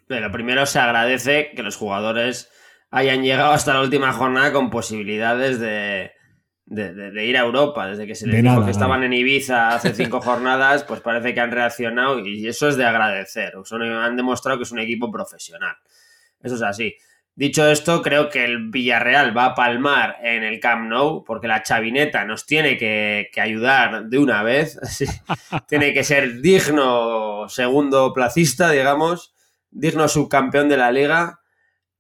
Lo 0.08 0.32
primero 0.32 0.66
se 0.66 0.80
agradece 0.80 1.52
que 1.56 1.64
los 1.64 1.76
jugadores 1.76 2.50
hayan 2.94 3.24
llegado 3.24 3.52
hasta 3.52 3.74
la 3.74 3.82
última 3.82 4.14
jornada 4.14 4.54
con 4.54 4.70
posibilidades 4.70 5.60
de, 5.60 6.12
ir 6.68 7.38
a 7.38 7.42
Europa. 7.42 7.88
Desde 7.88 8.06
que 8.06 8.14
se 8.14 8.28
les 8.28 8.44
dijo 8.44 8.64
que 8.64 8.72
estaban 8.72 9.04
en 9.04 9.14
Ibiza 9.14 9.70
hace 9.70 9.94
cinco 9.96 10.22
jornadas, 10.22 10.84
pues 10.84 11.02
parece 11.02 11.34
que 11.34 11.40
han 11.40 11.52
reaccionado 11.52 12.20
y 12.20 12.48
eso 12.48 12.68
es 12.68 12.78
de 12.78 12.86
agradecer. 12.86 13.54
han 13.72 14.16
demostrado 14.16 14.60
que 14.60 14.64
es 14.64 14.72
un 14.72 14.80
equipo 14.80 15.12
profesional. 15.12 15.76
Eso 16.42 16.56
es 16.56 16.62
así. 16.62 16.96
Dicho 17.36 17.68
esto, 17.68 18.04
creo 18.04 18.30
que 18.30 18.46
el 18.46 18.70
Villarreal 18.70 19.36
va 19.36 19.46
a 19.46 19.56
palmar 19.56 20.18
en 20.22 20.44
el 20.44 20.60
Camp 20.60 20.88
Nou 20.88 21.24
porque 21.24 21.48
la 21.48 21.64
chavineta 21.64 22.26
nos 22.26 22.46
tiene 22.46 22.78
que, 22.78 23.30
que 23.34 23.42
ayudar 23.42 24.06
de 24.06 24.20
una 24.20 24.44
vez. 24.44 24.80
tiene 25.68 25.96
que 25.96 26.04
ser 26.04 26.42
digno 26.42 27.50
segundo 27.50 28.14
placista, 28.14 28.70
digamos 28.70 29.34
digno 29.74 30.08
subcampeón 30.08 30.70
de 30.70 30.78
la 30.78 30.92
liga. 30.92 31.40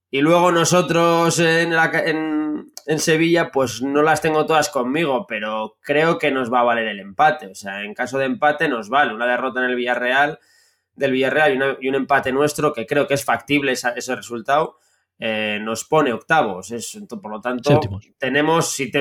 Y 0.09 0.21
luego 0.21 0.51
nosotros 0.51 1.39
en, 1.39 1.73
en, 1.73 2.99
Sevilla, 2.99 3.51
pues 3.51 3.81
no 3.81 4.03
las 4.03 4.21
tengo 4.21 4.45
todas 4.45 4.69
conmigo, 4.69 5.25
pero 5.27 5.77
creo 5.81 6.19
que 6.19 6.31
nos 6.31 6.53
va 6.53 6.59
a 6.59 6.63
valer 6.63 6.87
el 6.87 6.99
empate. 6.99 7.47
O 7.47 7.55
sea, 7.55 7.83
en 7.83 7.95
caso 7.95 8.19
de 8.19 8.25
empate 8.25 8.69
nos 8.69 8.89
vale 8.89 9.13
una 9.13 9.25
derrota 9.25 9.63
en 9.63 9.71
el 9.71 9.75
Villarreal, 9.75 10.39
del 10.95 11.11
Villarreal 11.11 11.77
y, 11.81 11.89
un 11.89 11.95
empate 11.95 12.31
nuestro, 12.31 12.73
que 12.73 12.85
creo 12.85 13.07
que 13.07 13.15
es 13.15 13.25
factible 13.25 13.71
ese 13.71 14.15
resultado, 14.15 14.77
eh, 15.19 15.59
nos 15.61 15.85
pone 15.85 16.11
octavos. 16.11 16.71
Es, 16.71 16.99
por 17.09 17.31
lo 17.31 17.39
tanto, 17.39 17.79
tenemos, 18.17 18.71
si, 18.71 18.91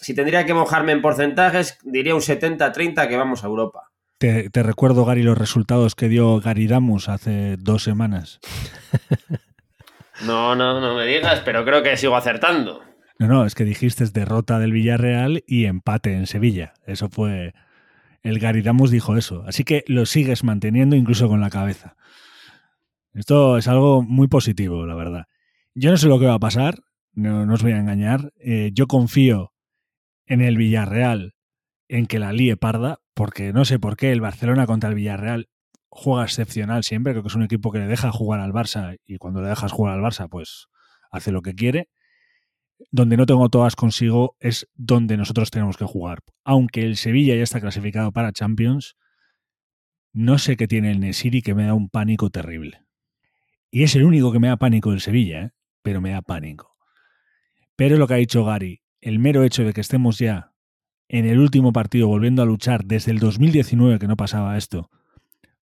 si 0.00 0.14
tendría 0.14 0.44
que 0.44 0.54
mojarme 0.54 0.92
en 0.92 1.02
porcentajes, 1.02 1.78
diría 1.82 2.14
un 2.14 2.20
70-30 2.20 3.08
que 3.08 3.16
vamos 3.16 3.44
a 3.44 3.46
Europa. 3.46 3.90
Te, 4.24 4.62
recuerdo, 4.62 5.04
Gary, 5.04 5.22
los 5.22 5.36
resultados 5.36 5.94
que 5.94 6.08
dio 6.08 6.40
Gary 6.40 6.66
Damus 6.66 7.10
hace 7.10 7.58
dos 7.58 7.82
semanas. 7.82 8.40
No, 10.24 10.54
no, 10.54 10.80
no 10.80 10.94
me 10.94 11.04
digas, 11.04 11.42
pero 11.44 11.64
creo 11.64 11.82
que 11.82 11.96
sigo 11.96 12.16
acertando. 12.16 12.80
No, 13.18 13.26
no, 13.26 13.44
es 13.44 13.54
que 13.54 13.64
dijiste 13.64 14.06
derrota 14.06 14.58
del 14.60 14.72
Villarreal 14.72 15.42
y 15.46 15.66
empate 15.66 16.14
en 16.14 16.26
Sevilla. 16.26 16.72
Eso 16.86 17.08
fue. 17.08 17.52
El 18.22 18.38
Gary 18.38 18.62
Damus 18.62 18.92
dijo 18.92 19.16
eso. 19.16 19.42
Así 19.46 19.64
que 19.64 19.84
lo 19.88 20.06
sigues 20.06 20.44
manteniendo 20.44 20.96
incluso 20.96 21.28
con 21.28 21.40
la 21.40 21.50
cabeza. 21.50 21.96
Esto 23.12 23.58
es 23.58 23.68
algo 23.68 24.02
muy 24.02 24.28
positivo, 24.28 24.86
la 24.86 24.94
verdad. 24.94 25.24
Yo 25.74 25.90
no 25.90 25.96
sé 25.96 26.08
lo 26.08 26.18
que 26.18 26.26
va 26.26 26.34
a 26.34 26.38
pasar, 26.38 26.76
no, 27.12 27.42
os 27.52 27.62
voy 27.62 27.72
a 27.72 27.78
engañar. 27.78 28.32
Eh, 28.38 28.70
yo 28.72 28.86
confío 28.86 29.52
en 30.24 30.40
el 30.40 30.56
Villarreal 30.56 31.34
en 31.88 32.06
que 32.06 32.18
la 32.18 32.32
líe 32.32 32.56
parda, 32.56 33.00
porque 33.14 33.52
no 33.52 33.64
sé 33.64 33.78
por 33.78 33.96
qué 33.96 34.12
el 34.12 34.20
Barcelona 34.20 34.66
contra 34.66 34.90
el 34.90 34.96
Villarreal 34.96 35.48
juega 35.88 36.24
excepcional 36.24 36.82
siempre, 36.82 37.12
creo 37.12 37.22
que 37.22 37.28
es 37.28 37.34
un 37.34 37.44
equipo 37.44 37.70
que 37.70 37.78
le 37.78 37.86
deja 37.86 38.10
jugar 38.10 38.40
al 38.40 38.52
Barça 38.52 38.98
y 39.06 39.16
cuando 39.18 39.40
le 39.40 39.48
dejas 39.48 39.72
jugar 39.72 39.94
al 39.94 40.00
Barça, 40.00 40.28
pues 40.28 40.66
hace 41.10 41.30
lo 41.30 41.40
que 41.40 41.54
quiere. 41.54 41.88
Donde 42.90 43.16
no 43.16 43.24
tengo 43.24 43.48
todas 43.48 43.76
consigo 43.76 44.36
es 44.40 44.68
donde 44.74 45.16
nosotros 45.16 45.50
tenemos 45.52 45.76
que 45.76 45.84
jugar. 45.84 46.18
Aunque 46.42 46.82
el 46.82 46.96
Sevilla 46.96 47.36
ya 47.36 47.44
está 47.44 47.60
clasificado 47.60 48.10
para 48.10 48.32
Champions, 48.32 48.96
no 50.12 50.38
sé 50.38 50.56
qué 50.56 50.66
tiene 50.66 50.90
el 50.90 51.00
Nesiri 51.00 51.40
que 51.40 51.54
me 51.54 51.64
da 51.64 51.74
un 51.74 51.88
pánico 51.88 52.30
terrible. 52.30 52.82
Y 53.70 53.84
es 53.84 53.94
el 53.94 54.04
único 54.04 54.32
que 54.32 54.40
me 54.40 54.48
da 54.48 54.56
pánico 54.56 54.92
el 54.92 55.00
Sevilla, 55.00 55.42
¿eh? 55.42 55.50
pero 55.82 56.00
me 56.00 56.10
da 56.10 56.22
pánico. 56.22 56.76
Pero 57.76 57.96
lo 57.96 58.06
que 58.08 58.14
ha 58.14 58.18
dicho 58.18 58.44
Gary, 58.44 58.82
el 59.00 59.18
mero 59.20 59.44
hecho 59.44 59.64
de 59.64 59.72
que 59.72 59.80
estemos 59.80 60.18
ya 60.18 60.53
en 61.14 61.26
el 61.26 61.38
último 61.38 61.72
partido 61.72 62.08
volviendo 62.08 62.42
a 62.42 62.44
luchar 62.44 62.86
desde 62.86 63.12
el 63.12 63.20
2019 63.20 64.00
que 64.00 64.08
no 64.08 64.16
pasaba 64.16 64.58
esto, 64.58 64.90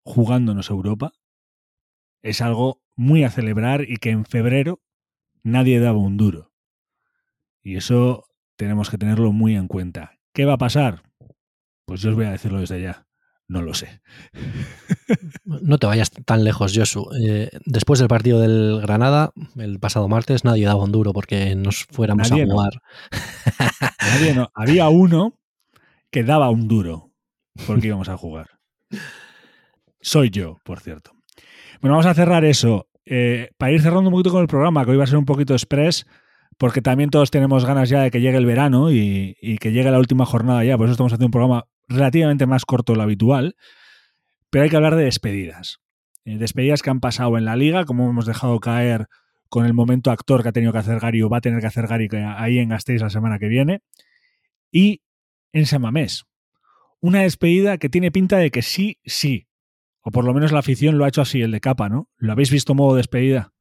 jugándonos 0.01 0.69
Europa, 0.69 1.11
es 2.21 2.39
algo 2.39 2.81
muy 2.95 3.25
a 3.25 3.31
celebrar 3.31 3.81
y 3.81 3.97
que 3.97 4.11
en 4.11 4.23
febrero 4.23 4.79
nadie 5.43 5.81
daba 5.81 5.97
un 5.97 6.15
duro. 6.15 6.53
Y 7.61 7.75
eso 7.75 8.29
tenemos 8.55 8.89
que 8.89 8.97
tenerlo 8.97 9.33
muy 9.33 9.57
en 9.57 9.67
cuenta. 9.67 10.19
¿Qué 10.31 10.45
va 10.45 10.53
a 10.53 10.57
pasar? 10.57 11.03
Pues 11.83 11.99
yo 11.99 12.11
os 12.11 12.15
voy 12.15 12.25
a 12.25 12.31
decirlo 12.31 12.61
desde 12.61 12.81
ya. 12.81 13.05
No 13.49 13.61
lo 13.61 13.73
sé. 13.73 14.01
No 15.43 15.77
te 15.79 15.85
vayas 15.85 16.11
tan 16.11 16.45
lejos, 16.45 16.71
Josu. 16.73 17.09
Eh, 17.27 17.49
después 17.65 17.99
del 17.99 18.07
partido 18.07 18.39
del 18.39 18.79
Granada, 18.81 19.33
el 19.57 19.79
pasado 19.79 20.07
martes, 20.07 20.45
nadie 20.45 20.65
daba 20.65 20.85
un 20.85 20.93
duro 20.93 21.11
porque 21.11 21.53
nos 21.55 21.83
fuéramos 21.91 22.31
a 22.31 22.35
jugar. 22.35 22.81
Nadie 23.99 24.33
no. 24.33 24.49
Había 24.55 24.87
uno 24.87 25.40
que 26.11 26.23
daba 26.23 26.49
un 26.49 26.67
duro 26.67 27.11
porque 27.65 27.87
íbamos 27.87 28.09
a 28.09 28.17
jugar. 28.17 28.59
Soy 30.01 30.29
yo, 30.29 30.57
por 30.63 30.79
cierto. 30.79 31.11
Bueno, 31.81 31.95
vamos 31.95 32.05
a 32.05 32.13
cerrar 32.13 32.45
eso. 32.45 32.87
Eh, 33.05 33.51
para 33.57 33.71
ir 33.71 33.81
cerrando 33.81 34.09
un 34.09 34.13
poquito 34.13 34.31
con 34.31 34.41
el 34.41 34.47
programa, 34.47 34.85
que 34.85 34.91
hoy 34.91 34.97
va 34.97 35.03
a 35.05 35.07
ser 35.07 35.17
un 35.17 35.25
poquito 35.25 35.53
express, 35.53 36.05
porque 36.57 36.81
también 36.81 37.09
todos 37.09 37.31
tenemos 37.31 37.65
ganas 37.65 37.89
ya 37.89 38.01
de 38.01 38.11
que 38.11 38.21
llegue 38.21 38.37
el 38.37 38.45
verano 38.45 38.91
y, 38.91 39.35
que 39.59 39.71
llegue 39.71 39.89
la 39.89 39.99
última 39.99 40.25
jornada 40.25 40.63
ya, 40.63 40.77
por 40.77 40.85
eso 40.85 40.93
estamos 40.93 41.11
haciendo 41.11 41.27
un 41.27 41.31
programa 41.31 41.65
relativamente 41.87 42.45
más 42.45 42.65
corto 42.65 42.93
de 42.93 42.97
lo 42.97 43.03
habitual, 43.03 43.55
pero 44.49 44.63
hay 44.63 44.69
que 44.69 44.75
hablar 44.75 44.95
de 44.95 45.05
despedidas. 45.05 45.79
Eh, 46.25 46.37
despedidas 46.37 46.81
que 46.83 46.89
han 46.89 46.99
pasado 46.99 47.37
en 47.37 47.45
la 47.45 47.55
liga, 47.55 47.85
como 47.85 48.09
hemos 48.09 48.25
dejado 48.25 48.59
caer 48.59 49.07
con 49.49 49.65
el 49.65 49.73
momento 49.73 50.11
actor 50.11 50.43
que 50.43 50.49
ha 50.49 50.53
tenido 50.53 50.71
que 50.71 50.77
hacer 50.77 50.99
Gary 50.99 51.23
o 51.23 51.29
va 51.29 51.37
a 51.37 51.41
tener 51.41 51.59
que 51.59 51.67
hacer 51.67 51.87
Gary 51.87 52.07
ahí 52.37 52.59
en 52.59 52.69
Gasteiz 52.69 53.01
la 53.01 53.09
semana 53.09 53.39
que 53.39 53.47
viene, 53.47 53.81
y 54.71 55.01
en 55.53 55.65
Samamés. 55.65 56.25
Una 56.99 57.21
despedida 57.21 57.77
que 57.77 57.89
tiene 57.89 58.11
pinta 58.11 58.37
de 58.37 58.51
que 58.51 58.61
sí, 58.61 58.99
sí, 59.05 59.47
o 60.01 60.11
por 60.11 60.25
lo 60.25 60.33
menos 60.33 60.51
la 60.51 60.59
afición 60.59 60.97
lo 60.97 61.05
ha 61.05 61.09
hecho 61.09 61.21
así, 61.21 61.41
el 61.41 61.51
de 61.51 61.61
capa, 61.61 61.89
¿no? 61.89 62.09
¿Lo 62.17 62.31
habéis 62.31 62.51
visto 62.51 62.73
modo 62.73 62.95
despedida? 62.95 63.53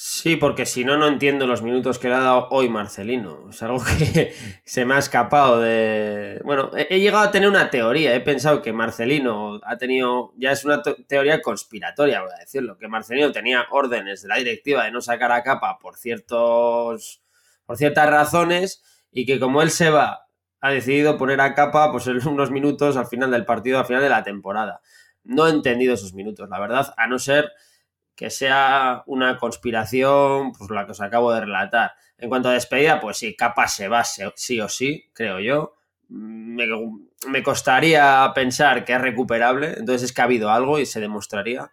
Sí, 0.00 0.36
porque 0.36 0.64
si 0.64 0.84
no, 0.84 0.96
no 0.96 1.08
entiendo 1.08 1.48
los 1.48 1.62
minutos 1.62 1.98
que 1.98 2.08
le 2.08 2.14
ha 2.14 2.20
dado 2.20 2.46
hoy 2.50 2.68
Marcelino. 2.68 3.50
Es 3.50 3.60
algo 3.64 3.82
que 3.82 4.32
se 4.64 4.84
me 4.84 4.94
ha 4.94 4.98
escapado 4.98 5.60
de... 5.60 6.40
Bueno, 6.44 6.70
he, 6.76 7.00
llegado 7.00 7.24
a 7.24 7.32
tener 7.32 7.48
una 7.48 7.68
teoría. 7.68 8.14
He 8.14 8.20
pensado 8.20 8.62
que 8.62 8.72
Marcelino 8.72 9.58
ha 9.64 9.76
tenido... 9.76 10.32
Ya 10.36 10.52
es 10.52 10.64
una 10.64 10.82
teoría 10.82 11.42
conspiratoria, 11.42 12.22
voy 12.22 12.30
a 12.32 12.38
decirlo. 12.38 12.78
Que 12.78 12.86
Marcelino 12.86 13.32
tenía 13.32 13.66
órdenes 13.72 14.22
de 14.22 14.28
la 14.28 14.36
directiva 14.36 14.84
de 14.84 14.92
no 14.92 15.00
sacar 15.00 15.32
a 15.32 15.42
capa 15.42 15.80
por 15.80 15.96
ciertos... 15.96 17.20
por 17.66 17.76
ciertas 17.76 18.08
razones 18.08 18.84
y 19.10 19.26
que 19.26 19.40
como 19.40 19.62
él 19.62 19.72
se 19.72 19.90
va, 19.90 20.27
ha 20.60 20.70
decidido 20.70 21.16
poner 21.16 21.40
a 21.40 21.54
capa 21.54 21.90
pues 21.92 22.06
en 22.06 22.26
unos 22.26 22.50
minutos 22.50 22.96
al 22.96 23.06
final 23.06 23.30
del 23.30 23.44
partido, 23.44 23.78
al 23.78 23.86
final 23.86 24.02
de 24.02 24.08
la 24.08 24.22
temporada. 24.22 24.80
No 25.24 25.46
he 25.46 25.50
entendido 25.50 25.94
esos 25.94 26.14
minutos, 26.14 26.48
la 26.48 26.58
verdad, 26.58 26.94
a 26.96 27.06
no 27.06 27.18
ser 27.18 27.52
que 28.14 28.30
sea 28.30 29.04
una 29.06 29.38
conspiración, 29.38 30.52
pues 30.52 30.70
la 30.70 30.86
que 30.86 30.92
os 30.92 31.00
acabo 31.00 31.32
de 31.32 31.42
relatar. 31.42 31.92
En 32.16 32.28
cuanto 32.28 32.48
a 32.48 32.52
despedida, 32.52 33.00
pues 33.00 33.18
sí, 33.18 33.36
capa 33.36 33.68
se 33.68 33.86
va 33.86 34.02
sí 34.02 34.60
o 34.60 34.68
sí, 34.68 35.08
creo 35.12 35.38
yo. 35.38 35.76
Me, 36.08 36.66
me 37.28 37.42
costaría 37.44 38.32
pensar 38.34 38.84
que 38.84 38.94
es 38.94 39.00
recuperable, 39.00 39.74
entonces 39.76 40.02
es 40.02 40.12
que 40.12 40.20
ha 40.20 40.24
habido 40.24 40.50
algo 40.50 40.80
y 40.80 40.86
se 40.86 40.98
demostraría. 40.98 41.70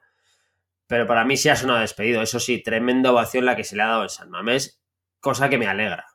Pero 0.86 1.08
para 1.08 1.26
mí 1.26 1.36
sí 1.36 1.50
ha 1.50 1.56
sonado 1.56 1.80
despedido. 1.80 2.22
Eso 2.22 2.40
sí, 2.40 2.62
tremenda 2.62 3.12
ovación 3.12 3.46
la 3.46 3.56
que 3.56 3.64
se 3.64 3.76
le 3.76 3.82
ha 3.82 3.88
dado 3.88 4.04
en 4.04 4.10
San 4.10 4.30
Mamés, 4.30 4.80
cosa 5.20 5.50
que 5.50 5.58
me 5.58 5.66
alegra. 5.68 6.15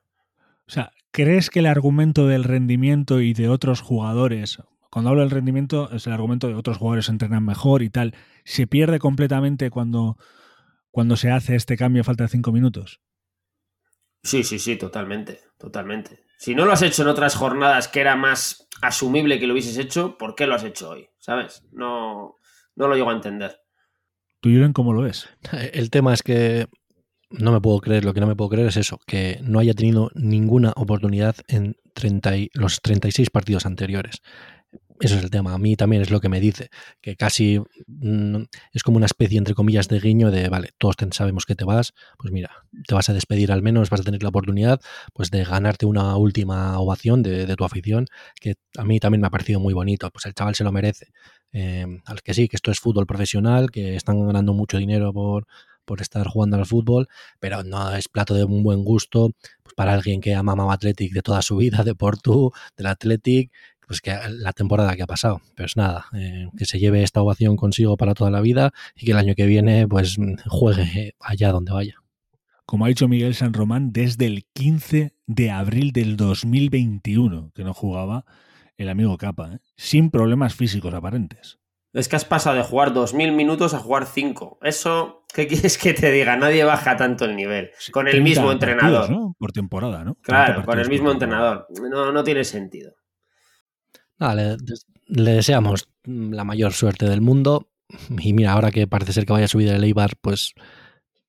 O 0.70 0.72
sea, 0.72 0.92
¿crees 1.10 1.50
que 1.50 1.58
el 1.58 1.66
argumento 1.66 2.28
del 2.28 2.44
rendimiento 2.44 3.20
y 3.20 3.34
de 3.34 3.48
otros 3.48 3.80
jugadores, 3.80 4.62
cuando 4.88 5.10
hablo 5.10 5.22
del 5.22 5.32
rendimiento, 5.32 5.90
es 5.90 6.06
el 6.06 6.12
argumento 6.12 6.46
de 6.46 6.54
otros 6.54 6.78
jugadores 6.78 7.08
entrenan 7.08 7.44
mejor 7.44 7.82
y 7.82 7.90
tal. 7.90 8.14
¿Se 8.44 8.68
pierde 8.68 9.00
completamente 9.00 9.68
cuando, 9.68 10.16
cuando 10.92 11.16
se 11.16 11.32
hace 11.32 11.56
este 11.56 11.76
cambio 11.76 12.02
a 12.02 12.04
falta 12.04 12.22
de 12.22 12.28
cinco 12.28 12.52
minutos? 12.52 13.00
Sí, 14.22 14.44
sí, 14.44 14.60
sí, 14.60 14.76
totalmente, 14.76 15.40
totalmente. 15.58 16.22
Si 16.38 16.54
no 16.54 16.64
lo 16.64 16.70
has 16.70 16.82
hecho 16.82 17.02
en 17.02 17.08
otras 17.08 17.34
jornadas 17.34 17.88
que 17.88 18.02
era 18.02 18.14
más 18.14 18.68
asumible 18.80 19.40
que 19.40 19.48
lo 19.48 19.54
hubieses 19.54 19.76
hecho, 19.76 20.16
¿por 20.16 20.36
qué 20.36 20.46
lo 20.46 20.54
has 20.54 20.62
hecho 20.62 20.90
hoy? 20.90 21.08
¿Sabes? 21.18 21.64
No, 21.72 22.38
no 22.76 22.86
lo 22.86 22.94
llego 22.94 23.10
a 23.10 23.14
entender. 23.14 23.58
¿Tú, 24.38 24.50
Julen, 24.50 24.72
cómo 24.72 24.92
lo 24.92 25.02
ves? 25.02 25.28
El 25.72 25.90
tema 25.90 26.14
es 26.14 26.22
que 26.22 26.68
no 27.30 27.52
me 27.52 27.60
puedo 27.60 27.80
creer, 27.80 28.04
lo 28.04 28.12
que 28.12 28.20
no 28.20 28.26
me 28.26 28.36
puedo 28.36 28.50
creer 28.50 28.68
es 28.68 28.76
eso, 28.76 29.00
que 29.06 29.38
no 29.42 29.58
haya 29.58 29.74
tenido 29.74 30.10
ninguna 30.14 30.72
oportunidad 30.76 31.36
en 31.48 31.76
30 31.94 32.32
los 32.54 32.80
36 32.80 33.30
partidos 33.30 33.66
anteriores. 33.66 34.22
Eso 35.00 35.16
es 35.16 35.24
el 35.24 35.30
tema. 35.30 35.54
A 35.54 35.58
mí 35.58 35.76
también 35.76 36.02
es 36.02 36.10
lo 36.10 36.20
que 36.20 36.28
me 36.28 36.40
dice, 36.40 36.68
que 37.00 37.16
casi 37.16 37.58
mm, 37.86 38.42
es 38.72 38.82
como 38.82 38.98
una 38.98 39.06
especie, 39.06 39.38
entre 39.38 39.54
comillas, 39.54 39.88
de 39.88 39.98
guiño 39.98 40.30
de, 40.30 40.50
vale, 40.50 40.72
todos 40.76 40.96
sabemos 41.12 41.46
que 41.46 41.54
te 41.54 41.64
vas, 41.64 41.94
pues 42.18 42.32
mira, 42.32 42.50
te 42.86 42.94
vas 42.94 43.08
a 43.08 43.14
despedir 43.14 43.50
al 43.50 43.62
menos, 43.62 43.88
vas 43.88 44.00
a 44.02 44.04
tener 44.04 44.22
la 44.22 44.28
oportunidad 44.28 44.78
pues 45.14 45.30
de 45.30 45.42
ganarte 45.42 45.86
una 45.86 46.16
última 46.16 46.78
ovación 46.78 47.22
de, 47.22 47.56
tu 47.56 47.64
afición, 47.64 48.06
que 48.38 48.56
a 48.76 48.84
mí 48.84 49.00
también 49.00 49.22
me 49.22 49.28
ha 49.28 49.30
parecido 49.30 49.58
muy 49.58 49.72
bonito, 49.72 50.10
pues 50.10 50.26
el 50.26 50.34
chaval 50.34 50.54
se 50.54 50.64
lo 50.64 50.72
merece. 50.72 51.06
Eh, 51.52 51.86
al 52.04 52.22
que 52.22 52.34
sí, 52.34 52.48
que 52.48 52.56
esto 52.56 52.70
es 52.70 52.78
fútbol 52.78 53.06
profesional, 53.06 53.70
que 53.70 53.96
están 53.96 54.24
ganando 54.26 54.52
mucho 54.52 54.76
dinero 54.76 55.12
por, 55.14 55.46
por 55.91 56.03
estar 56.03 56.24
jugando 56.28 56.57
al 56.57 56.66
fútbol, 56.66 57.09
pero 57.41 57.64
no 57.64 57.97
es 57.97 58.07
plato 58.07 58.34
de 58.34 58.45
un 58.45 58.62
buen 58.62 58.84
gusto 58.84 59.32
pues 59.64 59.74
para 59.74 59.93
alguien 59.93 60.20
que 60.20 60.36
ha 60.36 60.43
mamado 60.45 60.70
Athletic 60.70 61.12
de 61.12 61.20
toda 61.20 61.43
su 61.43 61.57
vida, 61.57 61.82
de 61.82 61.97
Portu, 61.97 62.53
del 62.76 62.86
Athletic, 62.86 63.51
pues 63.88 64.01
que 64.01 64.16
la 64.28 64.53
temporada 64.53 64.95
que 64.95 65.03
ha 65.03 65.09
pasado. 65.09 65.41
Pero 65.57 65.66
es 65.66 65.76
nada, 65.76 66.07
eh, 66.14 66.47
que 66.57 66.64
se 66.64 66.78
lleve 66.78 67.03
esta 67.03 67.20
ovación 67.22 67.57
consigo 67.57 67.97
para 67.97 68.14
toda 68.14 68.30
la 68.30 68.41
vida 68.41 68.70
y 68.95 69.05
que 69.05 69.11
el 69.11 69.18
año 69.18 69.34
que 69.34 69.47
viene 69.47 69.88
pues 69.88 70.16
juegue 70.47 71.16
allá 71.18 71.51
donde 71.51 71.72
vaya. 71.72 71.97
Como 72.66 72.84
ha 72.84 72.88
dicho 72.88 73.09
Miguel 73.09 73.34
San 73.34 73.53
Román, 73.53 73.93
desde 73.93 74.26
el 74.26 74.45
15 74.53 75.16
de 75.26 75.51
abril 75.51 75.91
del 75.91 76.16
2021 76.16 77.51
que 77.53 77.64
no 77.64 77.74
jugaba 77.74 78.24
el 78.76 78.91
amigo 78.91 79.18
Capa, 79.18 79.55
¿eh? 79.55 79.59
sin 79.76 80.12
problemas 80.12 80.55
físicos 80.55 80.95
aparentes. 80.95 81.59
Es 81.93 82.09
que 82.09 82.16
has 82.16 82.24
pasado 82.24 82.57
de 82.57 82.62
jugar 82.62 82.93
2.000 82.93 83.32
minutos 83.32 83.74
a 83.74 83.78
jugar 83.78 84.07
5. 84.07 84.59
Eso, 84.62 85.24
¿qué 85.34 85.47
quieres 85.49 85.76
que 85.76 85.93
te 85.93 86.12
diga? 86.12 86.36
Nadie 86.36 86.64
baja 86.64 86.97
tanto 86.97 87.24
el 87.24 87.34
nivel. 87.34 87.70
Con 87.91 88.07
el 88.07 88.22
mismo 88.22 88.53
entrenador. 88.53 89.34
Por 89.38 89.53
temporada, 89.53 90.05
¿no? 90.05 90.14
Claro, 90.22 90.64
con 90.64 90.78
el 90.78 90.88
mismo 90.88 91.11
entrenador. 91.11 91.66
No, 91.91 92.12
no 92.12 92.22
tiene 92.22 92.45
sentido 92.45 92.93
le, 94.34 94.57
deseamos 95.32 95.88
la 96.05 96.45
mayor 96.45 96.72
suerte 96.72 97.09
del 97.09 97.20
mundo. 97.20 97.70
Y 98.20 98.32
mira, 98.32 98.53
ahora 98.53 98.70
que 98.70 98.86
parece 98.86 99.12
ser 99.12 99.26
que 99.26 99.32
vaya 99.32 99.47
a 99.47 99.49
subir 99.49 99.68
el 99.68 99.82
Eibar, 99.82 100.16
pues 100.20 100.55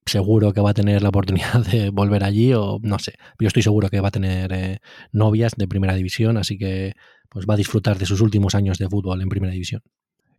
seguro 0.05 0.53
que 0.53 0.61
va 0.61 0.71
a 0.71 0.73
tener 0.73 1.01
la 1.01 1.09
oportunidad 1.09 1.65
de 1.71 1.89
volver 1.89 2.23
allí 2.23 2.53
o 2.53 2.79
no 2.81 2.99
sé. 2.99 3.13
Yo 3.39 3.47
estoy 3.47 3.63
seguro 3.63 3.89
que 3.89 4.01
va 4.01 4.09
a 4.09 4.11
tener 4.11 4.51
eh, 4.53 4.79
novias 5.11 5.53
de 5.55 5.67
primera 5.67 5.95
división, 5.95 6.37
así 6.37 6.57
que 6.57 6.93
pues 7.29 7.45
va 7.49 7.53
a 7.53 7.57
disfrutar 7.57 7.97
de 7.97 8.05
sus 8.05 8.19
últimos 8.21 8.55
años 8.55 8.77
de 8.77 8.89
fútbol 8.89 9.21
en 9.21 9.29
primera 9.29 9.53
división. 9.53 9.81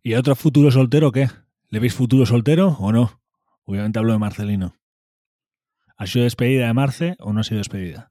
¿Y 0.04 0.14
otro 0.14 0.34
futuro 0.34 0.72
soltero 0.72 1.12
qué? 1.12 1.28
¿Le 1.68 1.78
veis 1.78 1.94
futuro 1.94 2.26
soltero 2.26 2.76
o 2.80 2.90
no? 2.90 3.20
Obviamente 3.64 4.00
hablo 4.00 4.12
de 4.12 4.18
Marcelino. 4.18 4.74
¿Ha 5.96 6.06
sido 6.08 6.24
despedida 6.24 6.66
de 6.66 6.74
Marce 6.74 7.14
o 7.20 7.32
no 7.32 7.40
ha 7.40 7.44
sido 7.44 7.58
despedida? 7.58 8.10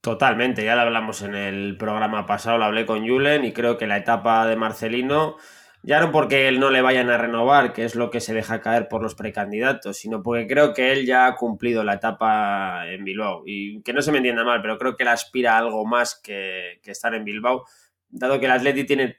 Totalmente, 0.00 0.64
ya 0.64 0.74
lo 0.74 0.80
hablamos 0.80 1.20
en 1.20 1.34
el 1.34 1.76
programa 1.76 2.24
pasado, 2.24 2.56
lo 2.56 2.64
hablé 2.64 2.86
con 2.86 3.06
Julen 3.06 3.44
y 3.44 3.52
creo 3.52 3.76
que 3.76 3.86
la 3.86 3.98
etapa 3.98 4.46
de 4.46 4.56
Marcelino, 4.56 5.36
ya 5.82 6.00
no 6.00 6.12
porque 6.12 6.48
él 6.48 6.60
no 6.60 6.70
le 6.70 6.80
vayan 6.80 7.10
a 7.10 7.18
renovar, 7.18 7.74
que 7.74 7.84
es 7.84 7.94
lo 7.94 8.10
que 8.10 8.20
se 8.20 8.32
deja 8.32 8.62
caer 8.62 8.88
por 8.88 9.02
los 9.02 9.14
precandidatos, 9.14 9.98
sino 9.98 10.22
porque 10.22 10.46
creo 10.46 10.72
que 10.72 10.92
él 10.92 11.04
ya 11.04 11.26
ha 11.26 11.36
cumplido 11.36 11.84
la 11.84 11.94
etapa 11.94 12.88
en 12.88 13.04
Bilbao. 13.04 13.42
Y 13.44 13.82
que 13.82 13.92
no 13.92 14.00
se 14.00 14.12
me 14.12 14.18
entienda 14.18 14.44
mal, 14.44 14.62
pero 14.62 14.78
creo 14.78 14.96
que 14.96 15.02
él 15.02 15.10
aspira 15.10 15.56
a 15.56 15.58
algo 15.58 15.84
más 15.84 16.18
que, 16.18 16.80
estar 16.84 17.14
en 17.14 17.24
Bilbao, 17.24 17.66
dado 18.08 18.40
que 18.40 18.46
el 18.46 18.52
Atleti 18.52 18.84
tiene 18.84 19.18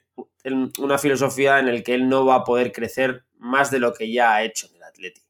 una 0.78 0.98
filosofía 0.98 1.58
en 1.58 1.66
la 1.66 1.82
que 1.82 1.94
él 1.94 2.08
no 2.08 2.24
va 2.24 2.36
a 2.36 2.44
poder 2.44 2.72
crecer 2.72 3.24
más 3.38 3.70
de 3.70 3.78
lo 3.78 3.92
que 3.92 4.10
ya 4.10 4.34
ha 4.34 4.42
hecho 4.42 4.66
en 4.68 4.76
el 4.76 4.82
Atleti. 4.82 5.20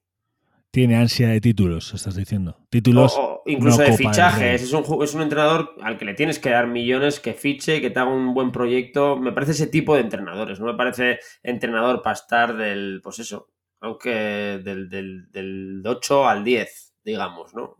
tiene 0.70 0.96
ansia 0.96 1.28
de 1.28 1.40
títulos, 1.40 1.92
estás 1.94 2.14
diciendo. 2.14 2.56
Títulos. 2.70 3.14
O, 3.16 3.42
incluso 3.46 3.82
de 3.82 3.96
fichajes. 3.96 4.62
Es 4.62 4.72
un, 4.72 4.84
es 5.02 5.14
un 5.14 5.22
entrenador 5.22 5.74
al 5.82 5.98
que 5.98 6.04
le 6.04 6.14
tienes 6.14 6.38
que 6.38 6.50
dar 6.50 6.66
millones, 6.66 7.20
que 7.20 7.34
fiche, 7.34 7.80
que 7.80 7.90
te 7.90 7.98
haga 7.98 8.10
un 8.10 8.34
buen 8.34 8.52
proyecto. 8.52 9.16
Me 9.16 9.32
parece 9.32 9.52
ese 9.52 9.66
tipo 9.66 9.94
de 9.94 10.02
entrenadores. 10.02 10.60
No 10.60 10.66
me 10.66 10.74
parece 10.74 11.18
entrenador 11.42 12.02
para 12.02 12.14
estar 12.14 12.56
del, 12.56 13.00
pues 13.02 13.18
eso, 13.18 13.48
aunque 13.80 14.60
del, 14.62 14.88
del, 14.88 15.30
del 15.32 15.82
8 15.84 16.28
al 16.28 16.44
10, 16.44 16.94
digamos, 17.04 17.54
¿no? 17.54 17.77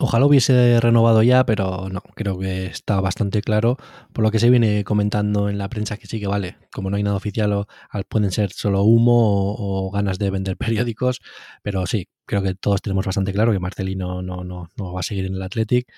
Ojalá 0.00 0.26
hubiese 0.26 0.78
renovado 0.80 1.24
ya, 1.24 1.44
pero 1.44 1.88
no, 1.90 2.00
creo 2.14 2.38
que 2.38 2.66
está 2.66 3.00
bastante 3.00 3.42
claro. 3.42 3.76
Por 4.12 4.22
lo 4.22 4.30
que 4.30 4.38
se 4.38 4.48
viene 4.48 4.84
comentando 4.84 5.48
en 5.48 5.58
la 5.58 5.68
prensa 5.68 5.96
que 5.96 6.06
sí 6.06 6.20
que 6.20 6.28
vale. 6.28 6.56
Como 6.72 6.88
no 6.88 6.96
hay 6.96 7.02
nada 7.02 7.16
oficial, 7.16 7.52
o, 7.52 7.66
pueden 8.08 8.30
ser 8.30 8.52
solo 8.52 8.82
humo 8.84 9.56
o, 9.58 9.90
ganas 9.90 10.20
de 10.20 10.30
vender 10.30 10.56
periódicos. 10.56 11.20
Pero 11.64 11.84
sí, 11.86 12.08
creo 12.26 12.42
que 12.42 12.54
todos 12.54 12.80
tenemos 12.80 13.06
bastante 13.06 13.32
claro 13.32 13.50
que 13.50 13.58
Marcelino 13.58 14.22
no, 14.22 14.44
no, 14.44 14.68
no 14.76 14.92
va 14.92 15.00
a 15.00 15.02
seguir 15.02 15.26
en 15.26 15.34
el 15.34 15.42
Athletic. 15.42 15.92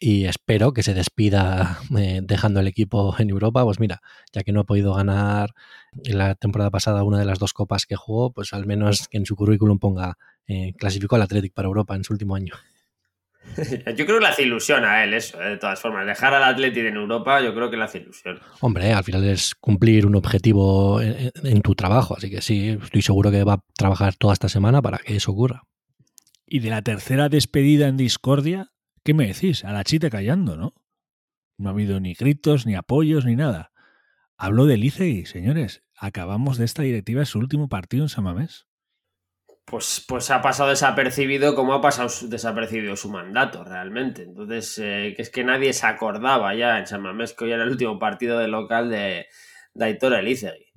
Y 0.00 0.24
espero 0.24 0.72
que 0.72 0.82
se 0.82 0.94
despida 0.94 1.80
eh, 1.98 2.20
dejando 2.22 2.60
el 2.60 2.66
equipo 2.66 3.14
en 3.18 3.28
Europa. 3.28 3.62
Pues 3.62 3.78
mira, 3.78 4.00
ya 4.32 4.42
que 4.42 4.52
no 4.52 4.60
ha 4.60 4.64
podido 4.64 4.94
ganar 4.94 5.50
en 6.02 6.16
la 6.16 6.34
temporada 6.34 6.70
pasada 6.70 7.04
una 7.04 7.18
de 7.18 7.26
las 7.26 7.38
dos 7.38 7.52
copas 7.52 7.84
que 7.84 7.96
jugó, 7.96 8.32
pues 8.32 8.54
al 8.54 8.64
menos 8.64 9.06
que 9.08 9.18
en 9.18 9.26
su 9.26 9.36
currículum 9.36 9.78
ponga 9.78 10.16
eh, 10.46 10.72
clasificó 10.78 11.16
al 11.16 11.22
Athletic 11.22 11.52
para 11.52 11.68
Europa 11.68 11.94
en 11.94 12.04
su 12.04 12.14
último 12.14 12.34
año. 12.36 12.54
Yo 13.96 14.06
creo 14.06 14.18
que 14.18 14.20
le 14.20 14.28
hace 14.28 14.42
ilusión 14.42 14.84
a 14.84 15.04
él 15.04 15.14
eso, 15.14 15.40
¿eh? 15.42 15.50
de 15.50 15.56
todas 15.58 15.80
formas. 15.80 16.06
Dejar 16.06 16.34
al 16.34 16.44
Atlético 16.44 16.86
en 16.86 16.96
Europa, 16.96 17.40
yo 17.40 17.54
creo 17.54 17.70
que 17.70 17.76
le 17.76 17.84
hace 17.84 17.98
ilusión. 17.98 18.40
Hombre, 18.60 18.92
al 18.92 19.04
final 19.04 19.24
es 19.24 19.54
cumplir 19.54 20.06
un 20.06 20.14
objetivo 20.14 21.00
en, 21.00 21.62
tu 21.62 21.74
trabajo, 21.74 22.16
así 22.16 22.30
que 22.30 22.40
sí, 22.40 22.78
estoy 22.82 23.02
seguro 23.02 23.30
que 23.30 23.44
va 23.44 23.54
a 23.54 23.64
trabajar 23.76 24.14
toda 24.14 24.32
esta 24.32 24.48
semana 24.48 24.80
para 24.80 24.98
que 24.98 25.16
eso 25.16 25.32
ocurra. 25.32 25.64
Y 26.46 26.60
de 26.60 26.70
la 26.70 26.82
tercera 26.82 27.28
despedida 27.28 27.88
en 27.88 27.96
discordia, 27.96 28.72
¿qué 29.04 29.14
me 29.14 29.26
decís? 29.26 29.64
A 29.64 29.72
la 29.72 29.84
chita 29.84 30.10
callando, 30.10 30.56
¿no? 30.56 30.74
No 31.58 31.68
ha 31.68 31.72
habido 31.72 32.00
ni 32.00 32.14
gritos, 32.14 32.66
ni 32.66 32.74
apoyos, 32.74 33.24
ni 33.24 33.36
nada. 33.36 33.72
Hablo 34.36 34.66
del 34.66 34.84
y 34.84 35.26
señores. 35.26 35.82
Acabamos 35.96 36.58
de 36.58 36.64
esta 36.64 36.82
directiva 36.82 37.20
en 37.20 37.26
su 37.26 37.38
último 37.38 37.68
partido 37.68 38.04
en 38.04 38.08
Samamés 38.08 38.66
pues, 39.64 40.04
pues 40.06 40.30
ha 40.30 40.42
pasado 40.42 40.70
desapercibido 40.70 41.54
como 41.54 41.74
ha 41.74 41.80
pasado 41.80 42.08
desapercibido 42.28 42.96
su 42.96 43.10
mandato 43.10 43.64
realmente. 43.64 44.22
Entonces, 44.22 44.78
eh, 44.78 45.14
que 45.16 45.22
es 45.22 45.30
que 45.30 45.44
nadie 45.44 45.72
se 45.72 45.86
acordaba 45.86 46.54
ya 46.54 46.78
en 46.78 46.86
San 46.86 47.02
Mamés 47.02 47.32
que 47.32 47.44
hoy 47.44 47.52
era 47.52 47.62
el 47.62 47.70
último 47.70 47.98
partido 47.98 48.38
de 48.38 48.48
local 48.48 48.90
de, 48.90 49.26
de 49.74 49.84
Aitor 49.84 50.14
Elizegui. 50.14 50.72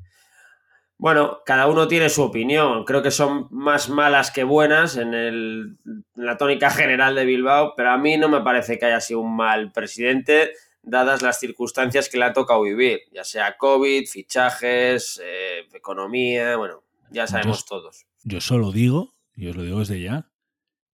Bueno, 0.97 1.41
cada 1.45 1.67
uno 1.67 1.89
tiene 1.89 2.07
su 2.07 2.23
opinión. 2.23 2.86
Creo 2.86 3.01
que 3.03 3.11
son 3.11 3.47
más 3.51 3.89
malas 3.89 4.31
que 4.31 4.45
buenas 4.45 4.95
en, 4.95 5.13
el, 5.13 5.77
en, 5.86 6.05
la 6.15 6.38
tónica 6.38 6.69
general 6.69 7.15
de 7.15 7.25
Bilbao, 7.25 7.73
pero 7.75 7.91
a 7.91 7.97
mí 7.97 8.17
no 8.17 8.29
me 8.29 8.41
parece 8.41 8.79
que 8.79 8.86
haya 8.86 9.01
sido 9.01 9.19
un 9.19 9.36
mal 9.36 9.73
presidente, 9.73 10.53
dadas 10.83 11.21
las 11.21 11.39
circunstancias 11.39 12.07
que 12.07 12.17
le 12.17 12.25
ha 12.25 12.33
tocado 12.33 12.61
vivir, 12.61 13.01
ya 13.11 13.25
sea 13.25 13.57
COVID, 13.57 14.07
fichajes, 14.07 15.21
eh, 15.21 15.67
economía, 15.73 16.55
bueno, 16.55 16.83
ya 17.09 17.27
sabemos 17.27 17.65
todos. 17.65 18.05
Yo 18.28 18.41
solo 18.41 18.71
digo, 18.71 19.13
y 19.36 19.47
os 19.49 19.55
lo 19.55 19.61
digo 19.61 19.80
desde 19.80 20.01
ya, 20.01 20.32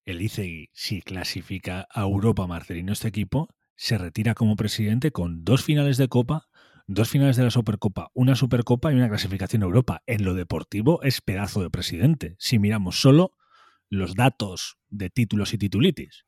el 0.04 0.22
ICEGui, 0.22 0.70
si 0.74 1.02
clasifica 1.02 1.88
a 1.90 2.02
Europa 2.02 2.46
Marcelino 2.46 2.92
este 2.92 3.08
equipo, 3.08 3.48
se 3.78 3.98
retira 3.98 4.34
como 4.34 4.58
presidente 4.58 5.12
con 5.12 5.46
dos 5.46 5.64
finales 5.64 5.96
de 5.96 6.10
Copa, 6.10 6.50
dos 6.88 7.08
finales 7.08 7.38
de 7.38 7.46
la 7.46 7.50
Supercopa, 7.50 8.10
una 8.14 8.36
Supercopa 8.36 8.92
y 8.92 8.96
una 8.96 9.08
clasificación 9.08 9.64
a 9.64 9.68
Europa. 9.68 10.04
En 10.08 10.26
lo 10.26 10.34
deportivo 10.34 11.02
es 11.04 11.22
pedazo 11.22 11.64
de 11.64 11.70
presidente, 11.70 12.36
si 12.38 12.60
miramos 12.60 13.00
solo 13.00 13.32
los 13.90 14.16
datos 14.16 14.76
de 14.90 15.10
títulos 15.10 15.54
y 15.54 15.58
titulitis. 15.58 16.26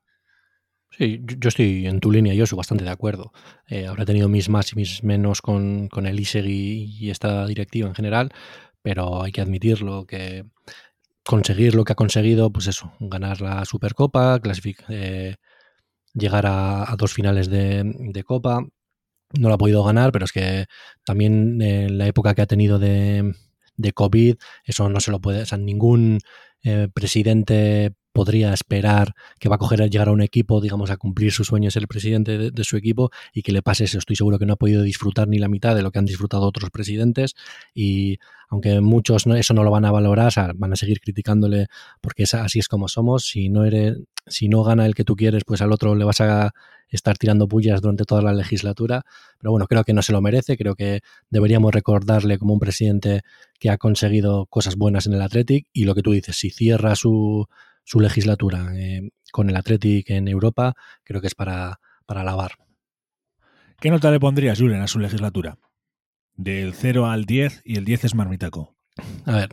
Sí, 0.89 1.20
yo 1.22 1.49
estoy 1.49 1.86
en 1.86 1.99
tu 1.99 2.14
línea, 2.14 2.34
yo 2.34 2.45
soy 2.45 2.56
bastante 2.56 2.86
de 2.86 2.91
acuerdo. 2.91 3.34
Eh, 3.68 3.88
habrá 3.88 4.06
tenido 4.06 4.30
mis 4.30 4.47
más 4.47 4.72
y 4.72 4.78
mis 4.78 5.04
menos 5.04 5.41
con, 5.41 5.89
con 5.89 6.06
el 6.06 6.18
ISEGI 6.18 6.97
y 6.97 7.10
esta 7.10 7.45
directiva 7.45 7.89
en 7.89 7.95
general, 7.95 8.32
pero 8.84 9.24
hay 9.24 9.32
que 9.32 9.41
admitirlo 9.41 10.06
que 10.06 10.45
conseguir 11.26 11.76
lo 11.76 11.84
que 11.84 11.94
ha 11.94 11.96
conseguido, 11.96 12.52
pues 12.52 12.68
eso, 12.68 12.94
ganar 13.00 13.42
la 13.42 13.66
Supercopa, 13.66 14.40
eh, 14.90 15.36
llegar 16.14 16.46
a, 16.48 16.96
dos 16.98 17.14
finales 17.14 17.50
de, 17.50 18.24
Copa. 18.26 18.66
No 19.40 19.50
lo 19.50 19.56
ha 19.56 19.58
podido 19.58 19.84
ganar, 19.84 20.12
pero 20.12 20.26
es 20.26 20.32
que 20.32 20.66
también 21.06 21.62
en 21.62 21.98
la 21.98 22.08
época 22.08 22.36
que 22.36 22.44
ha 22.44 22.46
tenido 22.46 22.78
de, 22.78 23.34
de 23.78 23.94
COVID, 23.94 24.36
eso 24.66 24.90
no 24.90 25.00
se 25.00 25.12
lo 25.12 25.20
puede, 25.22 25.42
o 25.42 25.46
sea, 25.46 25.58
ningún 25.58 26.20
eh, 26.64 26.88
presidente 26.94 27.94
podría 28.14 28.53
esperar 28.53 29.16
que 29.39 29.49
va 29.49 29.55
a 29.55 29.57
coger 29.57 29.89
llegar 29.89 30.07
a 30.07 30.11
un 30.11 30.22
equipo, 30.22 30.61
digamos, 30.61 30.91
a 30.91 30.97
cumplir 30.97 31.32
sus 31.32 31.47
sueños 31.47 31.76
el 31.76 31.88
presidente 31.88 32.51
de, 32.51 32.64
su 32.64 32.78
equipo 32.78 33.11
y 33.34 33.41
que 33.41 33.51
le 33.51 33.61
pase 33.61 33.86
eso. 33.86 33.97
Estoy 33.97 34.16
seguro 34.16 34.39
que 34.39 34.45
no 34.45 34.53
ha 34.53 34.57
podido 34.57 34.84
disfrutar 34.84 35.28
ni 35.28 35.39
la 35.39 35.49
mitad 35.49 35.76
de 35.76 35.82
lo 35.82 35.91
que 35.91 35.99
han 35.99 36.05
disfrutado 36.05 36.43
otros 36.43 36.70
presidentes 36.70 37.36
y 37.74 38.20
aunque 38.49 38.80
muchos 38.82 39.26
eso 39.26 39.53
no 39.53 39.64
lo 39.64 39.72
van 39.72 39.86
a 39.86 39.91
valorar, 39.91 40.32
van 40.55 40.74
a 40.74 40.76
seguir 40.76 40.99
criticándole 41.01 41.68
porque 42.01 42.24
así 42.24 42.59
es 42.59 42.68
como 42.68 42.88
somos. 42.88 43.26
Si 43.26 43.49
no 43.49 43.66
eres, 43.66 43.97
si 44.28 44.47
no 44.47 44.64
gana 44.64 44.86
el 44.86 44.93
que 44.93 45.03
tú 45.03 45.16
quieres, 45.16 45.43
pues 45.43 45.61
al 45.61 45.72
otro 45.72 45.95
le 45.95 46.05
vas 46.05 46.22
a 46.22 46.53
estar 46.89 47.18
tirando 47.18 47.47
pullas 47.47 47.82
durante 47.82 48.03
toda 48.03 48.22
la 48.22 48.34
legislatura. 48.34 49.03
Pero 49.39 49.51
bueno, 49.51 49.66
creo 49.66 49.84
que 49.84 49.93
no 49.93 50.03
se 50.03 50.14
lo 50.14 50.22
merece. 50.22 50.55
Creo 50.55 50.76
que 50.76 51.01
deberíamos 51.32 51.74
recordarle 51.74 52.38
como 52.38 52.53
un 52.53 52.59
presidente 52.59 53.22
que 53.59 53.72
ha 53.72 53.78
conseguido 53.78 54.45
cosas 54.45 54.76
buenas 54.76 55.07
en 55.07 55.14
el 55.14 55.22
Athletic 55.24 55.68
y 55.74 55.86
lo 55.86 55.95
que 55.95 56.03
tú 56.03 56.11
dices, 56.11 56.36
si 56.36 56.51
cierra 56.51 56.95
su 56.95 57.47
su 57.84 58.00
legislatura 58.00 58.72
eh, 58.76 59.10
con 59.32 59.50
el 59.50 59.56
Athletic 59.56 60.10
en 60.10 60.28
Europa, 60.28 60.74
creo 61.04 61.22
que 61.22 61.28
es 61.28 61.36
para, 61.36 61.80
para 62.06 62.22
alabar. 62.22 62.54
¿Qué 63.80 63.90
nota 63.90 64.12
le 64.12 64.20
pondrías, 64.20 64.60
Julen, 64.60 64.82
a 64.82 64.88
su 64.88 65.00
legislatura? 65.00 65.58
Del 66.36 66.74
0 66.74 67.08
al 67.08 67.26
10 67.26 67.62
y 67.66 67.78
el 67.78 67.86
10 67.86 68.06
es 68.06 68.16
marmitaco. 68.16 68.76
A 69.26 69.36
ver, 69.36 69.50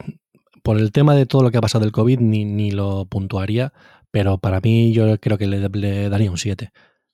por 0.62 0.78
el 0.78 0.92
tema 0.92 1.14
de 1.14 1.26
todo 1.26 1.42
lo 1.42 1.50
que 1.50 1.58
ha 1.58 1.62
pasado 1.62 1.84
del 1.84 1.92
COVID 1.92 2.20
ni, 2.20 2.44
ni 2.44 2.70
lo 2.70 3.06
puntuaría, 3.06 3.72
pero 4.10 4.38
para 4.38 4.60
mí 4.60 4.92
yo 4.92 5.18
creo 5.18 5.38
que 5.38 5.46
le, 5.46 5.68
le 5.68 6.08
daría 6.08 6.30
un 6.30 6.38
7. 6.38 6.72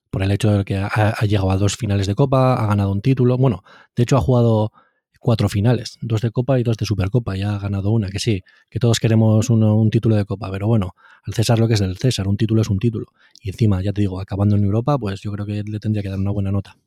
Por 0.09 0.23
el 0.23 0.31
hecho 0.31 0.51
de 0.51 0.65
que 0.65 0.77
ha, 0.77 0.87
ha, 0.87 1.25
llegado 1.25 1.51
a 1.51 1.57
dos 1.57 1.75
finales 1.75 2.07
de 2.07 2.15
Copa, 2.15 2.53
ha 2.53 2.67
ganado 2.67 2.91
un 2.91 3.01
título. 3.01 3.37
Bueno, 3.37 3.63
de 3.95 4.03
hecho 4.03 4.17
ha 4.17 4.21
jugado 4.21 4.71
cuatro 5.27 5.49
finales, 5.49 5.97
dos 5.99 6.21
de 6.21 6.31
Copa 6.31 6.57
y 6.57 6.63
dos 6.63 6.77
de 6.77 6.85
Supercopa. 6.85 7.35
Ya 7.35 7.53
ha 7.53 7.59
ganado 7.59 7.91
una, 7.91 8.07
que 8.07 8.17
sí, 8.17 8.45
que 8.69 8.79
todos 8.79 8.97
queremos 9.01 9.49
un 9.49 9.89
título 9.89 10.15
de 10.15 10.23
Copa, 10.23 10.49
pero 10.49 10.67
bueno, 10.67 10.95
al 11.21 11.33
César 11.33 11.59
lo 11.59 11.67
que 11.67 11.73
es 11.73 11.81
el 11.81 11.97
César, 11.97 12.29
un 12.29 12.37
título 12.37 12.61
es 12.61 12.69
un 12.69 12.79
título. 12.79 13.07
Y 13.41 13.49
encima, 13.49 13.83
ya 13.83 13.91
te 13.91 13.99
digo, 13.99 14.21
acabando 14.21 14.55
en 14.55 14.63
Europa, 14.63 14.97
pues 14.97 15.19
yo 15.19 15.33
creo 15.33 15.45
que 15.45 15.63
le 15.63 15.79
tendría 15.81 16.01
que 16.01 16.07
dar 16.07 16.17
una 16.17 16.31
buena 16.31 16.49
nota. 16.49 16.77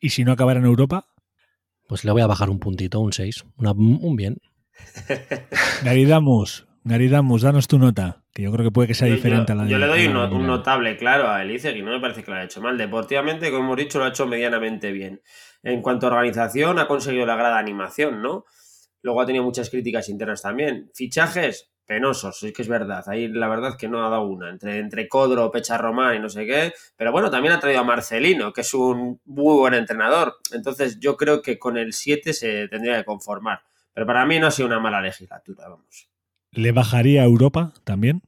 ¿Y 0.00 0.08
si 0.08 0.24
no 0.24 0.32
acabara 0.32 0.58
en 0.58 0.66
Europa? 0.66 1.06
Pues 1.86 2.04
le 2.04 2.10
voy 2.10 2.22
a 2.22 2.26
bajar 2.26 2.50
un 2.50 2.58
puntito, 2.58 2.98
un 2.98 3.12
6, 3.12 3.44
un 3.56 4.16
bien. 4.16 4.38
Garidamus, 6.86 7.40
danos 7.40 7.66
tu 7.66 7.78
nota, 7.78 8.22
que 8.34 8.42
yo 8.42 8.52
creo 8.52 8.66
que 8.66 8.70
puede 8.70 8.88
que 8.88 8.94
sea 8.94 9.08
diferente 9.08 9.52
a 9.52 9.54
la 9.54 9.64
de 9.64 9.70
Yo 9.70 9.78
le 9.78 9.86
doy 9.86 10.06
un, 10.06 10.46
notable, 10.46 10.98
claro, 10.98 11.30
a 11.30 11.42
Elise, 11.42 11.72
que 11.72 11.82
no 11.82 11.90
me 11.90 11.98
parece 11.98 12.22
que 12.22 12.30
lo 12.30 12.36
haya 12.36 12.44
hecho 12.44 12.60
mal. 12.60 12.76
Deportivamente, 12.76 13.50
como 13.50 13.64
hemos 13.64 13.76
dicho, 13.78 13.98
lo 13.98 14.04
ha 14.04 14.08
hecho 14.08 14.26
medianamente 14.26 14.92
bien. 14.92 15.22
En 15.62 15.80
cuanto 15.80 16.06
a 16.06 16.10
organización, 16.10 16.78
ha 16.78 16.86
conseguido 16.86 17.24
la 17.24 17.36
grada 17.36 17.58
animación, 17.58 18.20
¿no? 18.20 18.44
Luego 19.00 19.22
ha 19.22 19.26
tenido 19.26 19.44
muchas 19.44 19.70
críticas 19.70 20.10
internas 20.10 20.42
también. 20.42 20.90
Fichajes, 20.94 21.70
penosos, 21.86 22.42
es 22.42 22.52
que 22.52 22.60
es 22.60 22.68
verdad. 22.68 23.02
Ahí 23.06 23.28
la 23.28 23.48
verdad 23.48 23.78
que 23.78 23.88
no 23.88 24.04
ha 24.04 24.10
dado 24.10 24.26
una. 24.26 24.50
Entre, 24.50 24.78
entre 24.78 25.08
Codro, 25.08 25.50
Pecha 25.50 25.78
Román 25.78 26.16
y 26.16 26.18
no 26.18 26.28
sé 26.28 26.44
qué. 26.44 26.74
Pero 26.96 27.12
bueno, 27.12 27.30
también 27.30 27.54
ha 27.54 27.60
traído 27.60 27.80
a 27.80 27.84
Marcelino, 27.84 28.52
que 28.52 28.60
es 28.60 28.74
un 28.74 29.22
muy 29.24 29.56
buen 29.56 29.72
entrenador. 29.72 30.36
Entonces 30.52 31.00
yo 31.00 31.16
creo 31.16 31.40
que 31.40 31.58
con 31.58 31.78
el 31.78 31.94
7 31.94 32.34
se 32.34 32.68
tendría 32.68 32.98
que 32.98 33.04
conformar. 33.04 33.62
Pero 33.94 34.06
para 34.06 34.26
mí 34.26 34.38
no 34.38 34.48
ha 34.48 34.50
sido 34.50 34.68
una 34.68 34.80
mala 34.80 35.00
legislatura, 35.00 35.66
vamos. 35.66 36.13
¿Le 36.54 36.72
bajaría 36.72 37.22
a 37.22 37.24
Europa 37.24 37.72
también? 37.84 38.22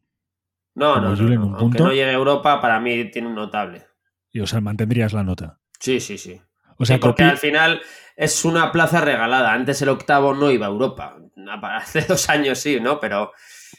No, 0.74 1.00
no, 1.00 1.16
no, 1.16 1.56
Aunque 1.56 1.78
no 1.78 1.90
llegue 1.90 2.10
a 2.10 2.12
Europa, 2.12 2.60
para 2.60 2.78
mí 2.80 3.10
tiene 3.10 3.28
un 3.28 3.34
notable. 3.34 3.86
Y 4.30 4.40
o 4.40 4.46
sea, 4.46 4.60
mantendrías 4.60 5.14
la 5.14 5.24
nota. 5.24 5.58
Sí, 5.80 6.00
sí, 6.00 6.18
sí. 6.18 6.40
O 6.78 6.84
sea, 6.84 7.00
porque 7.00 7.24
al 7.24 7.38
final 7.38 7.80
es 8.16 8.44
una 8.44 8.70
plaza 8.72 9.00
regalada. 9.00 9.54
Antes 9.54 9.80
el 9.80 9.88
octavo 9.88 10.34
no 10.34 10.50
iba 10.50 10.66
a 10.66 10.70
Europa. 10.70 11.16
Hace 11.62 12.02
dos 12.02 12.28
años 12.28 12.58
sí, 12.58 12.78
¿no? 12.80 13.00
Pero. 13.00 13.32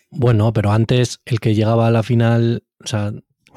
Bueno, 0.10 0.54
pero 0.54 0.72
antes 0.72 1.22
el 1.26 1.39
que 1.39 1.54
llegaba 1.54 1.88
a 1.88 1.91
la 1.91 2.02
final, 2.02 2.64
o 2.84 2.88
sea, 2.88 3.12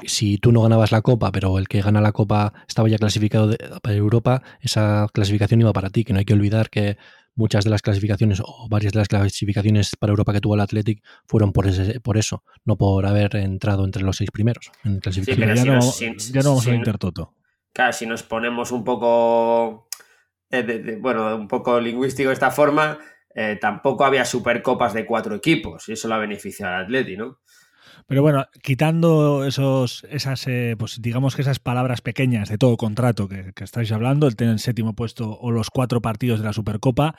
si 0.05 0.37
tú 0.37 0.51
no 0.51 0.61
ganabas 0.61 0.91
la 0.91 1.01
copa, 1.01 1.31
pero 1.31 1.57
el 1.57 1.67
que 1.67 1.81
gana 1.81 2.01
la 2.01 2.11
copa 2.11 2.53
estaba 2.67 2.89
ya 2.89 2.97
clasificado 2.97 3.55
para 3.81 3.95
Europa, 3.95 4.43
esa 4.59 5.07
clasificación 5.13 5.61
iba 5.61 5.73
para 5.73 5.89
ti, 5.89 6.03
que 6.03 6.13
no 6.13 6.19
hay 6.19 6.25
que 6.25 6.33
olvidar 6.33 6.69
que 6.69 6.97
muchas 7.35 7.63
de 7.63 7.69
las 7.69 7.81
clasificaciones 7.81 8.41
o 8.43 8.67
varias 8.69 8.93
de 8.93 8.99
las 8.99 9.07
clasificaciones 9.07 9.95
para 9.95 10.11
Europa 10.11 10.33
que 10.33 10.41
tuvo 10.41 10.55
el 10.55 10.61
Athletic 10.61 11.03
fueron 11.25 11.53
por, 11.53 11.67
ese, 11.67 11.99
por 11.99 12.17
eso, 12.17 12.43
no 12.65 12.77
por 12.77 13.05
haber 13.05 13.35
entrado 13.37 13.85
entre 13.85 14.03
los 14.03 14.17
seis 14.17 14.31
primeros 14.31 14.71
en 14.83 14.99
clasificación. 14.99 15.55
ya, 15.55 16.41
no, 16.41 16.49
vamos 16.49 16.67
a 16.67 16.75
Intertoto 16.75 17.33
claro, 17.73 17.93
si 17.93 18.05
nos 18.05 18.23
ponemos 18.23 18.71
un 18.71 18.83
poco, 18.83 19.87
eh, 20.49 20.97
bueno, 20.99 21.35
un 21.35 21.47
poco 21.47 21.79
lingüístico 21.79 22.29
de 22.29 22.33
esta 22.33 22.51
forma, 22.51 22.99
eh, 23.33 23.57
tampoco 23.59 24.03
había 24.05 24.25
supercopas 24.25 24.93
de 24.93 25.05
cuatro 25.05 25.35
equipos 25.35 25.87
y 25.87 25.93
eso 25.93 26.07
la 26.07 26.17
beneficiado 26.17 26.75
al 26.75 26.83
Atleti, 26.83 27.15
¿no? 27.15 27.39
Pero 28.07 28.21
bueno, 28.21 28.45
quitando 28.61 29.45
esos, 29.45 30.05
esas, 30.09 30.47
eh, 30.47 30.75
pues 30.77 31.01
digamos 31.01 31.35
que 31.35 31.41
esas 31.41 31.59
palabras 31.59 32.01
pequeñas 32.01 32.49
de 32.49 32.57
todo 32.57 32.77
contrato 32.77 33.27
que, 33.27 33.53
estáis 33.61 33.91
hablando, 33.91 34.27
el 34.27 34.35
tener 34.35 34.53
el 34.53 34.59
séptimo 34.59 34.93
puesto 34.93 35.37
o 35.39 35.51
los 35.51 35.69
cuatro 35.69 36.01
partidos 36.01 36.39
de 36.39 36.45
la 36.45 36.53
Supercopa, 36.53 37.15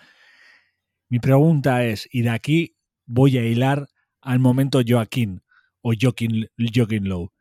mi 1.08 1.18
pregunta 1.18 1.84
es, 1.84 2.08
y 2.10 2.22
de 2.22 2.30
aquí 2.30 2.76
voy 3.06 3.38
a 3.38 3.44
hilar 3.44 3.88
al 4.20 4.38
momento 4.38 4.80
Joaquín 4.86 5.42
o 5.82 5.92
Joaquín, 5.98 6.48
Joaquín 6.56 7.08
Lowe. 7.08 7.32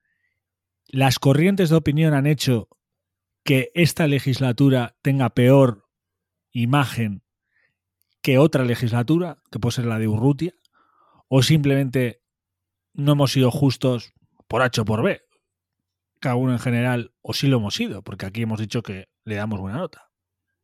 ¿Las 0.87 1.19
corrientes 1.19 1.69
de 1.69 1.77
opinión 1.77 2.13
han 2.13 2.27
hecho 2.27 2.67
que 3.43 3.69
esta 3.73 4.07
legislatura 4.07 4.97
tenga 5.01 5.29
peor 5.29 5.87
imagen 6.51 7.23
que 8.21 8.37
otra 8.37 8.65
legislatura, 8.65 9.41
que 9.51 9.59
puede 9.59 9.75
ser 9.75 9.85
la 9.85 9.99
de 9.99 10.07
Urrutia? 10.07 10.53
¿O 11.27 11.41
simplemente 11.41 12.20
no 12.93 13.13
hemos 13.13 13.31
sido 13.31 13.51
justos 13.51 14.13
por 14.47 14.61
H 14.61 14.81
o 14.81 14.85
por 14.85 15.03
B? 15.03 15.21
Cada 16.19 16.35
uno 16.35 16.51
en 16.51 16.59
general, 16.59 17.13
o 17.21 17.33
sí 17.33 17.47
lo 17.47 17.57
hemos 17.57 17.75
sido, 17.75 18.03
porque 18.03 18.25
aquí 18.25 18.43
hemos 18.43 18.59
dicho 18.59 18.83
que 18.83 19.09
le 19.23 19.35
damos 19.35 19.59
buena 19.59 19.79
nota. 19.79 20.11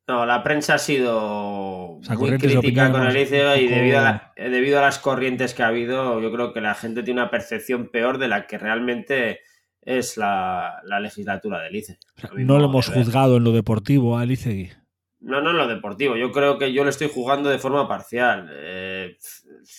No, 0.07 0.25
la 0.25 0.41
prensa 0.41 0.75
ha 0.75 0.77
sido 0.77 1.99
muy 2.17 2.37
crítica 2.37 2.91
con 2.91 3.05
el 3.05 3.17
y 3.17 3.67
debido 3.67 3.99
a, 3.99 4.33
debido 4.37 4.79
a 4.79 4.81
las 4.81 4.99
corrientes 4.99 5.53
que 5.53 5.63
ha 5.63 5.67
habido, 5.67 6.21
yo 6.21 6.31
creo 6.31 6.53
que 6.53 6.61
la 6.61 6.75
gente 6.75 7.03
tiene 7.03 7.21
una 7.21 7.29
percepción 7.29 7.89
peor 7.89 8.17
de 8.17 8.29
la 8.29 8.47
que 8.47 8.57
realmente 8.57 9.41
es 9.81 10.15
la, 10.15 10.81
legislatura 11.01 11.61
del 11.61 11.75
ICE. 11.75 11.97
no 12.37 12.57
lo 12.57 12.65
hemos 12.65 12.89
juzgado 12.89 13.37
en 13.37 13.43
lo 13.43 13.51
deportivo 13.51 14.17
al 14.17 14.31
ICE. 14.31 14.77
No, 15.19 15.41
no 15.41 15.51
en 15.51 15.57
lo 15.57 15.67
deportivo. 15.67 16.15
Yo 16.15 16.31
creo 16.31 16.57
que 16.57 16.71
yo 16.71 16.83
lo 16.83 16.89
estoy 16.89 17.09
jugando 17.13 17.49
de 17.49 17.57
forma 17.57 17.87
parcial. 17.87 18.49
Eh, 18.51 19.17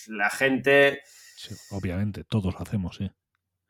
la 0.09 0.29
gente. 0.29 1.01
Obviamente, 1.71 2.23
todos 2.23 2.53
lo 2.53 2.61
hacemos, 2.61 2.97
sí. 2.97 3.09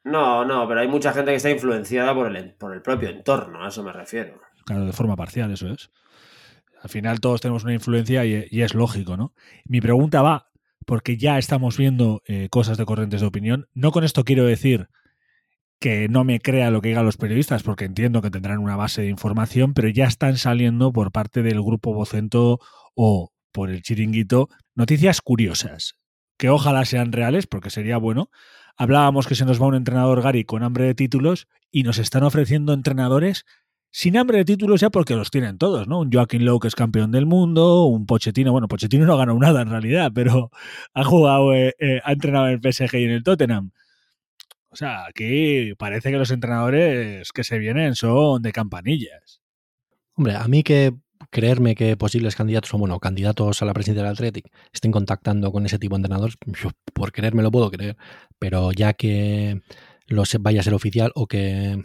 No, 0.04 0.46
no, 0.46 0.68
pero 0.68 0.80
hay 0.80 0.88
mucha 0.88 1.14
gente 1.14 1.32
que 1.32 1.38
está 1.38 1.50
influenciada 1.50 2.14
por 2.14 2.36
el, 2.36 2.54
por 2.54 2.74
el 2.74 2.82
propio 2.82 3.10
entorno, 3.10 3.64
a 3.64 3.68
eso 3.68 3.84
me 3.84 3.92
refiero. 3.92 4.40
Claro, 4.66 4.86
de 4.86 4.94
forma 4.94 5.16
parcial, 5.16 5.52
eso 5.52 5.68
es. 5.70 5.92
Al 6.82 6.90
final 6.90 7.20
todos 7.20 7.42
tenemos 7.42 7.64
una 7.64 7.74
influencia 7.74 8.26
y, 8.26 8.62
es 8.62 8.74
lógico, 8.74 9.18
¿no? 9.18 9.34
Mi 9.66 9.82
pregunta 9.82 10.22
va, 10.22 10.50
porque 10.86 11.18
ya 11.18 11.38
estamos 11.38 11.78
viendo 11.78 12.22
eh, 12.26 12.48
cosas 12.50 12.78
de 12.78 12.86
corrientes 12.86 13.22
de 13.22 13.28
opinión. 13.28 13.68
No 13.74 13.92
con 13.92 14.04
esto 14.04 14.24
quiero 14.24 14.46
decir 14.46 14.88
que 15.80 16.08
no 16.10 16.24
me 16.24 16.40
crea 16.40 16.72
lo 16.72 16.82
que 16.82 16.90
digan 16.90 17.06
los 17.06 17.18
periodistas, 17.18 17.64
porque 17.64 17.86
entiendo 17.86 18.22
que 18.22 18.32
tendrán 18.32 18.60
una 18.60 18.76
base 18.76 19.02
de 19.02 19.10
información, 19.10 19.74
pero 19.74 19.90
ya 19.90 20.06
están 20.06 20.38
saliendo 20.38 20.92
por 20.92 21.12
parte 21.12 21.42
del 21.42 21.62
grupo 21.62 21.94
Vocento 21.94 22.60
o 22.96 23.32
por 23.52 23.70
el 23.70 23.82
chiringuito 23.82 24.50
noticias 24.76 25.22
curiosas, 25.22 25.96
que 26.40 26.50
ojalá 26.50 26.86
sean 26.86 27.12
reales, 27.12 27.46
porque 27.46 27.70
sería 27.70 27.98
bueno. 27.98 28.32
Hablábamos 28.78 29.28
que 29.28 29.36
se 29.36 29.46
nos 29.46 29.62
va 29.62 29.68
un 29.68 29.76
entrenador 29.76 30.22
Gary 30.22 30.46
con 30.46 30.64
hambre 30.64 30.86
de 30.86 30.96
títulos 30.96 31.48
y 31.70 31.84
nos 31.84 32.00
están 32.00 32.24
ofreciendo 32.24 32.74
entrenadores 32.74 33.46
sin 33.92 34.18
hambre 34.18 34.38
de 34.38 34.46
títulos 34.46 34.80
ya 34.80 34.90
porque 34.90 35.16
los 35.16 35.32
tienen 35.32 35.58
todos, 35.58 35.88
¿no? 35.88 36.00
Un 36.00 36.12
Joaquín 36.12 36.46
Lowe 36.46 36.62
que 36.62 36.70
es 36.70 36.76
campeón 36.76 37.12
del 37.12 37.26
mundo, 37.26 37.84
un 37.86 38.06
Pochettino, 38.06 38.54
bueno, 38.54 38.70
Pochettino 38.70 39.06
no 39.06 39.16
ha 39.16 39.18
ganado 39.18 39.38
nada 39.38 39.62
en 39.62 39.70
realidad, 39.70 40.12
pero 40.16 40.50
ha 40.94 41.04
jugado, 41.04 41.54
eh, 41.54 41.76
eh, 41.78 42.00
ha 42.04 42.14
entrenado 42.14 42.48
en 42.48 42.54
el 42.54 42.74
PSG 42.74 42.96
y 42.96 43.04
en 43.04 43.12
el 43.12 43.24
Tottenham. 43.24 43.72
O 44.70 44.76
sea, 44.78 45.08
aquí 45.08 45.74
parece 45.78 46.10
que 46.10 46.18
los 46.18 46.32
entrenadores 46.32 47.34
que 47.34 47.44
se 47.44 47.58
vienen 47.58 47.96
son 47.96 48.42
de 48.42 48.54
campanillas. 48.54 49.42
Hombre, 50.14 50.36
a 50.36 50.48
mí 50.48 50.64
que 50.64 50.94
creerme 51.30 51.76
que 51.76 51.98
posibles 51.98 52.36
candidatos, 52.36 52.74
o 52.74 52.78
bueno, 52.78 53.00
candidatos 53.00 53.62
a 53.62 53.66
la 53.66 53.74
presidencia 53.74 54.04
del 54.04 54.14
Athletic 54.14 54.52
estén 54.74 54.92
contactando 54.92 55.52
con 55.52 55.66
ese 55.66 55.80
tipo 55.80 55.96
de 55.96 56.00
entrenadores, 56.00 56.38
yo 56.46 56.70
por 56.94 57.12
creerme 57.12 57.44
lo 57.44 57.52
puedo 57.52 57.70
creer, 57.72 57.98
pero 58.40 58.72
ya 58.72 58.94
que 58.94 59.62
lo 60.08 60.24
vaya 60.40 60.62
a 60.62 60.64
ser 60.64 60.74
oficial 60.74 61.12
o 61.16 61.28
que 61.28 61.78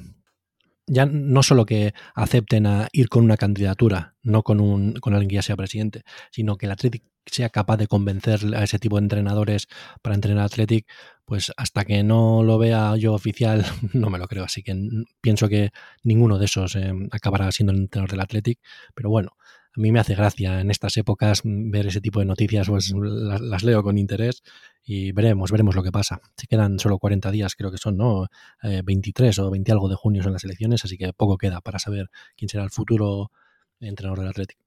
ya 0.86 1.06
no 1.06 1.42
solo 1.42 1.64
que 1.64 1.94
acepten 2.14 2.66
a 2.66 2.88
ir 2.92 3.08
con 3.08 3.24
una 3.24 3.36
candidatura, 3.36 4.16
no 4.22 4.42
con, 4.42 4.60
un, 4.60 4.94
con 4.94 5.14
alguien 5.14 5.28
que 5.30 5.36
ya 5.36 5.42
sea 5.42 5.56
presidente, 5.56 6.02
sino 6.30 6.56
que 6.56 6.66
el 6.66 6.72
Athletic 6.72 7.04
sea 7.26 7.48
capaz 7.50 7.76
de 7.78 7.86
convencer 7.86 8.40
a 8.54 8.64
ese 8.64 8.78
tipo 8.78 8.96
de 8.96 9.04
entrenadores 9.04 9.68
para 10.02 10.14
entrenar 10.14 10.44
Athletic, 10.44 10.86
pues 11.24 11.52
hasta 11.56 11.84
que 11.84 12.02
no 12.02 12.42
lo 12.42 12.58
vea 12.58 12.96
yo 12.96 13.14
oficial, 13.14 13.64
no 13.92 14.10
me 14.10 14.18
lo 14.18 14.28
creo. 14.28 14.44
Así 14.44 14.62
que 14.62 14.74
pienso 15.20 15.48
que 15.48 15.70
ninguno 16.02 16.38
de 16.38 16.46
esos 16.46 16.76
eh, 16.76 16.92
acabará 17.10 17.50
siendo 17.52 17.72
el 17.72 17.80
entrenador 17.80 18.10
del 18.10 18.20
Athletic. 18.20 18.58
Pero 18.94 19.10
bueno, 19.10 19.36
a 19.76 19.80
mí 19.80 19.90
me 19.90 19.98
hace 19.98 20.14
gracia 20.14 20.60
en 20.60 20.70
estas 20.70 20.96
épocas 20.96 21.40
ver 21.44 21.86
ese 21.86 22.00
tipo 22.00 22.20
de 22.20 22.26
noticias, 22.26 22.68
pues 22.68 22.92
las, 22.94 23.64
leo 23.64 23.82
con 23.82 23.98
interés 23.98 24.42
y 24.84 25.12
veremos, 25.12 25.50
veremos 25.50 25.74
lo 25.74 25.82
que 25.82 25.90
pasa. 25.90 26.20
Se 26.36 26.46
quedan 26.46 26.78
solo 26.78 26.98
40 26.98 27.30
días, 27.30 27.54
creo 27.56 27.72
que 27.72 27.78
son, 27.78 27.96
¿no? 27.96 28.28
23 28.62 29.36
eh, 29.36 29.42
o 29.42 29.50
20 29.50 29.72
algo 29.72 29.88
de 29.88 29.96
junio 29.96 30.22
son 30.22 30.32
las 30.32 30.44
elecciones, 30.44 30.84
así 30.84 30.96
que 30.96 31.12
poco 31.12 31.38
queda 31.38 31.60
para 31.60 31.78
saber 31.78 32.08
quién 32.36 32.48
será 32.48 32.64
el 32.64 32.70
futuro 32.70 33.32
entrenador 33.80 34.20
del 34.20 34.28
Athletic 34.28 34.63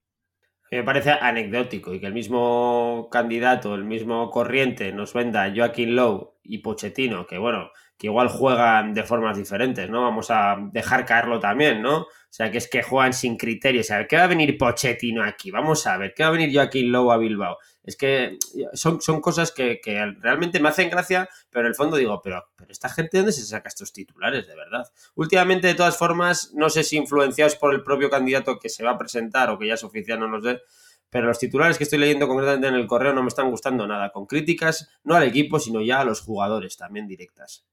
me 0.72 0.84
parece 0.84 1.12
anecdótico 1.12 1.94
y 1.94 2.00
que 2.00 2.08
el 2.08 2.14
mismo 2.14 3.08
candidato, 3.12 3.76
el 3.76 3.86
mismo 3.86 4.30
corriente 4.30 4.92
nos 4.92 5.14
venda 5.14 5.52
Joaquín 5.56 5.96
Lowe 5.96 6.34
y 6.44 6.60
Pochettino, 6.60 7.26
que 7.26 7.38
bueno, 7.38 7.72
que 7.98 8.08
igual 8.08 8.28
juegan 8.28 8.94
de 8.94 9.04
formas 9.04 9.38
diferentes, 9.38 9.90
¿no? 9.90 10.04
Vamos 10.04 10.30
a 10.30 10.58
dejar 10.72 11.06
caerlo 11.06 11.40
también, 11.40 11.82
¿no? 11.82 12.02
O 12.02 12.08
sea, 12.30 12.52
que 12.52 12.60
es 12.60 12.70
que 12.70 12.84
juegan 12.84 13.14
sin 13.14 13.38
criterios. 13.38 13.90
A 13.92 13.98
ver, 13.98 14.08
¿qué 14.08 14.18
va 14.18 14.24
a 14.24 14.28
venir 14.28 14.58
Pochettino 14.58 15.24
aquí? 15.24 15.50
Vamos 15.50 15.88
a 15.88 15.98
ver, 15.98 16.14
¿qué 16.14 16.24
va 16.24 16.30
a 16.30 16.34
venir 16.34 16.54
Joaquín 16.54 16.92
Lowe 16.92 17.12
a 17.12 17.18
Bilbao? 17.18 17.58
Es 17.88 17.96
que 17.96 18.38
son, 18.74 19.02
son 19.02 19.22
cosas 19.22 19.54
que, 19.54 19.80
realmente 20.20 20.60
me 20.60 20.68
hacen 20.68 20.90
gracia, 20.90 21.30
pero 21.50 21.66
en 21.66 21.70
el 21.70 21.76
fondo 21.76 21.96
digo, 21.96 22.22
pero, 22.22 22.44
pero 22.58 22.70
esta 22.70 22.90
gente, 22.90 23.18
¿dónde 23.18 23.32
se 23.32 23.46
saca 23.46 23.70
estos 23.70 23.94
titulares, 23.94 24.46
de 24.46 24.56
verdad? 24.56 24.92
Últimamente, 25.16 25.68
de 25.68 25.74
todas 25.74 25.98
formas, 25.98 26.52
no 26.54 26.70
sé 26.70 26.84
si 26.84 26.98
influenciados 26.98 27.56
por 27.56 27.74
el 27.74 27.84
propio 27.84 28.10
candidato 28.10 28.60
que 28.60 28.68
se 28.68 28.84
va 28.84 28.92
a 28.92 28.98
presentar 28.98 29.50
o 29.50 29.58
que 29.58 29.68
ya 29.68 29.76
es 29.76 29.86
oficial, 29.86 30.20
no 30.20 30.28
lo 30.28 30.42
sé, 30.42 30.62
pero 31.10 31.28
los 31.28 31.40
titulares 31.40 31.78
que 31.78 31.86
estoy 31.86 32.00
leyendo 32.00 32.28
concretamente 32.28 32.68
en 32.68 32.76
el 32.76 32.88
correo 32.88 33.14
no 33.14 33.24
me 33.24 33.30
están 33.30 33.50
gustando 33.50 33.88
nada, 33.88 34.12
con 34.12 34.26
críticas 34.26 34.90
no 35.06 35.16
al 35.16 35.24
equipo, 35.24 35.58
sino 35.58 35.82
ya 35.82 36.02
a 36.02 36.04
los 36.04 36.20
jugadores 36.20 36.76
también 36.76 37.08
directas. 37.08 37.66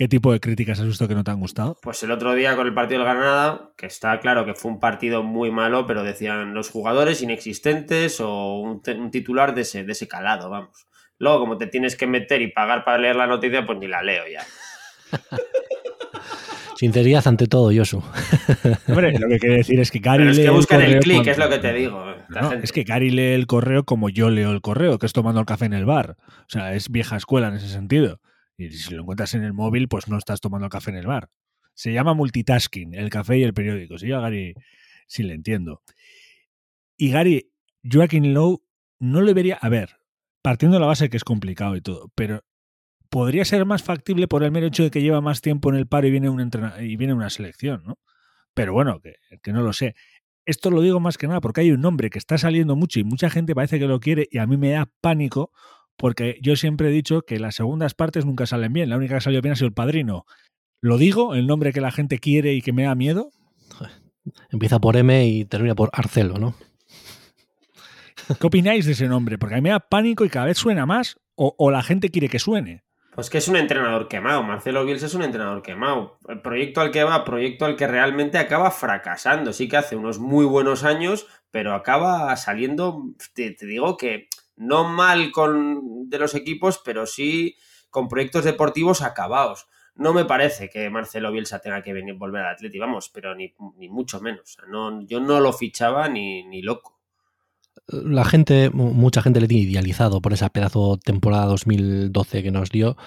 ¿Qué 0.00 0.08
tipo 0.08 0.32
de 0.32 0.40
críticas 0.40 0.80
has 0.80 0.86
visto 0.86 1.06
que 1.06 1.14
no 1.14 1.24
te 1.24 1.30
han 1.30 1.40
gustado? 1.40 1.76
Pues 1.82 2.02
el 2.02 2.10
otro 2.10 2.34
día 2.34 2.56
con 2.56 2.66
el 2.66 2.72
partido 2.72 3.00
del 3.00 3.06
Granada, 3.06 3.72
que 3.76 3.84
está 3.84 4.18
claro 4.18 4.46
que 4.46 4.54
fue 4.54 4.70
un 4.70 4.80
partido 4.80 5.22
muy 5.22 5.50
malo, 5.50 5.86
pero 5.86 6.02
decían 6.02 6.54
los 6.54 6.70
jugadores 6.70 7.20
inexistentes 7.20 8.18
o 8.18 8.60
un, 8.60 8.80
titular 9.10 9.54
de 9.54 9.60
ese, 9.60 9.84
de 9.84 9.92
ese 9.92 10.08
calado, 10.08 10.48
vamos. 10.48 10.86
Luego, 11.18 11.40
como 11.40 11.58
te 11.58 11.66
tienes 11.66 11.96
que 11.96 12.06
meter 12.06 12.40
y 12.40 12.50
pagar 12.50 12.82
para 12.82 12.96
leer 12.96 13.16
la 13.16 13.26
noticia, 13.26 13.66
pues 13.66 13.78
ni 13.78 13.88
la 13.88 14.02
leo 14.02 14.22
ya. 14.26 14.42
Sinceridad 16.78 17.28
ante 17.28 17.46
todo, 17.46 17.70
Yosu. 17.70 18.02
Hombre, 18.88 19.12
lo 19.18 19.28
que 19.28 19.38
quiere 19.38 19.56
decir 19.56 19.78
es 19.80 19.90
que 19.90 19.98
Gary 19.98 20.30
es 20.30 20.38
que 20.38 20.48
buscan 20.48 20.80
el, 20.80 21.00
clic, 21.00 21.26
es 21.26 21.36
lo 21.36 21.50
que 21.50 21.58
te 21.58 21.74
digo. 21.74 22.06
es 22.62 22.72
que 22.72 22.84
Gary 22.84 23.10
lee 23.10 23.34
el 23.34 23.46
correo 23.46 23.84
como 23.84 24.08
yo 24.08 24.30
leo 24.30 24.50
el 24.50 24.62
correo, 24.62 24.98
que 24.98 25.04
es 25.04 25.12
tomando 25.12 25.40
el 25.40 25.46
café 25.46 25.66
en 25.66 25.74
el 25.74 25.84
bar. 25.84 26.16
O 26.26 26.48
sea, 26.48 26.72
es 26.72 26.88
vieja 26.88 27.18
escuela 27.18 27.48
en 27.48 27.56
ese 27.56 27.68
sentido. 27.68 28.18
Y 28.60 28.70
si 28.70 28.94
lo 28.94 29.02
encuentras 29.02 29.34
en 29.34 29.44
el 29.44 29.52
móvil, 29.52 29.88
pues 29.88 30.08
no 30.08 30.18
estás 30.18 30.40
tomando 30.40 30.68
café 30.68 30.90
en 30.90 30.96
el 30.98 31.06
bar. 31.06 31.30
Se 31.74 31.92
llama 31.92 32.14
multitasking, 32.14 32.94
el 32.94 33.10
café 33.10 33.38
y 33.38 33.42
el 33.42 33.54
periódico. 33.54 33.98
Sí, 33.98 34.12
a 34.12 34.20
Gary 34.20 34.54
sí 35.06 35.22
le 35.22 35.34
entiendo. 35.34 35.82
Y 36.96 37.10
Gary, 37.10 37.50
Joaquín 37.82 38.34
Lowe 38.34 38.62
no 38.98 39.22
le 39.22 39.32
vería. 39.32 39.56
A 39.56 39.68
ver, 39.68 39.96
partiendo 40.42 40.76
de 40.76 40.80
la 40.80 40.86
base 40.86 41.08
que 41.08 41.16
es 41.16 41.24
complicado 41.24 41.76
y 41.76 41.80
todo, 41.80 42.12
pero 42.14 42.44
podría 43.08 43.44
ser 43.44 43.64
más 43.66 43.82
factible 43.82 44.28
por 44.28 44.44
el 44.44 44.52
mero 44.52 44.66
hecho 44.66 44.84
de 44.84 44.90
que 44.90 45.02
lleva 45.02 45.20
más 45.20 45.40
tiempo 45.40 45.70
en 45.70 45.76
el 45.76 45.86
paro 45.86 46.06
y 46.06 46.10
viene, 46.10 46.28
un 46.28 46.50
y 46.80 46.96
viene 46.96 47.14
una 47.14 47.30
selección, 47.30 47.82
¿no? 47.84 47.98
Pero 48.54 48.72
bueno, 48.72 49.00
que, 49.00 49.16
que 49.42 49.52
no 49.52 49.62
lo 49.62 49.72
sé. 49.72 49.94
Esto 50.46 50.70
lo 50.70 50.80
digo 50.80 51.00
más 51.00 51.18
que 51.18 51.26
nada 51.26 51.40
porque 51.40 51.62
hay 51.62 51.70
un 51.72 51.80
nombre 51.80 52.10
que 52.10 52.18
está 52.18 52.38
saliendo 52.38 52.76
mucho 52.76 53.00
y 53.00 53.04
mucha 53.04 53.30
gente 53.30 53.54
parece 53.54 53.78
que 53.78 53.86
lo 53.86 54.00
quiere 54.00 54.28
y 54.30 54.38
a 54.38 54.46
mí 54.46 54.56
me 54.56 54.70
da 54.70 54.90
pánico 55.00 55.52
porque 56.00 56.38
yo 56.40 56.56
siempre 56.56 56.88
he 56.88 56.92
dicho 56.92 57.22
que 57.22 57.38
las 57.38 57.56
segundas 57.56 57.92
partes 57.92 58.24
nunca 58.24 58.46
salen 58.46 58.72
bien. 58.72 58.88
La 58.88 58.96
única 58.96 59.16
que 59.16 59.20
salió 59.20 59.42
bien 59.42 59.52
ha 59.52 59.56
sido 59.56 59.68
el 59.68 59.74
padrino. 59.74 60.24
¿Lo 60.80 60.96
digo? 60.96 61.34
¿El 61.34 61.46
nombre 61.46 61.74
que 61.74 61.82
la 61.82 61.92
gente 61.92 62.18
quiere 62.18 62.54
y 62.54 62.62
que 62.62 62.72
me 62.72 62.84
da 62.84 62.94
miedo? 62.94 63.32
Empieza 64.50 64.78
por 64.78 64.96
M 64.96 65.26
y 65.26 65.44
termina 65.44 65.74
por 65.74 65.90
Arcelo, 65.92 66.38
¿no? 66.38 66.54
¿Qué 68.40 68.46
opináis 68.46 68.86
de 68.86 68.92
ese 68.92 69.08
nombre? 69.08 69.36
Porque 69.36 69.56
a 69.56 69.58
mí 69.58 69.62
me 69.62 69.70
da 69.70 69.80
pánico 69.80 70.24
y 70.24 70.30
cada 70.30 70.46
vez 70.46 70.56
suena 70.56 70.86
más 70.86 71.18
o, 71.34 71.70
la 71.70 71.82
gente 71.82 72.10
quiere 72.10 72.28
que 72.28 72.38
suene. 72.38 72.82
Pues 73.14 73.28
que 73.28 73.38
es 73.38 73.48
un 73.48 73.56
entrenador 73.56 74.08
quemado. 74.08 74.42
Marcelo 74.42 74.84
Bielsa 74.86 75.06
es 75.06 75.14
un 75.14 75.22
entrenador 75.22 75.62
quemado. 75.62 76.18
El 76.28 76.40
proyecto 76.40 76.80
al 76.80 76.90
que 76.90 77.04
va, 77.04 77.24
proyecto 77.24 77.66
al 77.66 77.76
que 77.76 77.86
realmente 77.86 78.38
acaba 78.38 78.70
fracasando. 78.70 79.52
Sí 79.52 79.68
que 79.68 79.76
hace 79.76 79.96
unos 79.96 80.18
muy 80.18 80.46
buenos 80.46 80.84
años, 80.84 81.26
pero 81.50 81.74
acaba 81.74 82.34
saliendo, 82.36 83.04
te 83.34 83.54
digo 83.66 83.96
que 83.96 84.28
no 84.60 84.84
mal 84.84 85.32
con 85.32 86.10
de 86.10 86.18
los 86.18 86.34
equipos, 86.34 86.80
pero 86.84 87.06
sí 87.06 87.56
con 87.88 88.08
proyectos 88.08 88.44
deportivos 88.44 89.00
acabados. 89.00 89.66
No 89.94 90.12
me 90.12 90.26
parece 90.26 90.68
que 90.68 90.90
Marcelo 90.90 91.32
Bielsa 91.32 91.60
tenga 91.60 91.82
que 91.82 91.94
venir 91.94 92.14
volver 92.14 92.42
al 92.42 92.54
Atleti, 92.54 92.78
vamos, 92.78 93.10
pero 93.12 93.34
ni, 93.34 93.54
mucho 93.88 94.20
menos. 94.20 94.58
no, 94.68 95.02
yo 95.06 95.18
no 95.18 95.40
lo 95.40 95.52
fichaba 95.54 96.08
ni, 96.08 96.44
ni 96.44 96.60
loco. 96.60 97.00
la 97.88 98.24
gente, 98.26 98.68
mucha 98.70 99.22
gente 99.22 99.40
le 99.40 99.48
tiene 99.48 99.64
idealizado 99.64 100.20
por 100.20 100.34
esa 100.34 100.50
pedazo 100.50 100.98
temporada 101.02 101.46
2012 101.46 102.42
que 102.42 102.50
nos 102.50 102.68
dio, 102.70 102.98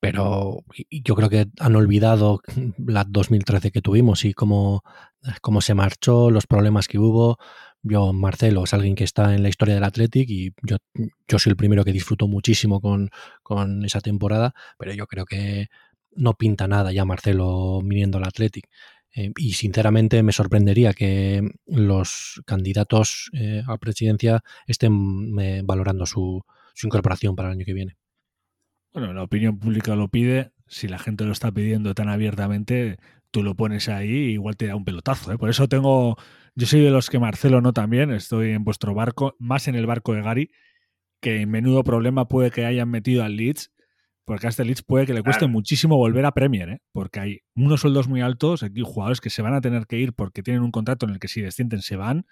pero 0.00 0.64
yo 0.90 1.14
creo 1.14 1.30
que 1.30 1.46
han 1.60 1.76
olvidado 1.76 2.40
la 2.76 3.04
2013 3.04 3.70
que 3.70 3.82
tuvimos 3.82 4.24
y 4.24 4.34
cómo, 4.34 4.82
cómo 5.42 5.60
se 5.60 5.74
marchó, 5.74 6.30
los 6.30 6.48
problemas 6.48 6.88
que 6.88 6.98
hubo. 6.98 7.38
Yo, 7.82 8.12
Marcelo, 8.12 8.64
es 8.64 8.74
alguien 8.74 8.94
que 8.94 9.04
está 9.04 9.34
en 9.34 9.42
la 9.42 9.48
historia 9.48 9.74
del 9.74 9.84
Athletic 9.84 10.28
y 10.30 10.52
yo, 10.62 10.76
yo 11.28 11.38
soy 11.38 11.50
el 11.50 11.56
primero 11.56 11.84
que 11.84 11.92
disfruto 11.92 12.26
muchísimo 12.26 12.80
con, 12.80 13.10
con 13.42 13.84
esa 13.84 14.00
temporada, 14.00 14.52
pero 14.78 14.92
yo 14.92 15.06
creo 15.06 15.24
que 15.24 15.68
no 16.12 16.34
pinta 16.34 16.66
nada 16.66 16.92
ya 16.92 17.04
Marcelo 17.04 17.80
viniendo 17.82 18.18
al 18.18 18.24
Athletic. 18.24 18.68
Eh, 19.14 19.32
y 19.36 19.52
sinceramente 19.52 20.22
me 20.22 20.32
sorprendería 20.32 20.92
que 20.92 21.42
los 21.66 22.42
candidatos 22.44 23.30
eh, 23.32 23.62
a 23.66 23.78
presidencia 23.78 24.42
estén 24.66 25.34
eh, 25.40 25.62
valorando 25.64 26.04
su, 26.04 26.42
su, 26.74 26.86
incorporación 26.86 27.34
para 27.34 27.48
el 27.48 27.54
año 27.54 27.64
que 27.64 27.72
viene. 27.72 27.96
Bueno, 28.92 29.12
la 29.12 29.22
opinión 29.22 29.58
pública 29.58 29.96
lo 29.96 30.08
pide. 30.08 30.52
Si 30.66 30.88
la 30.88 30.98
gente 30.98 31.24
lo 31.24 31.32
está 31.32 31.50
pidiendo 31.50 31.94
tan 31.94 32.10
abiertamente, 32.10 32.98
tú 33.30 33.42
lo 33.42 33.54
pones 33.54 33.88
ahí, 33.88 34.32
igual 34.32 34.56
te 34.56 34.66
da 34.66 34.76
un 34.76 34.84
pelotazo. 34.84 35.36
Por 35.38 35.50
eso 35.50 35.68
tengo. 35.68 36.16
Yo 36.54 36.66
soy 36.66 36.80
de 36.80 36.90
los 36.90 37.10
que 37.10 37.18
Marcelo 37.18 37.60
no 37.60 37.72
también. 37.72 38.10
Estoy 38.12 38.50
en 38.50 38.64
vuestro 38.64 38.94
barco, 38.94 39.36
más 39.38 39.68
en 39.68 39.74
el 39.74 39.86
barco 39.86 40.14
de 40.14 40.22
Gary, 40.22 40.50
que 41.20 41.42
en 41.42 41.50
menudo 41.50 41.84
problema 41.84 42.28
puede 42.28 42.50
que 42.50 42.64
hayan 42.64 42.90
metido 42.90 43.24
al 43.24 43.36
Leeds 43.36 43.70
porque 44.28 44.46
a 44.46 44.50
este 44.50 44.62
Leeds 44.62 44.82
puede 44.82 45.06
que 45.06 45.14
le 45.14 45.22
cueste 45.22 45.46
muchísimo 45.46 45.96
volver 45.96 46.26
a 46.26 46.32
Premier, 46.32 46.68
¿eh? 46.68 46.82
porque 46.92 47.18
hay 47.18 47.40
unos 47.54 47.80
sueldos 47.80 48.08
muy 48.08 48.20
altos, 48.20 48.62
aquí 48.62 48.82
jugadores 48.84 49.22
que 49.22 49.30
se 49.30 49.40
van 49.40 49.54
a 49.54 49.62
tener 49.62 49.86
que 49.86 49.96
ir 49.96 50.12
porque 50.12 50.42
tienen 50.42 50.62
un 50.62 50.70
contrato 50.70 51.06
en 51.06 51.12
el 51.12 51.18
que 51.18 51.28
si 51.28 51.40
descienden 51.40 51.80
se 51.80 51.96
van. 51.96 52.26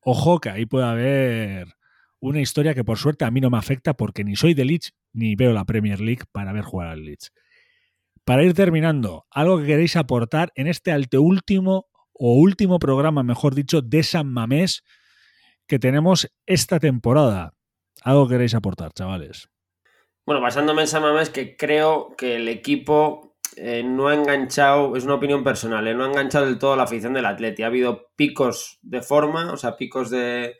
Ojo 0.00 0.38
que 0.38 0.50
ahí 0.50 0.66
puede 0.66 0.84
haber 0.84 1.76
una 2.20 2.42
historia 2.42 2.74
que 2.74 2.84
por 2.84 2.98
suerte 2.98 3.24
a 3.24 3.30
mí 3.30 3.40
no 3.40 3.48
me 3.48 3.56
afecta 3.56 3.94
porque 3.94 4.22
ni 4.22 4.36
soy 4.36 4.52
de 4.52 4.66
Leeds 4.66 4.92
ni 5.14 5.34
veo 5.34 5.54
la 5.54 5.64
Premier 5.64 5.98
League 5.98 6.24
para 6.30 6.52
ver 6.52 6.64
jugar 6.64 6.88
al 6.88 7.02
Leeds. 7.02 7.32
Para 8.28 8.44
ir 8.44 8.52
terminando, 8.52 9.24
algo 9.30 9.58
que 9.58 9.64
queréis 9.64 9.96
aportar 9.96 10.52
en 10.54 10.66
este 10.66 10.92
anteúltimo 10.92 11.86
o 12.12 12.34
último 12.34 12.78
programa, 12.78 13.22
mejor 13.22 13.54
dicho, 13.54 13.80
de 13.80 14.02
San 14.02 14.30
Mamés 14.30 14.84
que 15.66 15.78
tenemos 15.78 16.30
esta 16.44 16.78
temporada. 16.78 17.54
Algo 18.02 18.28
que 18.28 18.34
queréis 18.34 18.54
aportar, 18.54 18.92
chavales. 18.92 19.48
Bueno, 20.26 20.42
basándome 20.42 20.82
en 20.82 20.88
San 20.88 21.16
es 21.16 21.30
que 21.30 21.56
creo 21.56 22.14
que 22.18 22.36
el 22.36 22.48
equipo 22.48 23.38
eh, 23.56 23.82
no 23.82 24.08
ha 24.08 24.14
enganchado, 24.14 24.94
es 24.94 25.04
una 25.04 25.14
opinión 25.14 25.42
personal, 25.42 25.88
eh, 25.88 25.94
no 25.94 26.04
ha 26.04 26.08
enganchado 26.08 26.44
del 26.44 26.58
todo 26.58 26.76
la 26.76 26.82
afición 26.82 27.14
del 27.14 27.24
Atleti. 27.24 27.62
Ha 27.62 27.68
habido 27.68 28.10
picos 28.14 28.78
de 28.82 29.00
forma, 29.00 29.54
o 29.54 29.56
sea, 29.56 29.78
picos 29.78 30.10
de, 30.10 30.54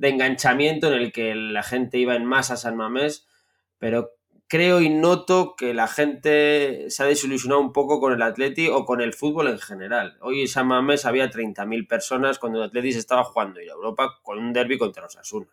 enganchamiento 0.00 0.86
en 0.86 0.94
el 0.94 1.12
que 1.12 1.34
la 1.34 1.64
gente 1.64 1.98
iba 1.98 2.16
en 2.16 2.24
masa 2.24 2.54
a 2.54 2.56
San 2.56 2.78
Mamés, 2.78 3.28
pero 3.76 4.19
creo 4.50 4.80
y 4.80 4.88
noto 4.88 5.54
que 5.56 5.72
la 5.72 5.86
gente 5.86 6.90
se 6.90 7.02
ha 7.04 7.06
desilusionado 7.06 7.60
un 7.60 7.72
poco 7.72 8.00
con 8.00 8.12
el 8.12 8.20
Atleti 8.20 8.66
o 8.66 8.84
con 8.84 9.00
el 9.00 9.14
fútbol 9.14 9.46
en 9.46 9.60
general. 9.60 10.18
Hoy 10.20 10.40
en 10.40 10.48
San 10.48 10.66
Mamés 10.66 11.06
había 11.06 11.30
30.000 11.30 11.86
personas 11.86 12.40
cuando 12.40 12.58
el 12.58 12.64
Atleti 12.64 12.92
se 12.92 12.98
estaba 12.98 13.22
jugando 13.22 13.62
y 13.62 13.68
Europa 13.68 14.18
con 14.24 14.38
un 14.38 14.52
derby 14.52 14.76
contra 14.76 15.04
los 15.04 15.16
Asuna. 15.16 15.46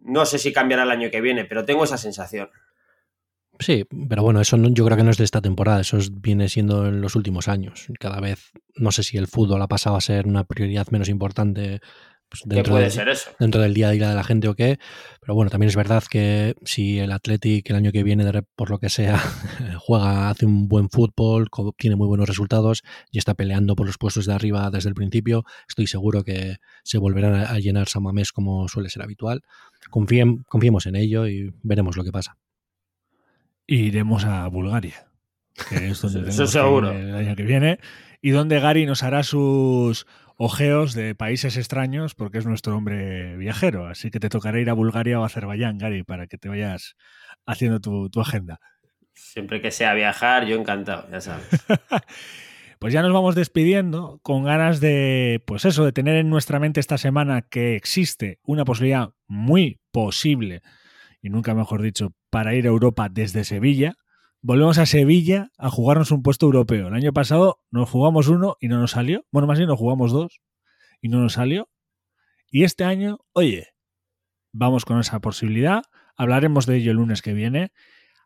No 0.00 0.26
sé 0.26 0.38
si 0.38 0.52
cambiará 0.52 0.82
el 0.82 0.90
año 0.90 1.10
que 1.10 1.22
viene, 1.22 1.46
pero 1.46 1.64
tengo 1.64 1.84
esa 1.84 1.96
sensación. 1.96 2.50
Sí, 3.58 3.86
pero 4.08 4.22
bueno, 4.22 4.42
eso 4.42 4.58
yo 4.58 4.84
creo 4.84 4.98
que 4.98 5.02
no 5.02 5.10
es 5.10 5.18
de 5.18 5.24
esta 5.24 5.40
temporada, 5.40 5.80
eso 5.80 5.98
viene 6.12 6.50
siendo 6.50 6.86
en 6.86 7.00
los 7.00 7.16
últimos 7.16 7.48
años. 7.48 7.86
Cada 7.98 8.20
vez, 8.20 8.52
no 8.76 8.92
sé 8.92 9.02
si 9.02 9.16
el 9.16 9.26
fútbol 9.26 9.62
ha 9.62 9.68
pasado 9.68 9.96
a 9.96 10.00
ser 10.02 10.26
una 10.26 10.44
prioridad 10.44 10.88
menos 10.90 11.08
importante 11.08 11.80
pues, 12.30 12.42
dentro, 12.46 12.74
puede 12.74 12.90
ser 12.90 13.08
eso? 13.08 13.30
dentro 13.38 13.60
del 13.60 13.74
día 13.74 13.88
a 13.88 13.90
día 13.90 14.08
de 14.08 14.14
la 14.14 14.22
gente 14.22 14.48
o 14.48 14.54
qué. 14.54 14.78
Pero 15.20 15.34
bueno, 15.34 15.50
también 15.50 15.68
es 15.68 15.76
verdad 15.76 16.04
que 16.08 16.54
si 16.64 16.98
el 16.98 17.10
Athletic 17.12 17.68
el 17.68 17.76
año 17.76 17.92
que 17.92 18.04
viene, 18.04 18.24
por 18.54 18.70
lo 18.70 18.78
que 18.78 18.88
sea, 18.88 19.18
juega, 19.78 20.30
hace 20.30 20.46
un 20.46 20.68
buen 20.68 20.88
fútbol, 20.90 21.48
tiene 21.76 21.96
muy 21.96 22.06
buenos 22.06 22.28
resultados 22.28 22.82
y 23.10 23.18
está 23.18 23.34
peleando 23.34 23.74
por 23.74 23.86
los 23.86 23.98
puestos 23.98 24.26
de 24.26 24.32
arriba 24.32 24.70
desde 24.70 24.88
el 24.88 24.94
principio, 24.94 25.44
estoy 25.68 25.86
seguro 25.86 26.22
que 26.22 26.56
se 26.84 26.98
volverán 26.98 27.34
a 27.34 27.58
llenar 27.58 27.88
Samamés 27.88 28.32
como 28.32 28.68
suele 28.68 28.88
ser 28.88 29.02
habitual. 29.02 29.42
Confíen, 29.90 30.44
confiemos 30.44 30.86
en 30.86 30.96
ello 30.96 31.26
y 31.26 31.52
veremos 31.62 31.96
lo 31.96 32.04
que 32.04 32.12
pasa. 32.12 32.36
Iremos 33.66 34.24
a 34.24 34.46
Bulgaria, 34.48 35.06
que 35.68 35.88
es 35.88 36.00
donde 36.00 36.20
Eso 36.28 36.46
seguro. 36.46 36.90
el 36.90 37.14
año 37.14 37.36
que 37.36 37.44
viene, 37.44 37.78
y 38.20 38.30
donde 38.30 38.60
Gary 38.60 38.86
nos 38.86 39.02
hará 39.02 39.22
sus 39.22 40.06
ojeos 40.36 40.94
de 40.94 41.14
países 41.14 41.56
extraños 41.56 42.14
porque 42.14 42.38
es 42.38 42.46
nuestro 42.46 42.76
hombre 42.76 43.36
viajero. 43.36 43.86
Así 43.86 44.10
que 44.10 44.20
te 44.20 44.28
tocará 44.28 44.58
ir 44.58 44.70
a 44.70 44.74
Bulgaria 44.74 45.20
o 45.20 45.22
a 45.22 45.26
Azerbaiyán, 45.26 45.78
Gary, 45.78 46.02
para 46.02 46.26
que 46.26 46.38
te 46.38 46.48
vayas 46.48 46.96
haciendo 47.46 47.80
tu, 47.80 48.20
agenda. 48.20 48.58
Siempre 49.12 49.60
que 49.60 49.70
sea 49.70 49.92
viajar, 49.94 50.46
yo 50.46 50.56
encantado, 50.56 51.08
ya 51.10 51.20
sabes. 51.20 51.46
pues 52.78 52.94
ya 52.94 53.02
nos 53.02 53.12
vamos 53.12 53.34
despidiendo 53.34 54.18
con 54.22 54.44
ganas 54.44 54.80
de, 54.80 55.42
pues 55.46 55.66
eso, 55.66 55.84
de 55.84 55.92
tener 55.92 56.16
en 56.16 56.30
nuestra 56.30 56.58
mente 56.58 56.80
esta 56.80 56.96
semana 56.96 57.42
que 57.42 57.76
existe 57.76 58.38
una 58.42 58.64
posibilidad 58.64 59.10
muy 59.26 59.80
posible, 59.92 60.62
y 61.20 61.28
nunca 61.28 61.54
mejor 61.54 61.82
dicho, 61.82 62.14
para 62.30 62.54
ir 62.54 62.64
a 62.64 62.70
Europa 62.70 63.08
desde 63.10 63.44
Sevilla. 63.44 63.94
Volvemos 64.42 64.78
a 64.78 64.86
Sevilla 64.86 65.50
a 65.58 65.68
jugarnos 65.68 66.12
un 66.12 66.22
puesto 66.22 66.46
europeo. 66.46 66.88
El 66.88 66.94
año 66.94 67.12
pasado 67.12 67.60
nos 67.70 67.90
jugamos 67.90 68.28
uno 68.28 68.56
y 68.58 68.68
no 68.68 68.78
nos 68.78 68.92
salió. 68.92 69.26
Bueno, 69.30 69.46
más 69.46 69.58
bien 69.58 69.68
nos 69.68 69.78
jugamos 69.78 70.12
dos 70.12 70.40
y 71.02 71.10
no 71.10 71.20
nos 71.20 71.34
salió. 71.34 71.68
Y 72.50 72.64
este 72.64 72.84
año, 72.84 73.18
oye, 73.32 73.68
vamos 74.52 74.86
con 74.86 74.98
esa 74.98 75.20
posibilidad. 75.20 75.82
Hablaremos 76.16 76.64
de 76.64 76.76
ello 76.76 76.92
el 76.92 76.96
lunes 76.96 77.20
que 77.20 77.34
viene. 77.34 77.72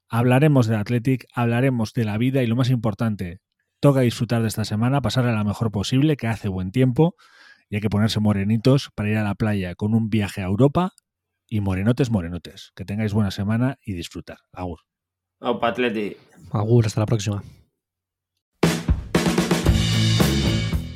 Hablaremos 0.09 0.69
del 0.69 0.79
Athletic, 0.79 1.27
hablaremos 1.35 1.93
de 1.95 2.05
la 2.05 2.17
vida 2.17 2.45
y 2.45 2.47
lo 2.47 2.55
más 2.55 2.71
importante, 2.71 3.41
toca 3.81 4.01
disfrutar 4.01 4.43
de 4.43 4.49
esta 4.49 4.65
semana, 4.65 5.01
pasarla 5.01 5.33
la 5.33 5.43
mejor 5.43 5.73
posible, 5.73 6.17
que 6.17 6.29
hace 6.29 6.49
buen 6.49 6.71
tiempo 6.71 7.17
y 7.69 7.77
hay 7.77 7.81
que 7.81 7.91
ponerse 7.91 8.21
morenitos 8.21 8.91
para 8.95 9.11
ir 9.11 9.17
a 9.17 9.25
la 9.25 9.35
playa 9.35 9.75
con 9.75 9.95
un 9.95 10.11
viaje 10.11 10.43
a 10.43 10.45
Europa 10.45 10.93
y 11.49 11.61
morenotes, 11.61 12.11
morenotes. 12.11 12.71
Que 12.77 12.85
tengáis 12.85 13.13
buena 13.13 13.33
semana 13.33 13.79
y 13.85 13.95
disfrutar. 13.95 14.39
Agur. 14.53 14.94
Opa, 15.45 15.69
Atleti. 15.69 16.17
Agur, 16.53 16.87
hasta 16.87 17.01
la 17.01 17.07
próxima. 17.07 17.43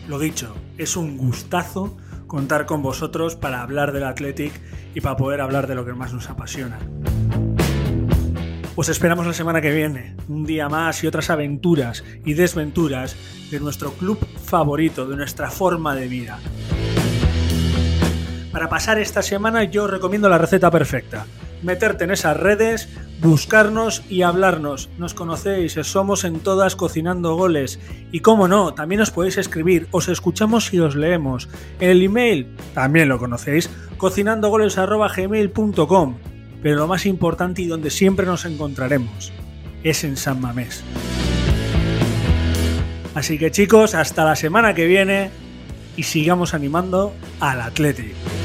Lo 0.09 0.19
dicho, 0.19 0.55
es 0.79 0.97
un 0.97 1.19
gustazo 1.19 1.97
contar 2.27 2.65
con 2.65 2.81
vosotros 2.83 3.37
para 3.37 3.61
hablar 3.61 3.93
del 3.93 4.05
Athletic 4.05 4.53
y 4.95 5.01
para 5.03 5.17
poder 5.17 5.43
hablar 5.43 5.67
de 5.67 5.75
lo 5.75 5.85
que 5.85 5.93
más 5.93 6.15
nos 6.15 6.31
apasiona. 6.31 6.79
Os 8.75 8.89
esperamos 8.89 9.27
la 9.27 9.35
semana 9.35 9.61
que 9.61 9.73
viene, 9.73 10.17
un 10.29 10.47
día 10.47 10.69
más 10.69 11.03
y 11.03 11.09
otras 11.09 11.31
aventuras 11.31 12.05
y 12.25 12.35
desventuras 12.35 13.17
de 13.51 13.61
nuestro 13.61 13.93
club 13.93 14.19
favorito, 14.43 15.07
de 15.07 15.17
nuestra 15.17 15.51
forma 15.51 15.95
de 15.95 16.09
vida. 16.09 16.39
Para 18.53 18.69
pasar 18.69 18.99
esta 18.99 19.21
semana 19.21 19.65
yo 19.65 19.85
os 19.85 19.91
recomiendo 19.91 20.29
la 20.29 20.39
receta 20.39 20.71
perfecta. 20.71 21.27
Meterte 21.63 22.05
en 22.05 22.11
esas 22.11 22.37
redes, 22.37 22.91
buscarnos 23.21 24.03
y 24.09 24.23
hablarnos. 24.23 24.89
Nos 24.99 25.15
conocéis, 25.15 25.79
somos 25.83 26.25
en 26.25 26.41
todas 26.41 26.75
cocinando 26.77 27.37
goles. 27.37 27.81
Y 28.13 28.21
como 28.21 28.47
no, 28.49 28.75
también 28.75 29.01
os 29.01 29.11
podéis 29.11 29.39
escribir, 29.39 29.89
os 29.91 30.09
escuchamos 30.09 30.73
y 30.73 30.79
os 30.81 30.95
leemos. 30.95 31.49
En 31.81 31.91
el 31.91 32.03
email, 32.03 32.47
también 32.75 33.09
lo 33.09 33.19
conocéis, 33.19 33.71
cocinandogoles.gmail.com. 33.97 36.17
Pero 36.63 36.77
lo 36.77 36.87
más 36.87 37.07
importante 37.07 37.63
y 37.63 37.67
donde 37.67 37.91
siempre 37.91 38.27
nos 38.27 38.45
encontraremos 38.45 39.33
es 39.83 40.05
en 40.05 40.17
San 40.17 40.41
Mamés. 40.41 40.85
Así 43.15 43.39
que 43.39 43.51
chicos, 43.51 43.95
hasta 43.95 44.25
la 44.25 44.37
semana 44.37 44.75
que 44.75 44.87
viene 44.87 45.31
y 45.97 46.05
sigamos 46.05 46.55
animando 46.55 47.13
al 47.41 47.61
Atlético. 47.61 48.38